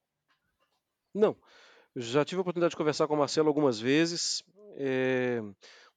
Não. 1.13 1.35
Já 1.95 2.23
tive 2.23 2.39
a 2.39 2.41
oportunidade 2.41 2.71
de 2.71 2.77
conversar 2.77 3.07
com 3.07 3.15
o 3.15 3.17
Marcelo 3.17 3.47
algumas 3.47 3.79
vezes. 3.79 4.43
É... 4.75 5.41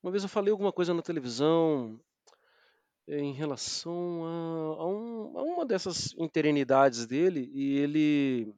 Uma 0.02 0.10
vez 0.10 0.22
eu 0.22 0.28
falei 0.28 0.50
alguma 0.50 0.72
coisa 0.72 0.92
na 0.92 1.02
televisão 1.02 2.00
é, 3.06 3.18
em 3.18 3.32
relação 3.32 4.24
a, 4.24 4.82
a, 4.82 4.86
um, 4.86 5.38
a, 5.38 5.42
uma 5.42 5.66
dessas 5.66 6.14
interinidades 6.18 7.06
dele 7.06 7.50
e 7.52 7.78
ele 7.78 8.54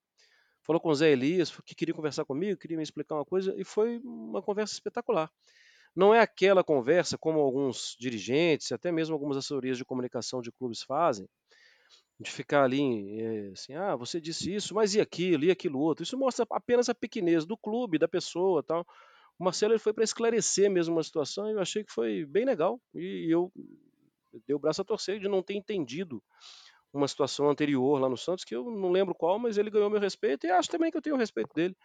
falou 0.62 0.80
com 0.80 0.88
o 0.88 0.94
Zé 0.94 1.10
Elias 1.10 1.54
que 1.64 1.74
queria 1.74 1.94
conversar 1.94 2.24
comigo, 2.24 2.58
queria 2.58 2.76
me 2.76 2.82
explicar 2.82 3.16
uma 3.16 3.24
coisa 3.24 3.54
e 3.58 3.64
foi 3.64 3.98
uma 4.04 4.42
conversa 4.42 4.74
espetacular. 4.74 5.30
Não 5.94 6.14
é 6.14 6.20
aquela 6.20 6.64
conversa 6.64 7.16
como 7.16 7.38
alguns 7.40 7.96
dirigentes, 7.98 8.72
até 8.72 8.90
mesmo 8.90 9.14
algumas 9.14 9.36
assessorias 9.36 9.78
de 9.78 9.84
comunicação 9.84 10.42
de 10.42 10.50
clubes 10.50 10.82
fazem, 10.82 11.28
de 12.18 12.30
ficar 12.30 12.64
ali 12.64 13.20
é, 13.20 13.50
assim, 13.52 13.74
ah, 13.74 13.96
você 13.96 14.20
disse 14.20 14.52
isso, 14.54 14.74
mas 14.74 14.94
e 14.94 15.00
aquilo, 15.00 15.44
e 15.44 15.50
aquilo 15.50 15.78
outro. 15.78 16.02
Isso 16.02 16.18
mostra 16.18 16.46
apenas 16.50 16.88
a 16.88 16.94
pequenez 16.94 17.44
do 17.44 17.56
clube, 17.56 17.98
da 17.98 18.08
pessoa 18.08 18.62
tal. 18.62 18.86
O 19.38 19.44
Marcelo 19.44 19.72
ele 19.72 19.80
foi 19.80 19.92
para 19.92 20.04
esclarecer 20.04 20.70
mesmo 20.70 20.94
uma 20.94 21.02
situação 21.02 21.48
e 21.48 21.52
eu 21.54 21.60
achei 21.60 21.84
que 21.84 21.92
foi 21.92 22.24
bem 22.24 22.44
legal. 22.44 22.80
E 22.94 23.32
eu 23.32 23.52
dei 24.46 24.54
o 24.54 24.58
braço 24.58 24.80
a 24.80 24.84
torcer 24.84 25.18
de 25.18 25.28
não 25.28 25.42
ter 25.42 25.54
entendido 25.54 26.22
uma 26.92 27.08
situação 27.08 27.48
anterior 27.50 28.00
lá 28.00 28.08
no 28.08 28.16
Santos, 28.16 28.44
que 28.44 28.54
eu 28.54 28.70
não 28.70 28.90
lembro 28.90 29.14
qual, 29.14 29.38
mas 29.38 29.58
ele 29.58 29.70
ganhou 29.70 29.90
meu 29.90 30.00
respeito 30.00 30.46
e 30.46 30.50
acho 30.50 30.70
também 30.70 30.90
que 30.90 30.96
eu 30.96 31.02
tenho 31.02 31.16
o 31.16 31.18
respeito 31.18 31.52
dele. 31.52 31.76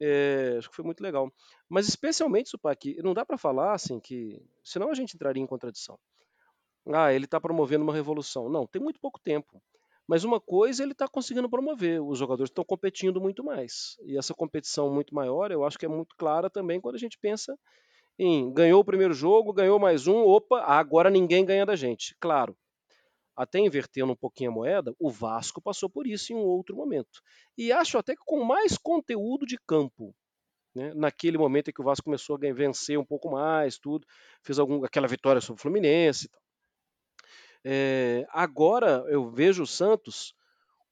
É, 0.00 0.56
acho 0.58 0.70
que 0.70 0.76
foi 0.76 0.84
muito 0.84 1.02
legal. 1.02 1.30
Mas 1.68 1.88
especialmente, 1.88 2.50
Supac, 2.50 2.96
não 3.02 3.14
dá 3.14 3.24
para 3.24 3.36
falar 3.38 3.74
assim 3.74 4.00
que. 4.00 4.40
Senão 4.64 4.90
a 4.90 4.94
gente 4.94 5.14
entraria 5.14 5.42
em 5.42 5.46
contradição. 5.46 5.98
Ah, 6.92 7.12
ele 7.12 7.26
está 7.26 7.40
promovendo 7.40 7.84
uma 7.84 7.94
revolução. 7.94 8.48
Não, 8.48 8.66
tem 8.66 8.80
muito 8.80 8.98
pouco 9.00 9.20
tempo. 9.20 9.62
Mas 10.08 10.24
uma 10.24 10.40
coisa 10.40 10.82
ele 10.82 10.90
está 10.90 11.06
conseguindo 11.06 11.48
promover, 11.48 12.02
os 12.02 12.18
jogadores 12.18 12.50
estão 12.50 12.64
competindo 12.64 13.20
muito 13.20 13.44
mais. 13.44 13.96
E 14.02 14.18
essa 14.18 14.34
competição 14.34 14.92
muito 14.92 15.14
maior, 15.14 15.52
eu 15.52 15.64
acho 15.64 15.78
que 15.78 15.86
é 15.86 15.88
muito 15.88 16.16
clara 16.16 16.50
também 16.50 16.80
quando 16.80 16.96
a 16.96 16.98
gente 16.98 17.16
pensa 17.16 17.56
em 18.18 18.52
ganhou 18.52 18.80
o 18.80 18.84
primeiro 18.84 19.14
jogo, 19.14 19.52
ganhou 19.52 19.78
mais 19.78 20.08
um, 20.08 20.18
opa, 20.18 20.62
agora 20.62 21.10
ninguém 21.10 21.44
ganha 21.44 21.64
da 21.64 21.76
gente. 21.76 22.16
Claro, 22.18 22.56
até 23.36 23.58
invertendo 23.58 24.12
um 24.12 24.16
pouquinho 24.16 24.50
a 24.50 24.54
moeda, 24.54 24.94
o 24.98 25.10
Vasco 25.10 25.60
passou 25.60 25.88
por 25.88 26.06
isso 26.06 26.32
em 26.32 26.36
um 26.36 26.40
outro 26.40 26.76
momento. 26.76 27.22
E 27.56 27.72
acho 27.72 27.98
até 27.98 28.14
que 28.14 28.22
com 28.24 28.44
mais 28.44 28.76
conteúdo 28.76 29.46
de 29.46 29.58
campo. 29.66 30.14
Né? 30.74 30.92
Naquele 30.94 31.38
momento 31.38 31.70
em 31.70 31.72
que 31.72 31.80
o 31.80 31.84
Vasco 31.84 32.04
começou 32.04 32.36
a 32.36 32.52
vencer 32.52 32.98
um 32.98 33.04
pouco 33.04 33.30
mais, 33.30 33.78
tudo, 33.78 34.06
fez 34.42 34.58
algum, 34.58 34.84
aquela 34.84 35.08
vitória 35.08 35.40
sobre 35.40 35.60
o 35.60 35.62
Fluminense. 35.62 36.30
É, 37.64 38.26
agora 38.30 39.04
eu 39.08 39.30
vejo 39.30 39.62
o 39.62 39.66
Santos 39.66 40.34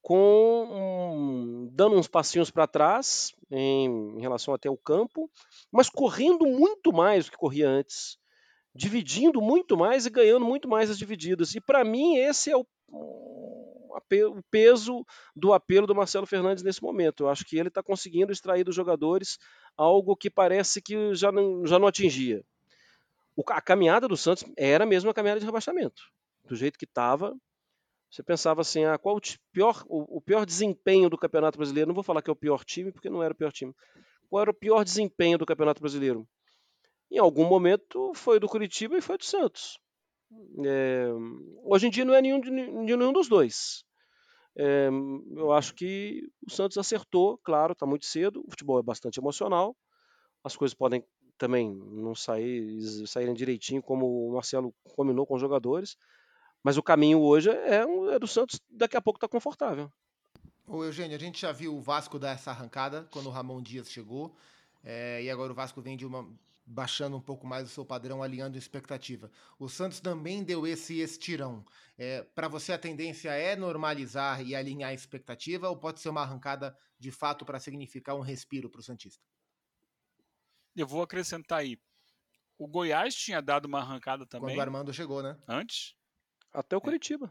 com 0.03 0.69
um, 0.71 1.69
dando 1.73 1.97
uns 1.97 2.09
passinhos 2.09 2.51
para 2.51 2.67
trás 2.67 3.35
em, 3.51 4.17
em, 4.17 4.21
relação 4.21 4.55
até 4.55 4.71
o 4.71 4.77
campo, 4.77 5.31
mas 5.73 5.89
correndo 5.89 6.47
muito 6.47 6.93
mais 6.93 7.27
do 7.27 7.31
que 7.33 7.37
corria 7.37 7.69
antes, 7.69 8.19
dividindo 8.75 9.41
muito 9.41 9.77
mais 9.77 10.07
e 10.07 10.11
ganhando 10.11 10.45
muito 10.45 10.69
mais 10.69 10.91
as 10.91 10.99
divididas. 10.99 11.55
E 11.55 11.61
para 11.61 11.85
mim 11.85 12.17
esse 12.17 12.51
é 12.51 12.57
o, 12.57 12.67
o, 12.89 14.43
peso 14.51 15.05
do 15.35 15.53
apelo 15.53 15.87
do 15.87 15.95
Marcelo 15.95 16.27
Fernandes 16.27 16.63
nesse 16.63 16.83
momento. 16.83 17.25
Eu 17.25 17.29
acho 17.29 17.45
que 17.45 17.59
ele 17.59 17.69
está 17.69 17.83
conseguindo 17.83 18.33
extrair 18.33 18.65
dos 18.65 18.75
jogadores 18.75 19.39
algo 19.77 20.17
que 20.17 20.31
parece 20.31 20.81
que 20.81 21.15
já 21.15 21.33
não, 21.33 21.67
já 21.67 21.79
não 21.79 21.89
atingia. 21.89 22.45
O, 23.37 23.43
a 23.49 23.61
caminhada 23.61 24.09
do 24.09 24.17
Santos 24.17 24.45
era 24.57 24.87
mesmo 24.87 25.11
a 25.11 25.15
caminhada 25.15 25.41
de 25.41 25.47
rebaixamento 25.47 26.03
do 26.45 26.57
jeito 26.57 26.79
que 26.79 26.87
estava, 26.87 27.37
você 28.11 28.23
pensava 28.23 28.63
assim, 28.63 28.85
ah, 28.85 28.97
qual 28.97 29.17
o 29.17 29.21
pior, 29.53 29.85
o, 29.87 30.17
o, 30.17 30.21
pior 30.21 30.47
desempenho 30.47 31.11
do 31.11 31.19
Campeonato 31.19 31.59
Brasileiro? 31.59 31.89
Não 31.89 31.95
vou 31.95 32.03
falar 32.03 32.23
que 32.23 32.31
é 32.31 32.33
o 32.33 32.37
pior 32.37 32.65
time, 32.65 32.91
porque 32.91 33.11
não 33.11 33.23
era 33.23 33.33
o 33.33 33.37
pior 33.37 33.53
time. 33.53 33.75
Qual 34.31 34.41
era 34.41 34.51
o 34.51 34.55
pior 34.55 34.83
desempenho 34.83 35.37
do 35.37 35.45
Campeonato 35.45 35.81
Brasileiro? 35.81 36.27
Em 37.11 37.19
algum 37.19 37.45
momento 37.45 38.13
foi 38.15 38.39
do 38.39 38.49
Curitiba 38.49 38.97
e 38.97 39.03
foi 39.03 39.17
do 39.17 39.25
Santos. 39.25 39.79
É, 40.65 41.09
hoje 41.65 41.87
em 41.87 41.91
dia 41.91 42.05
não 42.05 42.15
é 42.15 42.21
nenhum, 42.21 42.41
de, 42.41 42.51
nenhum 42.51 43.13
dos 43.13 43.29
dois. 43.29 43.85
É, 44.57 44.89
eu 45.37 45.53
acho 45.53 45.75
que 45.75 46.29
o 46.47 46.51
Santos 46.51 46.77
acertou, 46.77 47.39
claro, 47.39 47.73
está 47.73 47.87
muito 47.87 48.07
cedo. 48.07 48.45
O 48.47 48.51
futebol 48.51 48.79
é 48.79 48.83
bastante 48.83 49.19
emocional. 49.19 49.77
As 50.45 50.57
coisas 50.57 50.75
podem 50.75 51.03
também 51.39 51.73
não 51.73 52.15
sair, 52.15 53.07
saírem 53.07 53.33
direitinho, 53.33 53.83
como 53.83 54.29
o 54.29 54.35
Marcelo 54.35 54.75
combinou 54.97 55.25
com 55.27 55.35
os 55.35 55.41
jogadores. 55.41 55.97
Mas 56.63 56.77
o 56.77 56.83
caminho 56.83 57.21
hoje 57.21 57.51
é, 57.51 57.85
é 58.13 58.19
do 58.19 58.27
Santos, 58.27 58.61
daqui 58.69 58.97
a 58.97 59.01
pouco 59.01 59.17
está 59.17 59.29
confortável. 59.29 59.91
Ô 60.67 60.85
Eugênio, 60.85 61.17
a 61.17 61.21
gente 61.21 61.41
já 61.41 61.53
viu 61.53 61.75
o 61.75 61.81
Vasco 61.81 62.19
dar 62.19 62.33
essa 62.33 62.51
arrancada 62.51 63.09
quando 63.11 63.27
o 63.27 63.31
Ramon 63.31 63.63
Dias 63.63 63.91
chegou. 63.91 64.37
É, 64.85 65.23
e 65.23 65.31
agora 65.31 65.53
o 65.53 65.55
Vasco 65.55 65.81
vem 65.81 65.97
de 65.97 66.05
uma 66.05 66.29
baixando 66.69 67.17
um 67.17 67.21
pouco 67.21 67.47
mais 67.47 67.65
o 67.65 67.73
seu 67.73 67.85
padrão, 67.85 68.23
alinhando 68.23 68.59
expectativa. 68.59 69.31
O 69.59 69.69
Santos 69.69 70.01
também 70.01 70.45
deu 70.45 70.67
esse 70.67 71.01
estirão. 71.01 71.65
É, 71.97 72.23
Para 72.23 72.47
você, 72.47 72.73
a 72.73 72.79
tendência 72.79 73.31
é 73.31 73.57
normalizar 73.57 74.47
e 74.47 74.55
alinhar 74.55 74.91
a 74.91 74.95
expectativa, 74.95 75.69
ou 75.69 75.79
pode 75.79 76.01
ser 76.01 76.11
uma 76.11 76.21
arrancada 76.21 76.77
de 76.99 77.11
fato 77.11 77.45
para 77.45 77.59
significar 77.59 78.15
um 78.15 78.21
respiro 78.21 78.69
para 78.69 78.81
o 78.81 78.83
Santista? 78.83 79.25
Eu 80.77 80.87
vou 80.87 81.03
acrescentar 81.03 81.61
aí. 81.61 81.81
O 82.59 82.69
Goiás 82.69 83.15
tinha 83.15 83.41
dado 83.41 83.65
uma 83.65 83.81
arrancada 83.81 84.27
também. 84.27 84.51
Quando 84.51 84.59
o 84.59 84.63
Armando 84.63 84.93
chegou, 84.93 85.23
né? 85.23 85.39
Antes. 85.49 85.95
Até 86.53 86.77
o 86.77 86.81
é. 86.81 87.31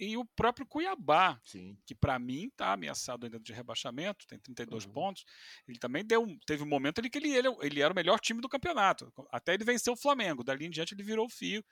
E 0.00 0.16
o 0.16 0.24
próprio 0.24 0.66
Cuiabá, 0.66 1.38
Sim. 1.44 1.76
que 1.84 1.94
para 1.94 2.18
mim 2.18 2.46
está 2.46 2.72
ameaçado 2.72 3.26
ainda 3.26 3.38
de 3.38 3.52
rebaixamento, 3.52 4.26
tem 4.26 4.38
32 4.38 4.86
uhum. 4.86 4.92
pontos. 4.92 5.26
Ele 5.68 5.78
também 5.78 6.02
deu, 6.02 6.26
teve 6.46 6.62
um 6.62 6.66
momento 6.66 7.00
ali 7.00 7.10
que 7.10 7.18
ele, 7.18 7.36
ele, 7.36 7.48
ele 7.60 7.82
era 7.82 7.92
o 7.92 7.94
melhor 7.94 8.18
time 8.18 8.40
do 8.40 8.48
campeonato. 8.48 9.12
Até 9.30 9.52
ele 9.52 9.62
venceu 9.62 9.92
o 9.92 9.96
Flamengo. 9.96 10.42
Dali 10.42 10.64
em 10.64 10.70
diante 10.70 10.94
ele 10.94 11.02
virou 11.02 11.26
o 11.26 11.28
fio, 11.28 11.62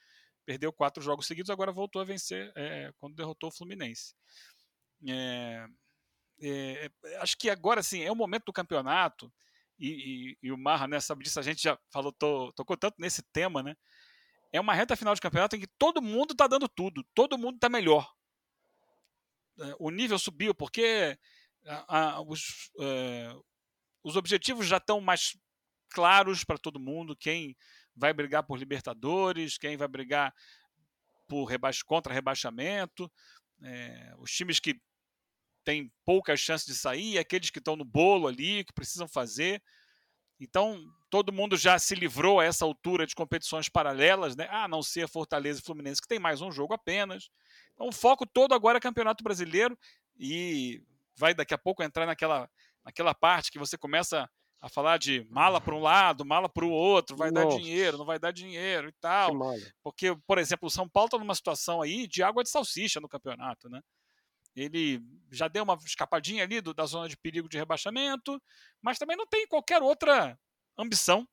perdeu 0.45 0.71
quatro 0.71 1.03
jogos 1.03 1.27
seguidos, 1.27 1.49
agora 1.49 1.73
voltou 1.73 2.03
a 2.03 2.05
vencer 2.05 2.53
é, 2.55 2.93
quando 2.99 3.17
derrotou 3.17 3.49
o 3.49 3.53
Fluminense. 3.53 4.15
É, 5.09 5.67
é, 6.43 6.91
acho 7.23 7.35
que 7.39 7.49
agora 7.49 7.83
sim 7.83 8.03
é 8.03 8.13
o 8.13 8.17
momento 8.17 8.45
do 8.45 8.53
campeonato. 8.53 9.33
E, 9.79 10.37
e, 10.43 10.49
e 10.49 10.53
o 10.53 10.59
Marra, 10.59 10.87
né, 10.87 11.01
sabe 11.01 11.25
disso, 11.25 11.41
a 11.41 11.43
gente 11.43 11.63
já 11.63 11.79
falou, 11.91 12.13
tô, 12.13 12.53
tocou 12.53 12.77
tanto 12.77 12.97
nesse 12.99 13.23
tema, 13.33 13.63
né? 13.63 13.75
é 14.53 14.61
uma 14.61 14.75
reta 14.75 14.97
final 14.97 15.15
de 15.15 15.21
campeonato 15.21 15.57
em 15.57 15.61
que 15.61 15.67
todo 15.79 16.03
mundo 16.03 16.33
está 16.33 16.47
dando 16.47 16.69
tudo, 16.69 17.05
todo 17.15 17.39
mundo 17.39 17.57
está 17.57 17.69
melhor. 17.69 18.11
É, 19.61 19.75
o 19.79 19.91
nível 19.91 20.19
subiu 20.19 20.55
porque 20.55 21.19
a, 21.67 21.99
a, 21.99 22.21
os, 22.23 22.71
é, 22.81 23.35
os 24.03 24.17
objetivos 24.17 24.67
já 24.67 24.77
estão 24.77 25.01
mais 25.01 25.37
claros 25.91 26.45
para 26.45 26.59
todo 26.59 26.81
mundo. 26.81 27.17
Quem 27.17 27.57
vai 27.95 28.13
brigar 28.13 28.45
por 28.45 28.59
Libertadores, 28.59 29.59
quem 29.59 29.77
vai 29.77 29.89
brigar 29.89 30.35
por 31.27 31.51
contra 31.85 32.15
rebaixamento, 32.15 33.11
é, 33.63 34.15
os 34.19 34.31
times 34.33 34.59
que 34.59 34.81
têm 35.65 35.93
poucas 36.05 36.41
chances 36.41 36.67
de 36.67 36.75
sair, 36.75 37.19
aqueles 37.19 37.51
que 37.51 37.59
estão 37.59 37.77
no 37.77 37.85
bolo 37.85 38.27
ali, 38.27 38.65
que 38.65 38.73
precisam 38.73 39.07
fazer. 39.07 39.63
Então, 40.41 40.85
todo 41.11 41.33
mundo 41.33 41.57
já 41.57 41.79
se 41.79 41.95
livrou 41.95 42.41
a 42.41 42.45
essa 42.45 42.65
altura 42.65 43.07
de 43.07 43.15
competições 43.15 43.69
paralelas, 43.69 44.37
né? 44.37 44.49
a 44.51 44.69
não 44.69 44.83
ser 44.83 45.09
Fortaleza 45.09 45.61
e 45.61 45.63
Fluminense, 45.63 46.01
que 46.01 46.09
tem 46.09 46.19
mais 46.19 46.41
um 46.41 46.53
jogo 46.53 46.75
apenas. 46.75 47.31
Então, 47.75 47.89
o 47.89 47.93
foco 47.93 48.27
todo 48.27 48.55
agora 48.55 48.79
é 48.79 48.81
Campeonato 48.81 49.25
Brasileiro 49.25 49.77
e 50.19 50.83
vai 51.17 51.35
daqui 51.35 51.55
a 51.55 51.59
pouco 51.59 51.83
entrar 51.83 52.07
naquela, 52.07 52.49
naquela 52.85 53.15
parte 53.15 53.51
que 53.51 53.59
você 53.59 53.77
começa 53.77 54.29
a 54.61 54.69
falar 54.69 54.99
de 54.99 55.25
mala 55.31 55.61
para 55.61 55.75
um 55.75 55.81
lado, 55.81 56.25
mala 56.25 56.49
para 56.49 56.65
o 56.65 56.71
outro, 56.71 57.17
vai 57.17 57.31
Nossa. 57.31 57.47
dar 57.47 57.57
dinheiro, 57.57 57.99
não 57.99 58.05
vai 58.05 58.19
dar 58.19 58.33
dinheiro 58.33 58.89
e 58.89 58.93
tal. 59.01 59.33
Porque, 59.83 60.17
por 60.27 60.39
exemplo, 60.39 60.67
o 60.67 60.71
São 60.71 60.89
Paulo 60.89 61.07
está 61.07 61.19
numa 61.19 61.35
situação 61.35 61.81
aí 61.81 62.07
de 62.07 62.23
água 62.23 62.43
de 62.43 62.51
salsicha 62.51 63.01
no 63.01 63.09
campeonato, 63.09 63.69
né? 63.69 63.81
Ele 64.61 65.03
já 65.31 65.47
deu 65.47 65.63
uma 65.63 65.79
escapadinha 65.85 66.43
ali 66.43 66.61
do, 66.61 66.75
da 66.75 66.87
zona 66.87 67.09
de 67.09 67.17
perigo 67.17 67.49
de 67.49 67.59
rebaixamento, 67.59 68.41
mas 68.83 68.99
também 68.99 69.17
não 69.17 69.27
tem 69.27 69.47
qualquer 69.47 69.83
outra 69.83 70.39
ambição. 70.77 71.29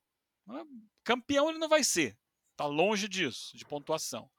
Né? 0.46 0.64
Campeão 1.04 1.50
ele 1.50 1.60
não 1.60 1.70
vai 1.70 1.84
ser. 1.84 2.18
Está 2.52 2.66
longe 2.66 3.08
disso, 3.08 3.56
de 3.58 3.66
pontuação. 3.66 4.30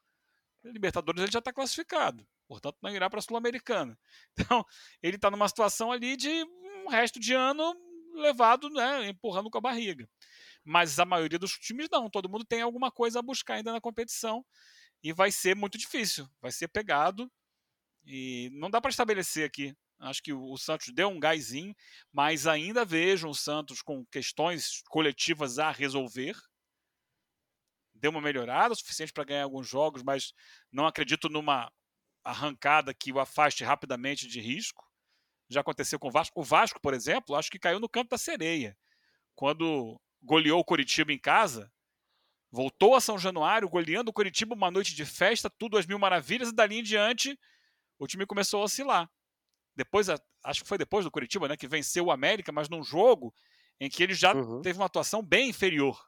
Libertadores 0.65 1.23
ele 1.23 1.31
já 1.31 1.39
está 1.39 1.53
classificado, 1.53 2.27
portanto 2.49 2.77
não 2.83 2.91
irá 2.91 3.09
para 3.09 3.19
a 3.19 3.23
Sul-Americana. 3.23 3.99
Então 4.39 4.65
ele 5.03 5.17
está 5.17 5.31
numa 5.31 5.49
situação 5.49 5.93
ali 5.93 6.17
de 6.17 6.45
um 6.85 6.89
resto 6.89 7.21
de 7.21 7.35
ano 7.35 7.75
levado, 8.15 8.69
né, 8.71 9.09
empurrando 9.09 9.51
com 9.51 9.59
a 9.59 9.61
barriga. 9.61 10.09
Mas 10.65 10.99
a 10.99 11.05
maioria 11.05 11.39
dos 11.39 11.53
times 11.53 11.89
não, 11.91 12.11
todo 12.11 12.29
mundo 12.29 12.45
tem 12.45 12.63
alguma 12.63 12.91
coisa 12.91 13.19
a 13.19 13.23
buscar 13.23 13.55
ainda 13.55 13.73
na 13.73 13.81
competição 13.81 14.45
e 15.03 15.13
vai 15.13 15.31
ser 15.31 15.55
muito 15.55 15.79
difícil, 15.79 16.29
vai 16.41 16.51
ser 16.51 16.69
pegado 16.69 17.31
e 18.07 18.51
não 18.53 18.71
dá 18.71 18.81
para 18.81 18.91
estabelecer 18.91 19.45
aqui. 19.45 19.77
Acho 19.99 20.23
que 20.23 20.33
o 20.33 20.57
Santos 20.57 20.93
deu 20.93 21.09
um 21.09 21.19
gásinho, 21.19 21.75
mas 22.13 22.47
ainda 22.47 22.85
vejo 22.85 23.29
o 23.29 23.35
Santos 23.35 23.83
com 23.83 24.05
questões 24.07 24.83
coletivas 24.89 25.59
a 25.59 25.71
resolver. 25.71 26.37
Deu 27.95 28.11
uma 28.11 28.21
melhorada 28.21 28.75
o 28.75 28.77
suficiente 28.77 29.13
para 29.13 29.25
ganhar 29.25 29.43
alguns 29.43 29.67
jogos, 29.67 30.03
mas 30.03 30.33
não 30.71 30.87
acredito 30.87 31.29
numa 31.29 31.73
arrancada 32.23 32.95
que 32.95 33.11
o 33.11 33.19
afaste 33.19 33.65
rapidamente 33.65 34.29
de 34.29 34.39
risco. 34.41 34.85
Já 35.49 35.61
aconteceu 35.63 35.99
com 35.99 36.09
o 36.09 36.11
Vasco. 36.11 36.41
O 36.41 36.45
Vasco, 36.45 36.81
por 36.81 36.93
exemplo, 36.93 37.35
acho 37.35 37.51
que 37.51 37.59
caiu 37.59 37.81
no 37.81 37.89
canto 37.89 38.11
da 38.11 38.19
sereia. 38.19 38.77
Quando 39.35 39.99
goleou 40.23 40.61
o 40.61 40.65
Curitiba 40.65 41.13
em 41.13 41.19
casa, 41.19 41.73
voltou 42.51 42.95
a 42.95 43.01
São 43.01 43.19
Januário, 43.19 43.69
goleando 43.69 44.11
o 44.11 44.15
Curitiba 44.15 44.55
uma 44.55 44.71
noite 44.71 44.95
de 44.95 45.07
festa, 45.07 45.49
tudo 45.49 45.79
às 45.79 45.87
mil 45.87 45.99
maravilhas, 45.99 46.51
e 46.51 46.55
dali 46.55 46.81
em 46.81 46.83
diante 46.83 47.39
o 47.99 48.07
time 48.07 48.27
começou 48.27 48.61
a 48.61 48.65
oscilar. 48.65 49.11
Depois, 49.75 50.09
acho 50.09 50.63
que 50.63 50.69
foi 50.69 50.79
depois 50.79 51.05
do 51.05 51.11
Curitiba, 51.11 51.49
né, 51.49 51.57
que 51.57 51.69
venceu 51.69 52.07
o 52.07 52.11
América, 52.11 52.51
mas 52.51 52.69
num 52.69 52.83
jogo 52.83 53.35
em 53.79 53.91
que 53.91 54.03
ele 54.03 54.15
já 54.15 54.35
uhum. 54.35 54.63
teve 54.63 54.79
uma 54.79 54.87
atuação 54.87 55.23
bem 55.23 55.51
inferior. 55.51 56.03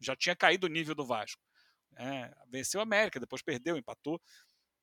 Já 0.00 0.14
tinha 0.14 0.36
caído 0.36 0.66
o 0.66 0.70
nível 0.70 0.94
do 0.94 1.06
Vasco. 1.06 1.40
É, 1.96 2.30
venceu 2.50 2.80
o 2.80 2.82
América, 2.82 3.18
depois 3.18 3.42
perdeu, 3.42 3.76
empatou. 3.76 4.20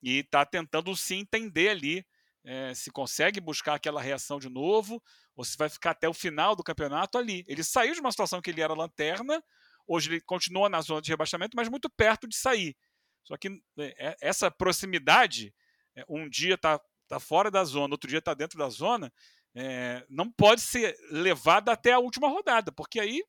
E 0.01 0.19
está 0.19 0.45
tentando 0.45 0.95
se 0.95 1.13
entender 1.13 1.69
ali 1.69 2.05
é, 2.43 2.73
se 2.73 2.91
consegue 2.91 3.39
buscar 3.39 3.75
aquela 3.75 4.01
reação 4.01 4.39
de 4.39 4.49
novo 4.49 5.01
ou 5.35 5.45
se 5.45 5.57
vai 5.57 5.69
ficar 5.69 5.91
até 5.91 6.09
o 6.09 6.13
final 6.13 6.55
do 6.55 6.63
campeonato 6.63 7.17
ali. 7.17 7.43
Ele 7.47 7.63
saiu 7.63 7.93
de 7.93 8.01
uma 8.01 8.11
situação 8.11 8.41
que 8.41 8.49
ele 8.49 8.61
era 8.61 8.73
lanterna, 8.73 9.41
hoje 9.87 10.09
ele 10.09 10.21
continua 10.21 10.67
na 10.69 10.81
zona 10.81 11.01
de 11.01 11.09
rebaixamento, 11.09 11.55
mas 11.55 11.69
muito 11.69 11.89
perto 11.89 12.27
de 12.27 12.35
sair. 12.35 12.75
Só 13.23 13.37
que 13.37 13.61
é, 13.77 14.17
essa 14.21 14.51
proximidade 14.51 15.53
é, 15.95 16.05
um 16.07 16.29
dia 16.29 16.55
está 16.55 16.79
tá 17.07 17.19
fora 17.19 17.51
da 17.51 17.63
zona, 17.63 17.93
outro 17.93 18.09
dia 18.09 18.19
está 18.19 18.33
dentro 18.33 18.57
da 18.57 18.69
zona, 18.69 19.11
é, 19.55 20.05
não 20.09 20.31
pode 20.31 20.61
ser 20.61 20.97
levada 21.11 21.71
até 21.71 21.91
a 21.91 21.99
última 21.99 22.27
rodada, 22.27 22.71
porque 22.71 22.99
aí 22.99 23.23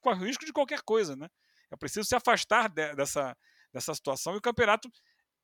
corre 0.00 0.22
o 0.22 0.26
risco 0.26 0.46
de 0.46 0.52
qualquer 0.52 0.82
coisa, 0.82 1.14
né? 1.14 1.28
É 1.70 1.76
preciso 1.76 2.08
se 2.08 2.14
afastar 2.14 2.68
de, 2.68 2.94
dessa, 2.94 3.36
dessa 3.72 3.94
situação 3.94 4.34
e 4.34 4.38
o 4.38 4.42
campeonato 4.42 4.90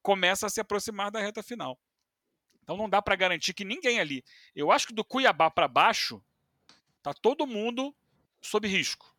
começa 0.03 0.47
a 0.47 0.51
se 0.51 0.61
aproximar 0.61 1.11
da 1.11 1.21
reta 1.21 1.43
final. 1.43 1.79
Então 2.63 2.77
não 2.77 2.89
dá 2.89 3.01
para 3.01 3.15
garantir 3.15 3.55
que 3.55 3.65
ninguém 3.65 4.01
ali. 4.01 4.25
Eu 4.55 4.73
acho 4.73 4.89
que 4.89 4.95
do 4.95 5.05
Cuiabá 5.05 5.51
para 5.51 5.69
baixo 5.69 6.25
tá 7.03 7.15
todo 7.15 7.47
mundo 7.47 7.95
sob 8.41 8.67
risco 8.67 9.15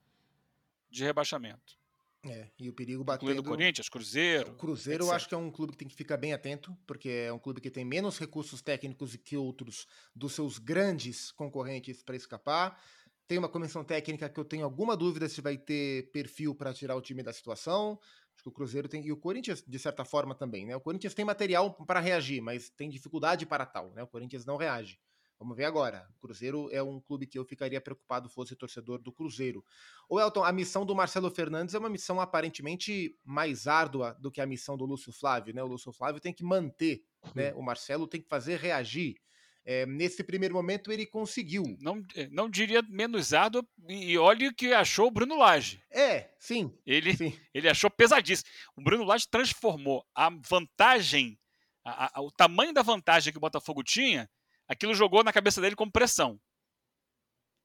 de 0.89 1.03
rebaixamento. 1.03 1.76
É, 2.25 2.49
e 2.59 2.67
o 2.69 2.73
perigo 2.73 3.03
batendo... 3.03 3.31
Incluindo 3.31 3.49
Corinthians, 3.49 3.89
Cruzeiro... 3.89 4.51
O 4.51 4.55
Cruzeiro 4.55 5.05
eu 5.05 5.11
acho 5.11 5.29
que 5.29 5.35
é 5.35 5.37
um 5.37 5.51
clube 5.51 5.73
que 5.73 5.77
tem 5.77 5.87
que 5.87 5.95
ficar 5.95 6.17
bem 6.17 6.33
atento, 6.33 6.75
porque 6.85 7.09
é 7.09 7.31
um 7.31 7.39
clube 7.39 7.61
que 7.61 7.69
tem 7.69 7.85
menos 7.85 8.17
recursos 8.17 8.61
técnicos 8.61 9.15
que 9.15 9.37
outros 9.37 9.87
dos 10.15 10.33
seus 10.33 10.57
grandes 10.57 11.31
concorrentes 11.31 12.03
para 12.03 12.15
escapar. 12.15 12.81
Tem 13.27 13.37
uma 13.37 13.49
comissão 13.49 13.83
técnica 13.83 14.29
que 14.29 14.39
eu 14.39 14.45
tenho 14.45 14.63
alguma 14.63 14.95
dúvida 14.95 15.27
se 15.27 15.41
vai 15.41 15.57
ter 15.57 16.09
perfil 16.11 16.55
para 16.55 16.73
tirar 16.73 16.95
o 16.95 17.01
time 17.01 17.21
da 17.21 17.33
situação. 17.33 17.99
Acho 18.33 18.43
que 18.43 18.49
o 18.49 18.53
Cruzeiro 18.53 18.87
tem. 18.87 19.05
E 19.05 19.11
o 19.11 19.17
Corinthians, 19.17 19.63
de 19.67 19.79
certa 19.79 20.05
forma, 20.05 20.33
também, 20.33 20.65
né? 20.65 20.75
O 20.75 20.79
Corinthians 20.79 21.13
tem 21.13 21.25
material 21.25 21.73
para 21.73 21.99
reagir, 21.99 22.39
mas 22.41 22.69
tem 22.69 22.89
dificuldade 22.89 23.45
para 23.45 23.65
tal, 23.65 23.91
né? 23.91 24.03
O 24.03 24.07
Corinthians 24.07 24.45
não 24.45 24.57
reage. 24.57 24.99
Vamos 25.39 25.55
ver 25.55 25.65
agora. 25.65 26.07
O 26.17 26.19
Cruzeiro 26.19 26.67
é 26.71 26.81
um 26.81 26.99
clube 26.99 27.27
que 27.27 27.37
eu 27.37 27.45
ficaria 27.45 27.79
preocupado 27.79 28.27
fosse 28.27 28.55
torcedor 28.55 28.99
do 28.99 29.11
Cruzeiro. 29.11 29.63
O 30.09 30.19
Elton, 30.19 30.43
a 30.43 30.51
missão 30.51 30.85
do 30.85 30.95
Marcelo 30.95 31.29
Fernandes 31.29 31.75
é 31.75 31.79
uma 31.79 31.89
missão 31.89 32.19
aparentemente 32.19 33.15
mais 33.23 33.67
árdua 33.67 34.17
do 34.19 34.31
que 34.31 34.41
a 34.41 34.45
missão 34.47 34.75
do 34.75 34.85
Lúcio 34.85 35.11
Flávio, 35.11 35.53
né? 35.53 35.61
O 35.63 35.67
Lúcio 35.67 35.93
Flávio 35.93 36.19
tem 36.19 36.33
que 36.33 36.43
manter, 36.43 37.03
né? 37.35 37.53
O 37.53 37.61
Marcelo 37.61 38.07
tem 38.07 38.19
que 38.19 38.27
fazer 38.27 38.57
reagir. 38.57 39.15
É, 39.63 39.85
nesse 39.85 40.23
primeiro 40.23 40.55
momento 40.55 40.91
ele 40.93 41.05
conseguiu. 41.05 41.61
Não, 41.81 42.01
eh, 42.15 42.29
não 42.31 42.49
diria 42.49 42.81
menos 42.83 43.33
árdua, 43.33 43.67
e 43.89 44.17
olha 44.17 44.47
o 44.47 44.55
que 44.55 44.73
achou 44.73 45.07
o 45.07 45.11
Bruno 45.11 45.37
Lage. 45.37 45.83
É, 45.91 46.31
sim. 46.39 46.73
Ele, 46.85 47.15
sim. 47.15 47.37
ele 47.53 47.67
achou 47.67 47.91
pesadíssimo. 47.91 48.49
O 48.77 48.81
Bruno 48.81 49.03
Lage 49.03 49.27
transformou 49.29 50.05
a 50.15 50.29
vantagem, 50.29 51.37
a, 51.83 52.17
a, 52.17 52.21
o 52.21 52.31
tamanho 52.31 52.73
da 52.73 52.81
vantagem 52.81 53.33
que 53.33 53.37
o 53.37 53.41
Botafogo 53.41 53.83
tinha 53.83 54.29
aquilo 54.67 54.93
jogou 54.93 55.23
na 55.23 55.33
cabeça 55.33 55.61
dele 55.61 55.75
como 55.75 55.91
pressão. 55.91 56.39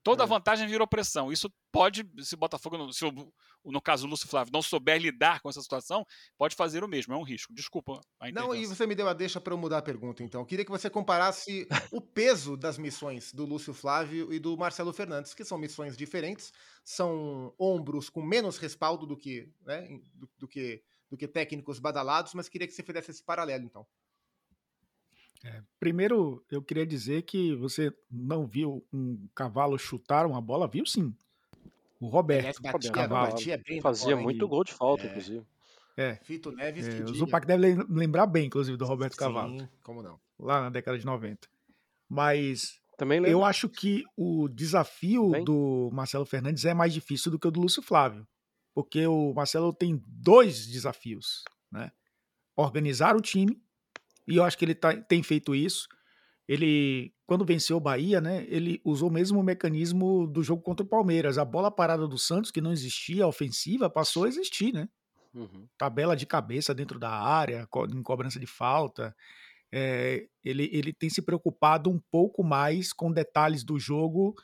Toda 0.02 0.24
é. 0.24 0.26
vantagem 0.26 0.66
virou 0.66 0.86
pressão. 0.86 1.32
Isso 1.32 1.48
pode, 1.70 2.04
se 2.24 2.34
o 2.34 2.38
Botafogo, 2.38 2.92
se 2.92 3.04
o, 3.04 3.32
no 3.64 3.80
caso 3.80 4.06
o 4.06 4.10
Lúcio 4.10 4.28
Flávio, 4.28 4.52
não 4.52 4.60
souber 4.60 5.00
lidar 5.00 5.40
com 5.40 5.48
essa 5.48 5.62
situação, 5.62 6.04
pode 6.36 6.56
fazer 6.56 6.82
o 6.82 6.88
mesmo. 6.88 7.14
É 7.14 7.16
um 7.16 7.22
risco. 7.22 7.54
Desculpa. 7.54 8.00
não, 8.32 8.54
e 8.54 8.66
você 8.66 8.86
me 8.86 8.96
deu 8.96 9.08
a 9.08 9.12
deixa 9.12 9.40
para 9.40 9.54
eu 9.54 9.58
mudar 9.58 9.78
a 9.78 9.82
pergunta, 9.82 10.22
então. 10.22 10.40
Eu 10.40 10.46
queria 10.46 10.64
que 10.64 10.70
você 10.70 10.90
comparasse 10.90 11.68
o 11.92 12.00
peso 12.00 12.56
das 12.56 12.78
missões 12.78 13.32
do 13.32 13.44
Lúcio 13.44 13.72
Flávio 13.72 14.32
e 14.32 14.40
do 14.40 14.56
Marcelo 14.56 14.92
Fernandes, 14.92 15.34
que 15.34 15.44
são 15.44 15.56
missões 15.56 15.96
diferentes, 15.96 16.52
são 16.84 17.54
ombros 17.58 18.10
com 18.10 18.22
menos 18.22 18.58
respaldo 18.58 19.06
do 19.06 19.16
que, 19.16 19.48
né, 19.64 19.86
do, 20.14 20.28
do 20.36 20.48
que, 20.48 20.82
do 21.08 21.16
que 21.16 21.28
técnicos 21.28 21.78
badalados, 21.78 22.34
mas 22.34 22.48
queria 22.48 22.66
que 22.66 22.74
você 22.74 22.82
fizesse 22.82 23.12
esse 23.12 23.22
paralelo, 23.22 23.64
então. 23.64 23.86
É, 25.44 25.62
primeiro, 25.80 26.44
eu 26.50 26.62
queria 26.62 26.86
dizer 26.86 27.22
que 27.22 27.54
você 27.56 27.92
não 28.10 28.46
viu 28.46 28.84
um 28.92 29.26
cavalo 29.34 29.78
chutar 29.78 30.26
uma 30.26 30.40
bola, 30.40 30.68
viu 30.68 30.86
sim. 30.86 31.14
O 32.00 32.08
Roberto. 32.08 32.64
É, 32.64 32.72
batia, 32.72 32.92
cavalo, 32.92 33.32
batia 33.32 33.62
bem 33.66 33.80
fazia 33.80 34.16
muito 34.16 34.46
gol 34.46 34.64
de 34.64 34.72
falta, 34.72 35.04
é. 35.04 35.06
inclusive. 35.08 35.46
É. 35.96 36.14
Fito 36.22 36.50
Neves 36.52 36.88
é, 36.88 37.02
O 37.02 37.14
Zupac 37.14 37.46
deve 37.46 37.74
lembrar 37.88 38.26
bem, 38.26 38.46
inclusive, 38.46 38.76
do 38.76 38.84
Roberto 38.84 39.12
sim, 39.12 39.18
Cavalo. 39.18 39.68
como 39.82 40.02
não. 40.02 40.18
Lá 40.38 40.62
na 40.62 40.70
década 40.70 40.98
de 40.98 41.04
90. 41.04 41.48
Mas 42.08 42.80
eu 43.26 43.44
acho 43.44 43.68
que 43.68 44.04
o 44.16 44.48
desafio 44.48 45.30
bem? 45.30 45.44
do 45.44 45.90
Marcelo 45.92 46.24
Fernandes 46.24 46.64
é 46.64 46.74
mais 46.74 46.92
difícil 46.92 47.30
do 47.30 47.38
que 47.38 47.48
o 47.48 47.50
do 47.50 47.60
Lúcio 47.60 47.82
Flávio. 47.82 48.26
Porque 48.74 49.06
o 49.06 49.34
Marcelo 49.34 49.72
tem 49.72 50.02
dois 50.06 50.66
desafios, 50.66 51.44
né? 51.70 51.90
Organizar 52.56 53.16
o 53.16 53.20
time 53.20 53.60
e 54.26 54.36
eu 54.36 54.44
acho 54.44 54.56
que 54.56 54.64
ele 54.64 54.74
tá, 54.74 54.94
tem 54.94 55.22
feito 55.22 55.54
isso. 55.54 55.88
Ele, 56.48 57.14
quando 57.26 57.44
venceu 57.44 57.76
o 57.76 57.80
Bahia, 57.80 58.20
né, 58.20 58.44
ele 58.48 58.80
usou 58.84 59.08
o 59.08 59.12
mesmo 59.12 59.42
mecanismo 59.42 60.26
do 60.26 60.42
jogo 60.42 60.62
contra 60.62 60.84
o 60.84 60.88
Palmeiras. 60.88 61.38
A 61.38 61.44
bola 61.44 61.70
parada 61.70 62.06
do 62.06 62.18
Santos, 62.18 62.50
que 62.50 62.60
não 62.60 62.72
existia, 62.72 63.24
a 63.24 63.28
ofensiva, 63.28 63.88
passou 63.88 64.24
a 64.24 64.28
existir, 64.28 64.72
né? 64.72 64.88
Uhum. 65.34 65.66
Tabela 65.78 66.14
de 66.14 66.26
cabeça 66.26 66.74
dentro 66.74 66.98
da 66.98 67.10
área, 67.10 67.66
em 67.90 68.02
cobrança 68.02 68.38
de 68.38 68.46
falta. 68.46 69.14
É, 69.72 70.26
ele, 70.44 70.68
ele 70.72 70.92
tem 70.92 71.08
se 71.08 71.22
preocupado 71.22 71.88
um 71.90 71.98
pouco 72.10 72.44
mais 72.44 72.92
com 72.92 73.10
detalhes 73.10 73.64
do 73.64 73.78
jogo 73.78 74.34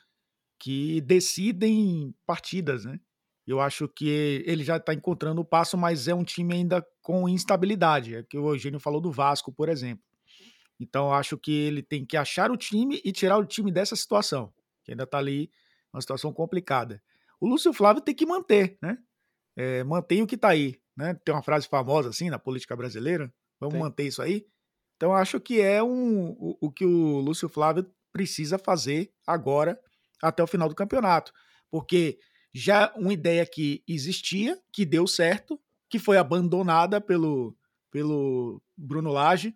que 0.57 1.01
decidem 1.01 2.13
partidas, 2.25 2.85
né? 2.85 2.99
Eu 3.49 3.59
acho 3.59 3.87
que 3.87 4.43
ele 4.45 4.63
já 4.63 4.77
está 4.77 4.93
encontrando 4.93 5.41
o 5.41 5.45
passo, 5.45 5.75
mas 5.75 6.07
é 6.07 6.13
um 6.13 6.23
time 6.23 6.53
ainda 6.53 6.85
com 7.01 7.27
instabilidade. 7.27 8.15
É 8.15 8.21
que 8.21 8.37
o 8.37 8.53
Eugênio 8.53 8.79
falou 8.79 9.01
do 9.01 9.11
Vasco, 9.11 9.51
por 9.51 9.69
exemplo. 9.69 10.03
Então, 10.79 11.11
acho 11.11 11.35
que 11.35 11.51
ele 11.51 11.81
tem 11.81 12.05
que 12.05 12.15
achar 12.15 12.51
o 12.51 12.57
time 12.57 13.01
e 13.03 13.11
tirar 13.11 13.37
o 13.37 13.45
time 13.45 13.71
dessa 13.71 13.95
situação, 13.95 14.53
que 14.83 14.91
ainda 14.91 15.03
está 15.03 15.17
ali 15.17 15.49
uma 15.91 15.99
situação 15.99 16.31
complicada. 16.31 17.01
O 17.41 17.47
Lúcio 17.47 17.73
Flávio 17.73 18.03
tem 18.03 18.13
que 18.13 18.23
manter, 18.23 18.77
né? 18.83 18.99
É, 19.57 19.83
mantém 19.83 20.21
o 20.21 20.27
que 20.27 20.35
está 20.35 20.49
aí. 20.49 20.79
Né? 20.95 21.15
Tem 21.25 21.33
uma 21.33 21.41
frase 21.41 21.67
famosa 21.67 22.09
assim 22.09 22.29
na 22.29 22.37
política 22.37 22.75
brasileira. 22.75 23.33
Vamos 23.59 23.73
Sim. 23.73 23.79
manter 23.79 24.03
isso 24.03 24.21
aí. 24.21 24.45
Então, 24.95 25.11
acho 25.11 25.39
que 25.39 25.59
é 25.59 25.81
um, 25.81 26.29
o, 26.31 26.57
o 26.61 26.71
que 26.71 26.85
o 26.85 27.19
Lúcio 27.19 27.49
Flávio 27.49 27.89
precisa 28.13 28.59
fazer 28.59 29.11
agora 29.25 29.79
até 30.21 30.43
o 30.43 30.47
final 30.47 30.69
do 30.69 30.75
campeonato. 30.75 31.33
Porque 31.71 32.19
já 32.53 32.91
uma 32.95 33.13
ideia 33.13 33.45
que 33.45 33.83
existia, 33.87 34.59
que 34.71 34.85
deu 34.85 35.05
certo, 35.05 35.59
que 35.89 35.99
foi 35.99 36.17
abandonada 36.17 36.99
pelo, 36.99 37.55
pelo 37.91 38.61
Bruno 38.77 39.11
Lage. 39.11 39.55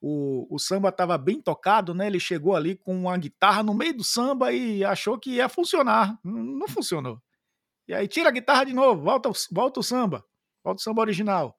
O, 0.00 0.46
o 0.54 0.58
samba 0.58 0.90
estava 0.90 1.16
bem 1.16 1.40
tocado, 1.40 1.94
né? 1.94 2.06
Ele 2.06 2.20
chegou 2.20 2.54
ali 2.54 2.76
com 2.76 2.94
uma 2.94 3.16
guitarra 3.16 3.62
no 3.62 3.72
meio 3.72 3.96
do 3.96 4.04
samba 4.04 4.52
e 4.52 4.84
achou 4.84 5.18
que 5.18 5.30
ia 5.30 5.48
funcionar. 5.48 6.18
Não 6.22 6.68
funcionou. 6.68 7.20
E 7.88 7.94
aí 7.94 8.08
tira 8.08 8.28
a 8.28 8.32
guitarra 8.32 8.64
de 8.64 8.72
novo, 8.72 9.02
volta, 9.02 9.30
volta 9.50 9.80
o 9.80 9.82
samba, 9.82 10.24
volta 10.62 10.80
o 10.80 10.82
samba 10.82 11.02
original. 11.02 11.56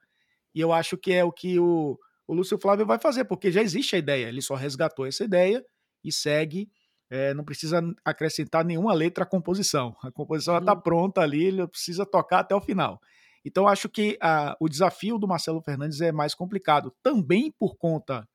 E 0.54 0.60
eu 0.60 0.72
acho 0.72 0.98
que 0.98 1.12
é 1.14 1.24
o 1.24 1.32
que 1.32 1.60
o, 1.60 2.00
o 2.28 2.34
Lúcio 2.34 2.58
Flávio 2.58 2.86
vai 2.86 2.98
fazer, 3.00 3.26
porque 3.26 3.52
já 3.52 3.62
existe 3.62 3.96
a 3.96 4.00
ideia, 4.00 4.28
ele 4.28 4.42
só 4.42 4.56
resgatou 4.56 5.06
essa 5.06 5.24
ideia 5.24 5.64
e 6.04 6.12
segue 6.12 6.70
é, 7.16 7.34
não 7.34 7.46
precisa 7.46 7.82
acrescentar 8.04 8.66
nenhuma 8.66 8.94
letra 8.94 9.24
à 9.24 9.28
composição. 9.28 9.96
A 10.04 10.12
composição 10.12 10.58
está 10.58 10.74
uhum. 10.74 10.82
pronta 10.82 11.22
ali, 11.22 11.46
ele 11.46 11.66
precisa 11.66 12.06
tocar 12.06 12.40
até 12.40 12.54
o 12.54 12.60
final. 12.60 13.02
Então, 13.46 13.68
acho 13.68 13.88
que 13.88 14.18
a, 14.22 14.58
o 14.60 14.68
desafio 14.68 15.18
do 15.18 15.28
Marcelo 15.28 15.62
Fernandes 15.62 16.02
é 16.02 16.12
mais 16.12 16.36
complicado, 16.36 16.94
também 17.02 17.54
por 17.58 17.78
conta 17.78 18.28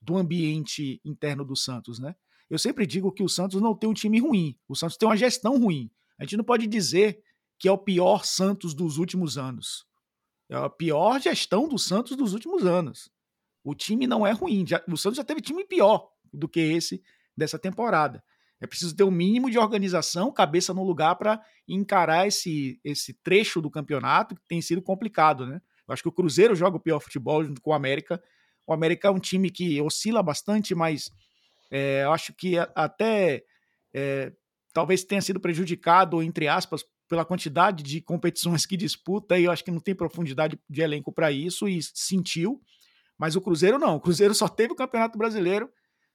do 0.00 0.16
ambiente 0.16 1.00
interno 1.04 1.44
do 1.44 1.56
Santos, 1.56 1.98
né? 1.98 2.14
Eu 2.48 2.58
sempre 2.58 2.86
digo 2.86 3.10
que 3.12 3.24
o 3.24 3.28
Santos 3.28 3.60
não 3.60 3.74
tem 3.74 3.90
um 3.90 3.94
time 3.94 4.20
ruim, 4.20 4.56
o 4.68 4.76
Santos 4.76 4.96
tem 4.96 5.08
uma 5.08 5.16
gestão 5.16 5.58
ruim. 5.58 5.90
A 6.16 6.22
gente 6.22 6.36
não 6.36 6.44
pode 6.44 6.66
dizer 6.66 7.20
que 7.58 7.66
é 7.66 7.72
o 7.72 7.78
pior 7.78 8.24
Santos 8.24 8.72
dos 8.72 8.98
últimos 8.98 9.36
anos. 9.36 9.84
É 10.48 10.54
a 10.54 10.70
pior 10.70 11.20
gestão 11.20 11.68
do 11.68 11.78
Santos 11.78 12.16
dos 12.16 12.32
últimos 12.32 12.64
anos. 12.64 13.10
O 13.64 13.74
time 13.74 14.06
não 14.06 14.24
é 14.24 14.30
ruim. 14.30 14.64
Já, 14.66 14.82
o 14.88 14.96
Santos 14.96 15.16
já 15.16 15.24
teve 15.24 15.40
time 15.40 15.66
pior 15.66 16.08
do 16.32 16.48
que 16.48 16.60
esse 16.60 17.02
dessa 17.38 17.58
temporada. 17.58 18.22
É 18.60 18.66
preciso 18.66 18.94
ter 18.94 19.04
o 19.04 19.08
um 19.08 19.12
mínimo 19.12 19.50
de 19.50 19.58
organização, 19.58 20.32
cabeça 20.32 20.74
no 20.74 20.82
lugar 20.82 21.14
para 21.14 21.40
encarar 21.66 22.26
esse, 22.26 22.80
esse 22.84 23.14
trecho 23.22 23.62
do 23.62 23.70
campeonato 23.70 24.34
que 24.34 24.42
tem 24.48 24.60
sido 24.60 24.82
complicado, 24.82 25.46
né? 25.46 25.60
Eu 25.86 25.92
acho 25.92 26.02
que 26.02 26.08
o 26.08 26.12
Cruzeiro 26.12 26.54
joga 26.54 26.76
o 26.76 26.80
pior 26.80 27.00
futebol 27.00 27.42
junto 27.44 27.62
com 27.62 27.70
o 27.70 27.74
América. 27.74 28.20
O 28.66 28.72
América 28.72 29.08
é 29.08 29.10
um 29.10 29.20
time 29.20 29.48
que 29.48 29.80
oscila 29.80 30.22
bastante, 30.22 30.74
mas 30.74 31.10
é, 31.70 32.02
eu 32.02 32.12
acho 32.12 32.34
que 32.34 32.56
até 32.74 33.42
é, 33.94 34.32
talvez 34.74 35.04
tenha 35.04 35.22
sido 35.22 35.40
prejudicado, 35.40 36.22
entre 36.22 36.48
aspas, 36.48 36.84
pela 37.08 37.24
quantidade 37.24 37.82
de 37.82 38.02
competições 38.02 38.66
que 38.66 38.76
disputa, 38.76 39.38
e 39.38 39.44
eu 39.44 39.50
acho 39.50 39.64
que 39.64 39.70
não 39.70 39.80
tem 39.80 39.94
profundidade 39.94 40.58
de 40.68 40.82
elenco 40.82 41.10
para 41.12 41.32
isso, 41.32 41.66
e 41.66 41.80
sentiu. 41.82 42.60
Mas 43.16 43.34
o 43.34 43.40
Cruzeiro 43.40 43.78
não. 43.78 43.96
O 43.96 44.00
Cruzeiro 44.00 44.34
só 44.34 44.46
teve 44.46 44.72
o 44.72 44.76
Campeonato 44.76 45.16
Brasileiro 45.16 45.70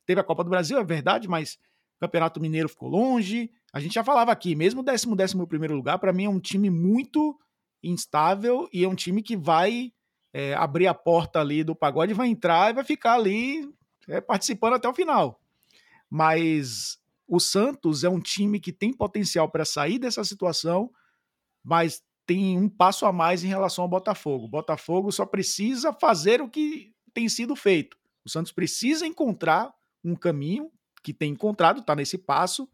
Teve 0.06 0.22
a 0.22 0.24
Copa 0.24 0.44
do 0.44 0.50
Brasil, 0.50 0.78
é 0.78 0.84
verdade, 0.84 1.28
mas 1.28 1.56
o 1.98 2.00
Campeonato 2.02 2.40
Mineiro 2.42 2.70
ficou 2.70 2.90
longe. 2.90 3.52
A 3.72 3.80
gente 3.80 3.94
já 3.94 4.04
falava 4.04 4.32
aqui, 4.32 4.56
mesmo 4.56 4.82
o 4.82 4.84
décimo, 4.84 5.16
décimo 5.16 5.48
primeiro 5.48 5.76
lugar, 5.76 5.98
para 6.00 6.14
mim 6.14 6.26
é 6.26 6.30
um 6.30 6.40
time 6.40 6.70
muito 6.70 7.38
instável 7.82 8.70
e 8.72 8.84
é 8.84 8.88
um 8.88 8.96
time 8.96 9.22
que 9.22 9.36
vai 9.36 9.92
é, 10.34 10.54
abrir 10.56 10.88
a 10.88 10.94
porta 10.94 11.40
ali 11.40 11.64
do 11.64 11.76
pagode, 11.76 12.14
vai 12.14 12.28
entrar 12.28 12.72
e 12.72 12.74
vai 12.74 12.84
ficar 12.84 13.14
ali 13.14 13.70
é, 14.08 14.20
participando 14.20 14.74
até 14.74 14.88
o 14.88 14.94
final. 14.94 15.40
Mas 16.10 17.00
o 17.28 17.40
Santos 17.40 18.04
é 18.04 18.10
um 18.10 18.20
time 18.20 18.60
que 18.60 18.72
tem 18.72 18.94
potencial 18.94 19.50
para 19.50 19.66
sair 19.66 20.00
dessa 20.00 20.24
situação, 20.24 20.92
mas 21.64 22.04
tem 22.26 22.58
um 22.58 22.70
passo 22.70 23.06
a 23.06 23.12
mais 23.12 23.44
em 23.44 23.48
relação 23.48 23.84
ao 23.84 23.90
Botafogo. 23.90 24.46
O 24.46 24.50
Botafogo 24.50 25.12
só 25.12 25.26
precisa 25.26 25.94
fazer 25.94 26.42
o 26.42 26.50
que 26.50 26.94
tem 27.14 27.28
sido 27.28 27.56
feito. 27.56 27.98
O 28.26 28.30
Santos 28.30 28.52
precisa 28.52 29.06
encontrar 29.06 29.74
um 30.04 30.16
caminho 30.16 30.72
que 31.04 31.14
tem 31.14 31.32
encontrado, 31.32 31.82
está 31.82 31.96
nesse 31.96 32.18
passo, 32.18 32.68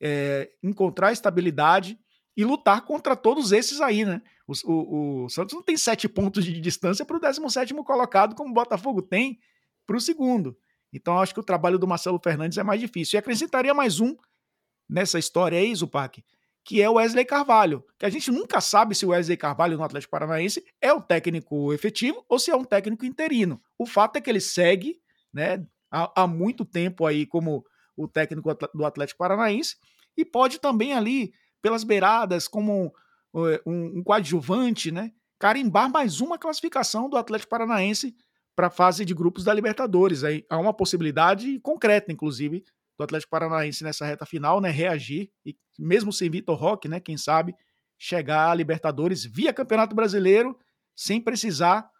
é, 0.00 0.50
encontrar 0.62 1.12
estabilidade 1.12 1.98
e 2.36 2.44
lutar 2.44 2.84
contra 2.84 3.16
todos 3.16 3.50
esses 3.50 3.80
aí, 3.80 4.04
né? 4.04 4.20
O, 4.46 4.52
o, 4.64 5.24
o 5.24 5.28
Santos 5.28 5.54
não 5.54 5.62
tem 5.62 5.76
sete 5.76 6.08
pontos 6.08 6.44
de 6.44 6.60
distância 6.60 7.04
para 7.04 7.16
o 7.16 7.20
17 7.20 7.74
colocado, 7.82 8.34
como 8.34 8.50
o 8.50 8.54
Botafogo 8.54 9.00
tem 9.00 9.40
para 9.86 9.96
o 9.96 10.00
segundo. 10.00 10.56
Então, 10.92 11.18
acho 11.18 11.34
que 11.34 11.40
o 11.40 11.44
trabalho 11.44 11.78
do 11.78 11.86
Marcelo 11.86 12.20
Fernandes 12.22 12.58
é 12.58 12.62
mais 12.62 12.80
difícil. 12.80 13.16
E 13.16 13.18
acrescentaria 13.18 13.74
mais 13.74 14.00
um 14.00 14.16
nessa 14.88 15.18
história 15.18 15.58
aí, 15.58 15.74
Zupac, 15.74 16.24
que 16.64 16.80
é 16.80 16.88
o 16.88 16.94
Wesley 16.94 17.24
Carvalho. 17.24 17.84
Que 17.98 18.06
a 18.06 18.10
gente 18.10 18.30
nunca 18.30 18.60
sabe 18.60 18.94
se 18.94 19.04
o 19.04 19.10
Wesley 19.10 19.36
Carvalho 19.36 19.76
no 19.76 19.82
Atlético 19.82 20.10
Paranaense 20.10 20.64
é 20.80 20.92
um 20.92 21.00
técnico 21.00 21.72
efetivo 21.72 22.24
ou 22.28 22.38
se 22.38 22.50
é 22.50 22.56
um 22.56 22.64
técnico 22.64 23.04
interino. 23.04 23.60
O 23.78 23.86
fato 23.86 24.16
é 24.16 24.20
que 24.20 24.30
ele 24.30 24.40
segue 24.40 25.00
né, 25.32 25.64
há, 25.90 26.22
há 26.22 26.26
muito 26.26 26.64
tempo 26.64 27.06
aí 27.06 27.26
como 27.26 27.64
o 27.96 28.06
técnico 28.06 28.54
do 28.74 28.84
Atlético 28.84 29.18
Paranaense 29.18 29.76
e 30.16 30.24
pode 30.24 30.58
também 30.58 30.92
ali, 30.92 31.32
pelas 31.62 31.84
beiradas, 31.84 32.48
como 32.48 32.92
um, 33.32 33.98
um, 33.98 34.02
coadjuvante, 34.02 34.90
né, 34.90 35.12
carimbar 35.38 35.90
mais 35.90 36.20
uma 36.20 36.38
classificação 36.38 37.08
do 37.08 37.16
Atlético 37.16 37.50
Paranaense 37.50 38.14
para 38.54 38.68
a 38.68 38.70
fase 38.70 39.04
de 39.04 39.14
grupos 39.14 39.44
da 39.44 39.52
Libertadores. 39.52 40.24
Aí 40.24 40.44
há 40.48 40.58
uma 40.58 40.72
possibilidade 40.72 41.58
concreta, 41.60 42.10
inclusive, 42.10 42.64
do 42.98 43.04
Atlético 43.04 43.30
Paranaense 43.30 43.84
nessa 43.84 44.06
reta 44.06 44.24
final, 44.24 44.60
né, 44.60 44.70
reagir 44.70 45.30
e 45.44 45.54
mesmo 45.78 46.12
sem 46.12 46.30
Vitor 46.30 46.56
Roque, 46.56 46.88
né, 46.88 46.98
quem 46.98 47.16
sabe 47.16 47.54
chegar 47.98 48.50
à 48.50 48.54
Libertadores 48.54 49.24
via 49.24 49.52
Campeonato 49.52 49.94
Brasileiro 49.94 50.58
sem 50.94 51.20
precisar 51.20 51.90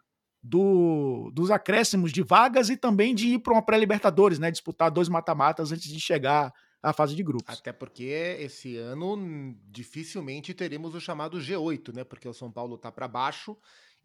do, 0.47 1.29
dos 1.33 1.51
acréscimos 1.51 2.11
de 2.11 2.23
vagas 2.23 2.69
e 2.69 2.77
também 2.77 3.13
de 3.13 3.27
ir 3.27 3.39
para 3.39 3.53
uma 3.53 3.61
pré-Libertadores, 3.61 4.39
né, 4.39 4.49
disputar 4.49 4.89
dois 4.89 5.09
mata-matas 5.09 5.71
antes 5.71 5.91
de 5.91 5.99
chegar 5.99 6.53
à 6.81 6.93
fase 6.93 7.15
de 7.15 7.23
grupos. 7.23 7.59
Até 7.59 7.73
porque 7.73 8.37
esse 8.39 8.77
ano 8.77 9.55
dificilmente 9.69 10.53
teremos 10.53 10.95
o 10.95 11.01
chamado 11.01 11.37
G8, 11.37 11.93
né, 11.93 12.03
porque 12.03 12.27
o 12.27 12.33
São 12.33 12.49
Paulo 12.49 12.75
está 12.75 12.91
para 12.91 13.07
baixo 13.07 13.57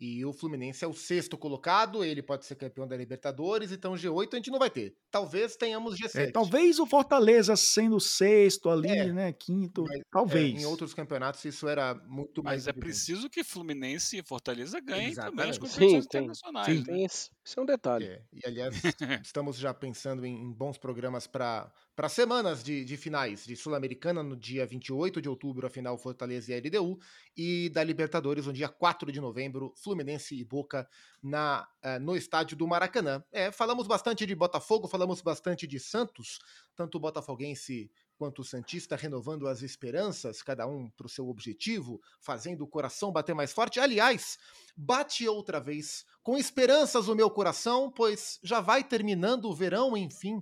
e 0.04 0.24
o 0.24 0.32
Fluminense 0.32 0.84
é 0.84 0.88
o 0.88 0.92
sexto 0.92 1.38
colocado, 1.38 2.04
ele 2.04 2.20
pode 2.20 2.44
ser 2.44 2.56
campeão 2.56 2.88
da 2.88 2.96
Libertadores, 2.96 3.70
então 3.70 3.94
G8 3.94 4.32
a 4.32 4.36
gente 4.36 4.50
não 4.50 4.58
vai 4.58 4.68
ter. 4.68 4.96
Talvez 5.08 5.54
tenhamos 5.54 5.94
G7. 5.96 6.16
É, 6.16 6.30
talvez 6.32 6.80
o 6.80 6.86
Fortaleza 6.86 7.54
sendo 7.54 8.00
sexto 8.00 8.68
ali, 8.68 8.88
é, 8.88 9.12
né? 9.12 9.32
Quinto. 9.32 9.84
Mas, 9.86 10.02
talvez. 10.10 10.56
É, 10.56 10.62
em 10.62 10.66
outros 10.66 10.92
campeonatos 10.92 11.44
isso 11.44 11.68
era 11.68 11.94
muito 12.08 12.42
mais. 12.42 12.66
Mas 12.66 12.66
é 12.66 12.72
preciso 12.72 13.30
que 13.30 13.44
Fluminense 13.44 14.18
e 14.18 14.24
Fortaleza 14.24 14.80
ganhem 14.80 15.10
Exatamente. 15.10 15.36
também 15.36 15.50
as 15.50 15.58
competições 15.58 15.90
Sim, 15.90 15.98
internacionais. 15.98 16.66
Sim, 16.66 16.78
né? 16.78 16.84
tem 16.84 17.04
esse, 17.04 17.30
esse 17.44 17.58
é 17.58 17.62
um 17.62 17.66
detalhe. 17.66 18.06
É, 18.06 18.22
e 18.32 18.40
aliás, 18.46 18.80
estamos 19.22 19.56
já 19.56 19.74
pensando 19.74 20.24
em, 20.24 20.52
bons 20.52 20.78
programas 20.78 21.26
para 21.26 21.72
semanas 22.08 22.62
de, 22.62 22.84
de, 22.84 22.96
finais 22.96 23.44
de 23.44 23.56
Sul-Americana 23.56 24.22
no 24.22 24.36
dia 24.36 24.64
28 24.64 25.20
de 25.20 25.28
outubro, 25.28 25.66
a 25.66 25.70
final 25.70 25.98
Fortaleza 25.98 26.54
e 26.54 26.60
LDU, 26.60 27.00
e 27.36 27.68
da 27.70 27.82
Libertadores 27.82 28.46
no 28.46 28.52
dia 28.52 28.68
4 28.68 29.10
de 29.10 29.20
novembro, 29.20 29.74
Fluminense 29.76 30.36
e 30.36 30.44
Boca 30.44 30.88
na, 31.20 31.66
uh, 31.84 31.98
no 32.00 32.16
estádio 32.16 32.56
do 32.56 32.66
Maracanã. 32.66 33.24
É, 33.32 33.50
falamos 33.50 33.88
bastante 33.88 34.24
de 34.24 34.34
Botafogo, 34.36 34.86
falamos 34.86 35.20
bastante 35.20 35.66
de 35.66 35.80
Santos, 35.80 36.38
tanto 36.76 36.96
o 36.96 37.00
botafoguense 37.00 37.90
quanto 38.22 38.42
o 38.42 38.44
Santista 38.44 38.94
renovando 38.94 39.48
as 39.48 39.62
esperanças, 39.62 40.42
cada 40.42 40.64
um 40.64 40.88
para 40.90 41.08
o 41.08 41.10
seu 41.10 41.28
objetivo, 41.28 42.00
fazendo 42.20 42.62
o 42.62 42.68
coração 42.68 43.10
bater 43.10 43.34
mais 43.34 43.52
forte. 43.52 43.80
Aliás, 43.80 44.38
bate 44.76 45.26
outra 45.26 45.58
vez 45.58 46.06
com 46.22 46.38
esperanças 46.38 47.08
o 47.08 47.16
meu 47.16 47.28
coração, 47.28 47.90
pois 47.90 48.38
já 48.40 48.60
vai 48.60 48.84
terminando 48.84 49.46
o 49.46 49.52
verão, 49.52 49.96
enfim 49.96 50.40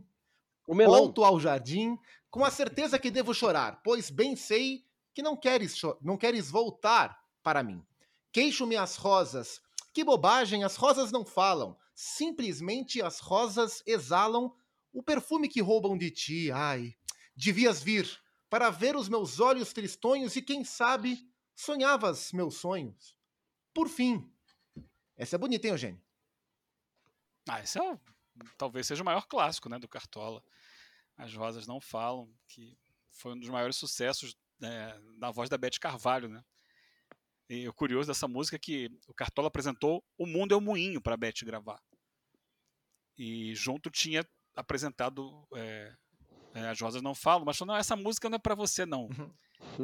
o 0.67 0.75
melão. 0.75 0.99
Volto 0.99 1.25
ao 1.25 1.41
jardim, 1.41 1.97
com 2.31 2.45
a 2.45 2.51
certeza 2.51 2.99
que 2.99 3.11
devo 3.11 3.33
chorar, 3.33 3.81
pois 3.83 4.11
bem 4.11 4.37
sei 4.37 4.85
que 5.15 5.23
não 5.23 5.35
queres, 5.35 5.81
não 6.03 6.19
queres 6.19 6.51
voltar 6.51 7.19
para 7.43 7.63
mim. 7.63 7.83
Queixo-me 8.31 8.77
as 8.77 8.97
rosas. 8.97 9.59
Que 9.95 10.05
bobagem, 10.05 10.65
as 10.65 10.77
rosas 10.77 11.11
não 11.11 11.25
falam. 11.25 11.75
Simplesmente 11.95 13.01
as 13.01 13.21
rosas 13.21 13.83
exalam 13.87 14.53
o 14.93 15.03
perfume 15.03 15.49
que 15.49 15.63
roubam 15.63 15.97
de 15.97 16.11
ti. 16.11 16.51
Ai, 16.53 16.95
devias 17.37 17.83
vir 17.83 18.09
para 18.49 18.71
ver 18.71 18.97
os 18.97 19.09
meus 19.09 19.41
olhos 19.41 19.73
tristonhos 19.73 20.35
e 20.37 20.43
quem 20.43 20.65
sabe 20.65 21.29
sonhavas 21.55 22.33
meus 22.33 22.57
sonhos. 22.57 23.17
Por 23.73 23.89
fim. 23.89 24.33
Essa 25.17 25.37
é 25.37 25.39
bonita, 25.39 25.67
hein, 25.67 25.73
Eugênio? 25.73 26.03
Ah, 27.49 27.61
esse 27.61 27.79
é 27.79 27.99
talvez 28.57 28.87
seja 28.87 29.03
o 29.03 29.07
maior 29.07 29.27
clássico, 29.27 29.69
né, 29.69 29.79
do 29.79 29.89
Cartola. 29.89 30.43
As 31.17 31.35
Rosas 31.35 31.67
Não 31.67 31.81
Falam, 31.81 32.33
que 32.49 32.79
foi 33.11 33.33
um 33.33 33.39
dos 33.39 33.49
maiores 33.49 33.77
sucessos 33.77 34.35
né, 34.59 34.99
da 35.19 35.31
voz 35.31 35.51
da 35.51 35.59
Beth 35.59 35.79
Carvalho, 35.81 36.29
né? 36.29 36.43
E 37.49 37.69
o 37.69 37.75
curioso 37.75 38.07
dessa 38.07 38.29
música 38.29 38.57
é 38.57 38.59
que 38.61 38.89
o 39.09 39.15
Cartola 39.15 39.49
apresentou 39.49 40.05
O 40.17 40.25
Mundo 40.25 40.55
é 40.55 40.57
o 40.57 40.61
Moinho 40.61 41.01
para 41.01 41.15
a 41.15 41.17
Beth 41.17 41.43
gravar. 41.43 41.83
E 43.19 43.55
junto 43.55 43.91
tinha 43.91 44.25
apresentado 44.55 45.47
é, 45.57 45.95
é, 46.55 46.69
As 46.69 46.81
Rosas 46.81 47.03
Não 47.03 47.15
Falam, 47.15 47.45
mas 47.45 47.57
falou, 47.57 47.75
não, 47.75 47.81
essa 47.81 47.95
música 47.97 48.29
não 48.29 48.37
é 48.37 48.39
para 48.39 48.55
você, 48.55 48.85
não. 48.85 49.05
Uhum. 49.05 49.31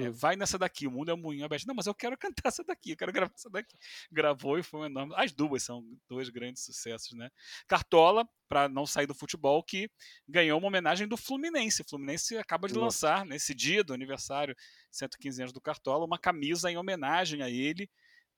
É, 0.01 0.11
vai 0.11 0.37
nessa 0.37 0.59
daqui, 0.59 0.87
o 0.87 0.91
mundo 0.91 1.11
é 1.11 1.15
um 1.15 1.19
moinho 1.19 1.45
aberto. 1.45 1.67
Não, 1.67 1.75
mas 1.75 1.87
eu 1.87 1.95
quero 1.95 2.17
cantar 2.19 2.49
essa 2.49 2.65
daqui, 2.65 2.93
eu 2.93 2.97
quero 2.97 3.13
gravar 3.13 3.33
essa 3.35 3.51
daqui. 3.51 3.77
Gravou 4.11 4.59
e 4.59 4.63
foi 4.63 4.81
um 4.81 4.85
enorme. 4.87 5.15
As 5.17 5.33
duas 5.33 5.63
são 5.63 5.85
dois 6.09 6.29
grandes 6.29 6.65
sucessos, 6.65 7.13
né? 7.13 7.31
Cartola, 7.69 8.29
para 8.49 8.69
não 8.69 8.87
sair 8.87 9.07
do 9.07 9.15
futebol, 9.15 9.63
que 9.63 9.89
ganhou 10.29 10.59
uma 10.59 10.69
homenagem 10.69 11.07
do 11.07 11.17
Fluminense. 11.17 11.83
O 11.83 11.89
Fluminense 11.89 12.37
acaba 12.37 12.69
de 12.69 12.75
lançar, 12.75 13.25
nesse 13.25 13.55
dia 13.55 13.85
do 13.85 13.93
aniversário, 13.93 14.57
115 14.91 15.43
anos 15.43 15.53
do 15.53 15.61
Cartola, 15.61 16.05
uma 16.05 16.19
camisa 16.19 16.71
em 16.71 16.77
homenagem 16.77 17.43
a 17.43 17.51
ele 17.51 17.89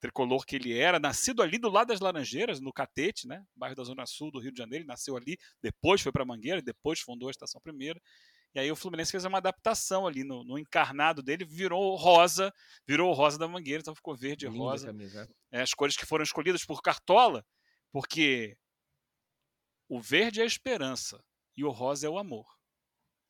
tricolor 0.00 0.44
que 0.44 0.56
ele 0.56 0.76
era, 0.76 0.98
nascido 0.98 1.42
ali 1.42 1.58
do 1.58 1.68
lado 1.68 1.88
das 1.88 2.00
Laranjeiras, 2.00 2.60
no 2.60 2.72
Catete, 2.72 3.26
né, 3.26 3.44
bairro 3.54 3.74
da 3.74 3.84
Zona 3.84 4.06
Sul 4.06 4.30
do 4.30 4.38
Rio 4.38 4.52
de 4.52 4.58
Janeiro, 4.58 4.82
ele 4.82 4.88
nasceu 4.88 5.16
ali, 5.16 5.36
depois 5.62 6.00
foi 6.00 6.12
para 6.12 6.24
Mangueira, 6.24 6.62
depois 6.62 7.00
fundou 7.00 7.28
a 7.28 7.30
Estação 7.30 7.60
Primeira, 7.60 8.00
e 8.54 8.60
aí 8.60 8.72
o 8.72 8.76
Fluminense 8.76 9.10
fez 9.10 9.24
uma 9.24 9.38
adaptação 9.38 10.06
ali 10.06 10.24
no, 10.24 10.42
no 10.42 10.58
encarnado 10.58 11.22
dele, 11.22 11.44
virou 11.44 11.94
rosa, 11.96 12.52
virou 12.86 13.12
rosa 13.12 13.38
da 13.38 13.46
mangueira, 13.46 13.80
então 13.80 13.94
ficou 13.94 14.16
verde 14.16 14.46
e 14.46 14.48
rosa. 14.48 14.86
Camisa. 14.86 15.28
É, 15.52 15.60
as 15.60 15.74
cores 15.74 15.96
que 15.96 16.06
foram 16.06 16.22
escolhidas 16.22 16.64
por 16.64 16.80
Cartola, 16.80 17.44
porque 17.92 18.56
o 19.88 20.00
verde 20.00 20.40
é 20.40 20.44
a 20.44 20.46
esperança 20.46 21.22
e 21.56 21.62
o 21.62 21.70
rosa 21.70 22.06
é 22.06 22.10
o 22.10 22.18
amor 22.18 22.57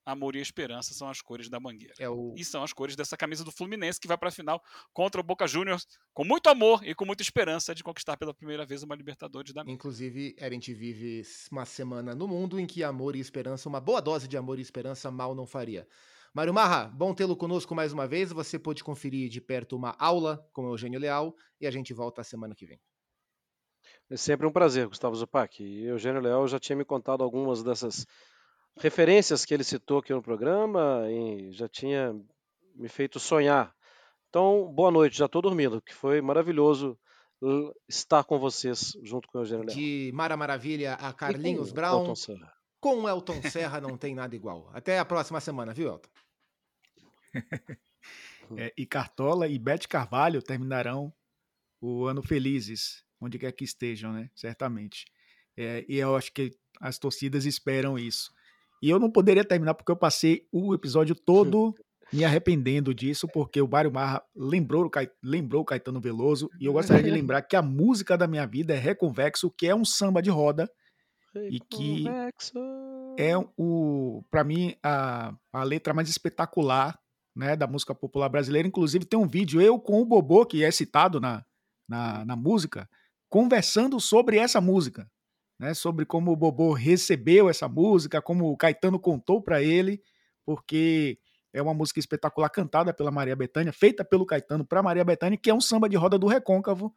amor 0.08 0.34
e 0.34 0.40
esperança 0.40 0.94
são 0.94 1.08
as 1.08 1.20
cores 1.20 1.50
da 1.50 1.60
Mangueira. 1.60 1.92
É 1.98 2.08
o... 2.08 2.34
E 2.36 2.44
são 2.44 2.62
as 2.62 2.72
cores 2.72 2.96
dessa 2.96 3.16
camisa 3.16 3.44
do 3.44 3.52
Fluminense 3.52 4.00
que 4.00 4.08
vai 4.08 4.16
para 4.16 4.30
a 4.30 4.32
final 4.32 4.62
contra 4.92 5.20
o 5.20 5.24
Boca 5.24 5.46
Juniors 5.46 5.86
com 6.14 6.24
muito 6.24 6.48
amor 6.48 6.82
e 6.82 6.94
com 6.94 7.04
muita 7.04 7.22
esperança 7.22 7.74
de 7.74 7.84
conquistar 7.84 8.16
pela 8.16 8.32
primeira 8.32 8.64
vez 8.64 8.82
uma 8.82 8.94
Libertadores 8.94 9.52
da 9.52 9.60
América. 9.60 9.78
Inclusive, 9.78 10.34
a 10.40 10.50
gente 10.50 10.72
vive 10.72 11.22
uma 11.52 11.66
semana 11.66 12.14
no 12.14 12.26
mundo 12.26 12.58
em 12.58 12.66
que 12.66 12.82
amor 12.82 13.14
e 13.14 13.20
esperança, 13.20 13.68
uma 13.68 13.80
boa 13.80 14.00
dose 14.00 14.26
de 14.26 14.36
amor 14.36 14.58
e 14.58 14.62
esperança 14.62 15.10
mal 15.10 15.34
não 15.34 15.46
faria. 15.46 15.86
Mário 16.34 16.54
Marra, 16.54 16.86
bom 16.86 17.12
tê-lo 17.14 17.36
conosco 17.36 17.74
mais 17.74 17.92
uma 17.92 18.06
vez. 18.06 18.32
Você 18.32 18.58
pôde 18.58 18.82
conferir 18.82 19.28
de 19.28 19.40
perto 19.40 19.76
uma 19.76 19.94
aula 19.98 20.46
com 20.52 20.62
o 20.62 20.72
Eugênio 20.72 20.98
Leal 21.00 21.34
e 21.60 21.66
a 21.66 21.70
gente 21.70 21.92
volta 21.92 22.20
a 22.20 22.24
semana 22.24 22.54
que 22.54 22.66
vem. 22.66 22.80
É 24.10 24.16
sempre 24.16 24.46
um 24.46 24.52
prazer, 24.52 24.88
Gustavo 24.88 25.14
Zupac. 25.14 25.62
E 25.62 25.84
Eugênio 25.84 26.20
Leal 26.20 26.46
já 26.48 26.58
tinha 26.58 26.76
me 26.76 26.84
contado 26.84 27.22
algumas 27.22 27.62
dessas 27.62 28.06
referências 28.80 29.44
que 29.44 29.52
ele 29.52 29.64
citou 29.64 29.98
aqui 29.98 30.12
no 30.12 30.22
programa 30.22 31.04
e 31.10 31.52
já 31.52 31.68
tinha 31.68 32.14
me 32.74 32.88
feito 32.88 33.18
sonhar. 33.18 33.74
Então, 34.28 34.72
boa 34.72 34.90
noite, 34.90 35.16
já 35.18 35.26
estou 35.26 35.42
dormindo, 35.42 35.80
que 35.80 35.94
foi 35.94 36.20
maravilhoso 36.20 36.98
estar 37.88 38.24
com 38.24 38.38
vocês 38.38 38.96
junto 39.02 39.28
com 39.28 39.38
o 39.38 39.40
Eugênio 39.42 39.64
Leão. 39.64 39.76
De 39.76 40.10
Mara 40.12 40.36
Maravilha 40.36 40.94
a 40.94 41.12
Carlinhos 41.12 41.72
Brown. 41.72 42.00
Elton 42.00 42.14
Serra. 42.14 42.52
Com 42.80 43.08
Elton 43.08 43.42
Serra 43.42 43.80
não 43.80 43.96
tem 43.96 44.14
nada 44.14 44.34
igual. 44.34 44.70
Até 44.72 44.98
a 44.98 45.04
próxima 45.04 45.40
semana, 45.40 45.72
viu, 45.72 45.88
Elton? 45.88 46.10
é, 48.56 48.72
e 48.76 48.86
Cartola 48.86 49.48
e 49.48 49.58
Bete 49.58 49.88
Carvalho 49.88 50.42
terminarão 50.42 51.12
o 51.80 52.06
ano 52.06 52.22
felizes, 52.22 53.04
onde 53.20 53.38
quer 53.38 53.52
que 53.52 53.64
estejam, 53.64 54.12
né? 54.12 54.30
Certamente. 54.34 55.04
É, 55.56 55.84
e 55.88 55.98
eu 55.98 56.14
acho 56.16 56.32
que 56.32 56.56
as 56.80 56.98
torcidas 56.98 57.44
esperam 57.44 57.98
isso. 57.98 58.32
E 58.82 58.90
eu 58.90 58.98
não 58.98 59.10
poderia 59.10 59.44
terminar 59.44 59.74
porque 59.74 59.90
eu 59.90 59.96
passei 59.96 60.46
o 60.52 60.74
episódio 60.74 61.14
todo 61.14 61.74
me 62.12 62.24
arrependendo 62.24 62.94
disso, 62.94 63.28
porque 63.28 63.60
o 63.60 63.68
Mário 63.68 63.92
Marra 63.92 64.22
lembrou, 64.34 64.90
lembrou 65.22 65.62
o 65.62 65.64
Caetano 65.64 66.00
Veloso, 66.00 66.48
e 66.58 66.64
eu 66.64 66.72
gostaria 66.72 67.02
de 67.02 67.10
lembrar 67.10 67.42
que 67.42 67.54
a 67.54 67.62
música 67.62 68.16
da 68.16 68.26
minha 68.26 68.46
vida 68.46 68.74
é 68.74 68.78
Reconvexo, 68.78 69.50
que 69.50 69.66
é 69.66 69.74
um 69.74 69.84
samba 69.84 70.22
de 70.22 70.30
roda, 70.30 70.70
e 71.50 71.60
que 71.60 72.04
é 73.18 73.34
o, 73.56 74.22
para 74.30 74.42
mim, 74.42 74.74
a, 74.82 75.34
a 75.52 75.62
letra 75.62 75.92
mais 75.92 76.08
espetacular 76.08 76.98
né, 77.36 77.54
da 77.54 77.66
música 77.66 77.94
popular 77.94 78.28
brasileira. 78.28 78.66
Inclusive, 78.66 79.04
tem 79.04 79.18
um 79.18 79.28
vídeo, 79.28 79.60
eu 79.60 79.78
com 79.78 80.00
o 80.00 80.04
Bobô, 80.04 80.44
que 80.46 80.64
é 80.64 80.70
citado 80.70 81.20
na, 81.20 81.44
na, 81.88 82.24
na 82.24 82.36
música, 82.36 82.88
conversando 83.28 84.00
sobre 84.00 84.38
essa 84.38 84.60
música. 84.60 85.06
Né, 85.58 85.74
sobre 85.74 86.04
como 86.04 86.30
o 86.30 86.36
Bobô 86.36 86.72
recebeu 86.72 87.48
essa 87.48 87.68
música, 87.68 88.22
como 88.22 88.50
o 88.50 88.56
Caetano 88.56 88.98
contou 88.98 89.42
para 89.42 89.62
ele, 89.62 90.00
porque 90.44 91.18
é 91.52 91.60
uma 91.60 91.74
música 91.74 91.98
espetacular 91.98 92.48
cantada 92.48 92.92
pela 92.92 93.10
Maria 93.10 93.34
Bethânia, 93.34 93.72
feita 93.72 94.04
pelo 94.04 94.24
Caetano 94.24 94.64
para 94.64 94.82
Maria 94.82 95.04
Bethânia, 95.04 95.38
que 95.38 95.50
é 95.50 95.54
um 95.54 95.60
samba 95.60 95.88
de 95.88 95.96
roda 95.96 96.18
do 96.18 96.26
Recôncavo. 96.26 96.94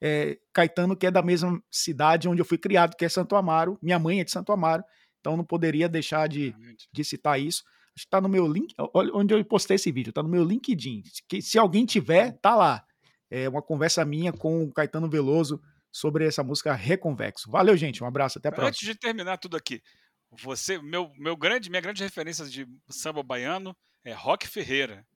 É, 0.00 0.38
Caetano, 0.52 0.96
que 0.96 1.06
é 1.06 1.10
da 1.10 1.22
mesma 1.22 1.60
cidade 1.70 2.28
onde 2.28 2.40
eu 2.40 2.44
fui 2.44 2.56
criado, 2.56 2.96
que 2.96 3.04
é 3.04 3.08
Santo 3.08 3.34
Amaro. 3.34 3.76
Minha 3.82 3.98
mãe 3.98 4.20
é 4.20 4.24
de 4.24 4.30
Santo 4.30 4.52
Amaro, 4.52 4.84
então 5.20 5.36
não 5.36 5.44
poderia 5.44 5.88
deixar 5.88 6.28
de, 6.28 6.54
de 6.92 7.04
citar 7.04 7.40
isso. 7.40 7.64
Acho 7.96 8.04
que 8.04 8.06
está 8.06 8.20
no 8.20 8.28
meu 8.28 8.46
link, 8.46 8.72
olha 8.94 9.10
onde 9.12 9.34
eu 9.34 9.44
postei 9.44 9.74
esse 9.74 9.90
vídeo, 9.90 10.10
está 10.10 10.22
no 10.22 10.28
meu 10.28 10.44
LinkedIn. 10.44 11.02
Que, 11.28 11.42
se 11.42 11.58
alguém 11.58 11.84
tiver, 11.84 12.38
tá 12.40 12.54
lá. 12.54 12.84
É 13.28 13.48
uma 13.48 13.60
conversa 13.60 14.04
minha 14.04 14.32
com 14.32 14.62
o 14.62 14.72
Caetano 14.72 15.10
Veloso 15.10 15.60
sobre 15.98 16.26
essa 16.26 16.44
música 16.44 16.74
Reconvexo. 16.74 17.50
Valeu, 17.50 17.76
gente. 17.76 18.02
Um 18.02 18.06
abraço, 18.06 18.38
até 18.38 18.48
a 18.48 18.52
próxima. 18.52 18.68
Antes 18.68 18.86
de 18.86 18.94
terminar 18.94 19.36
tudo 19.38 19.56
aqui, 19.56 19.82
você, 20.30 20.78
meu, 20.78 21.12
meu 21.16 21.36
grande, 21.36 21.68
minha 21.68 21.80
grande 21.80 22.02
referência 22.02 22.46
de 22.46 22.66
samba 22.88 23.22
baiano 23.22 23.76
é 24.04 24.12
Rock 24.12 24.46
Ferreira. 24.46 25.06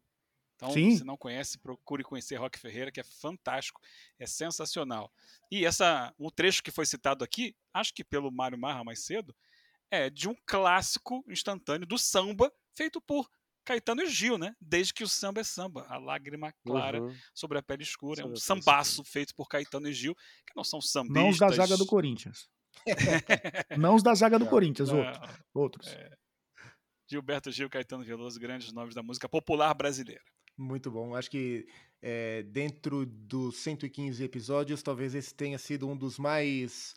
Então, 0.56 0.70
Sim. 0.70 0.96
se 0.96 1.04
não 1.04 1.16
conhece, 1.16 1.58
procure 1.58 2.02
conhecer 2.02 2.36
Rock 2.36 2.58
Ferreira, 2.58 2.90
que 2.90 3.00
é 3.00 3.04
fantástico, 3.04 3.80
é 4.18 4.26
sensacional. 4.26 5.12
E 5.50 5.64
essa, 5.64 6.12
o 6.18 6.30
trecho 6.30 6.62
que 6.62 6.70
foi 6.70 6.86
citado 6.86 7.24
aqui, 7.24 7.54
acho 7.72 7.92
que 7.94 8.04
pelo 8.04 8.30
Mário 8.30 8.58
Marra 8.58 8.84
mais 8.84 9.04
cedo, 9.04 9.34
é 9.90 10.08
de 10.08 10.28
um 10.28 10.34
clássico 10.46 11.24
instantâneo 11.28 11.86
do 11.86 11.98
samba 11.98 12.52
feito 12.74 13.00
por 13.00 13.28
Caetano 13.64 14.02
e 14.02 14.06
Gil, 14.06 14.36
né? 14.38 14.54
Desde 14.60 14.92
que 14.92 15.04
o 15.04 15.08
samba 15.08 15.40
é 15.40 15.44
samba, 15.44 15.86
a 15.88 15.98
lágrima 15.98 16.52
clara 16.64 17.00
Uhum. 17.02 17.14
sobre 17.34 17.58
a 17.58 17.62
pele 17.62 17.82
escura, 17.82 18.22
é 18.22 18.24
um 18.24 18.34
sambaço 18.36 19.04
feito 19.04 19.34
por 19.34 19.48
Caetano 19.48 19.88
e 19.88 19.92
Gil, 19.92 20.14
que 20.14 20.54
não 20.56 20.64
são 20.64 20.80
sambistas. 20.80 21.22
Não 21.22 21.28
os 21.30 21.38
da 21.38 21.48
zaga 21.50 21.76
do 21.76 21.86
Corinthians. 21.86 22.48
Não 23.78 23.94
os 23.94 24.02
da 24.02 24.14
zaga 24.14 24.38
do. 24.38 24.46
Corinthians, 24.46 24.88
Não, 24.90 24.98
outros. 24.98 25.30
outros. 25.52 25.88
É. 25.88 26.10
Gilberto 27.08 27.50
Gil, 27.52 27.68
Caetano 27.68 28.02
Veloso, 28.02 28.40
grandes 28.40 28.72
nomes 28.72 28.94
da 28.94 29.02
música 29.02 29.28
popular 29.28 29.74
brasileira. 29.74 30.22
Muito 30.56 30.90
bom. 30.90 31.14
Acho 31.14 31.30
que 31.30 31.66
é, 32.00 32.42
dentro 32.44 33.04
dos 33.04 33.58
115 33.58 34.24
episódios, 34.24 34.82
talvez 34.82 35.14
esse 35.14 35.34
tenha 35.34 35.58
sido 35.58 35.86
um 35.86 35.94
dos 35.96 36.18
mais 36.18 36.94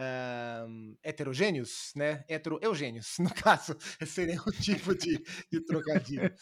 ah, 0.00 0.64
heterogêneos, 1.02 1.92
né? 1.96 2.24
Hetero-eugênios, 2.28 3.16
no 3.18 3.34
caso. 3.34 3.76
Seria 4.06 4.40
um 4.40 4.52
tipo 4.52 4.94
de, 4.94 5.20
de 5.50 5.60
trocadilho. 5.60 6.32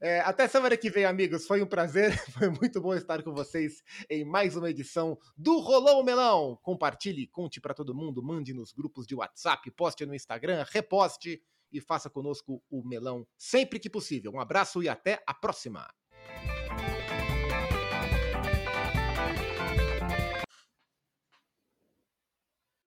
É, 0.00 0.18
até 0.20 0.48
semana 0.48 0.76
que 0.76 0.90
vem, 0.90 1.04
amigos. 1.04 1.46
Foi 1.46 1.62
um 1.62 1.66
prazer. 1.66 2.12
Foi 2.36 2.48
muito 2.48 2.80
bom 2.80 2.92
estar 2.92 3.22
com 3.22 3.32
vocês 3.32 3.84
em 4.10 4.24
mais 4.24 4.56
uma 4.56 4.68
edição 4.68 5.16
do 5.36 5.60
Rolou 5.60 6.02
Melão. 6.02 6.58
Compartilhe, 6.60 7.28
conte 7.28 7.60
para 7.60 7.72
todo 7.72 7.94
mundo, 7.94 8.20
mande 8.20 8.52
nos 8.52 8.72
grupos 8.72 9.06
de 9.06 9.14
WhatsApp, 9.14 9.70
poste 9.70 10.04
no 10.04 10.14
Instagram, 10.14 10.64
reposte 10.68 11.40
e 11.72 11.80
faça 11.80 12.10
conosco 12.10 12.62
o 12.68 12.82
melão 12.84 13.26
sempre 13.36 13.78
que 13.78 13.88
possível. 13.88 14.32
Um 14.32 14.40
abraço 14.40 14.82
e 14.82 14.88
até 14.88 15.22
a 15.24 15.32
próxima! 15.32 15.88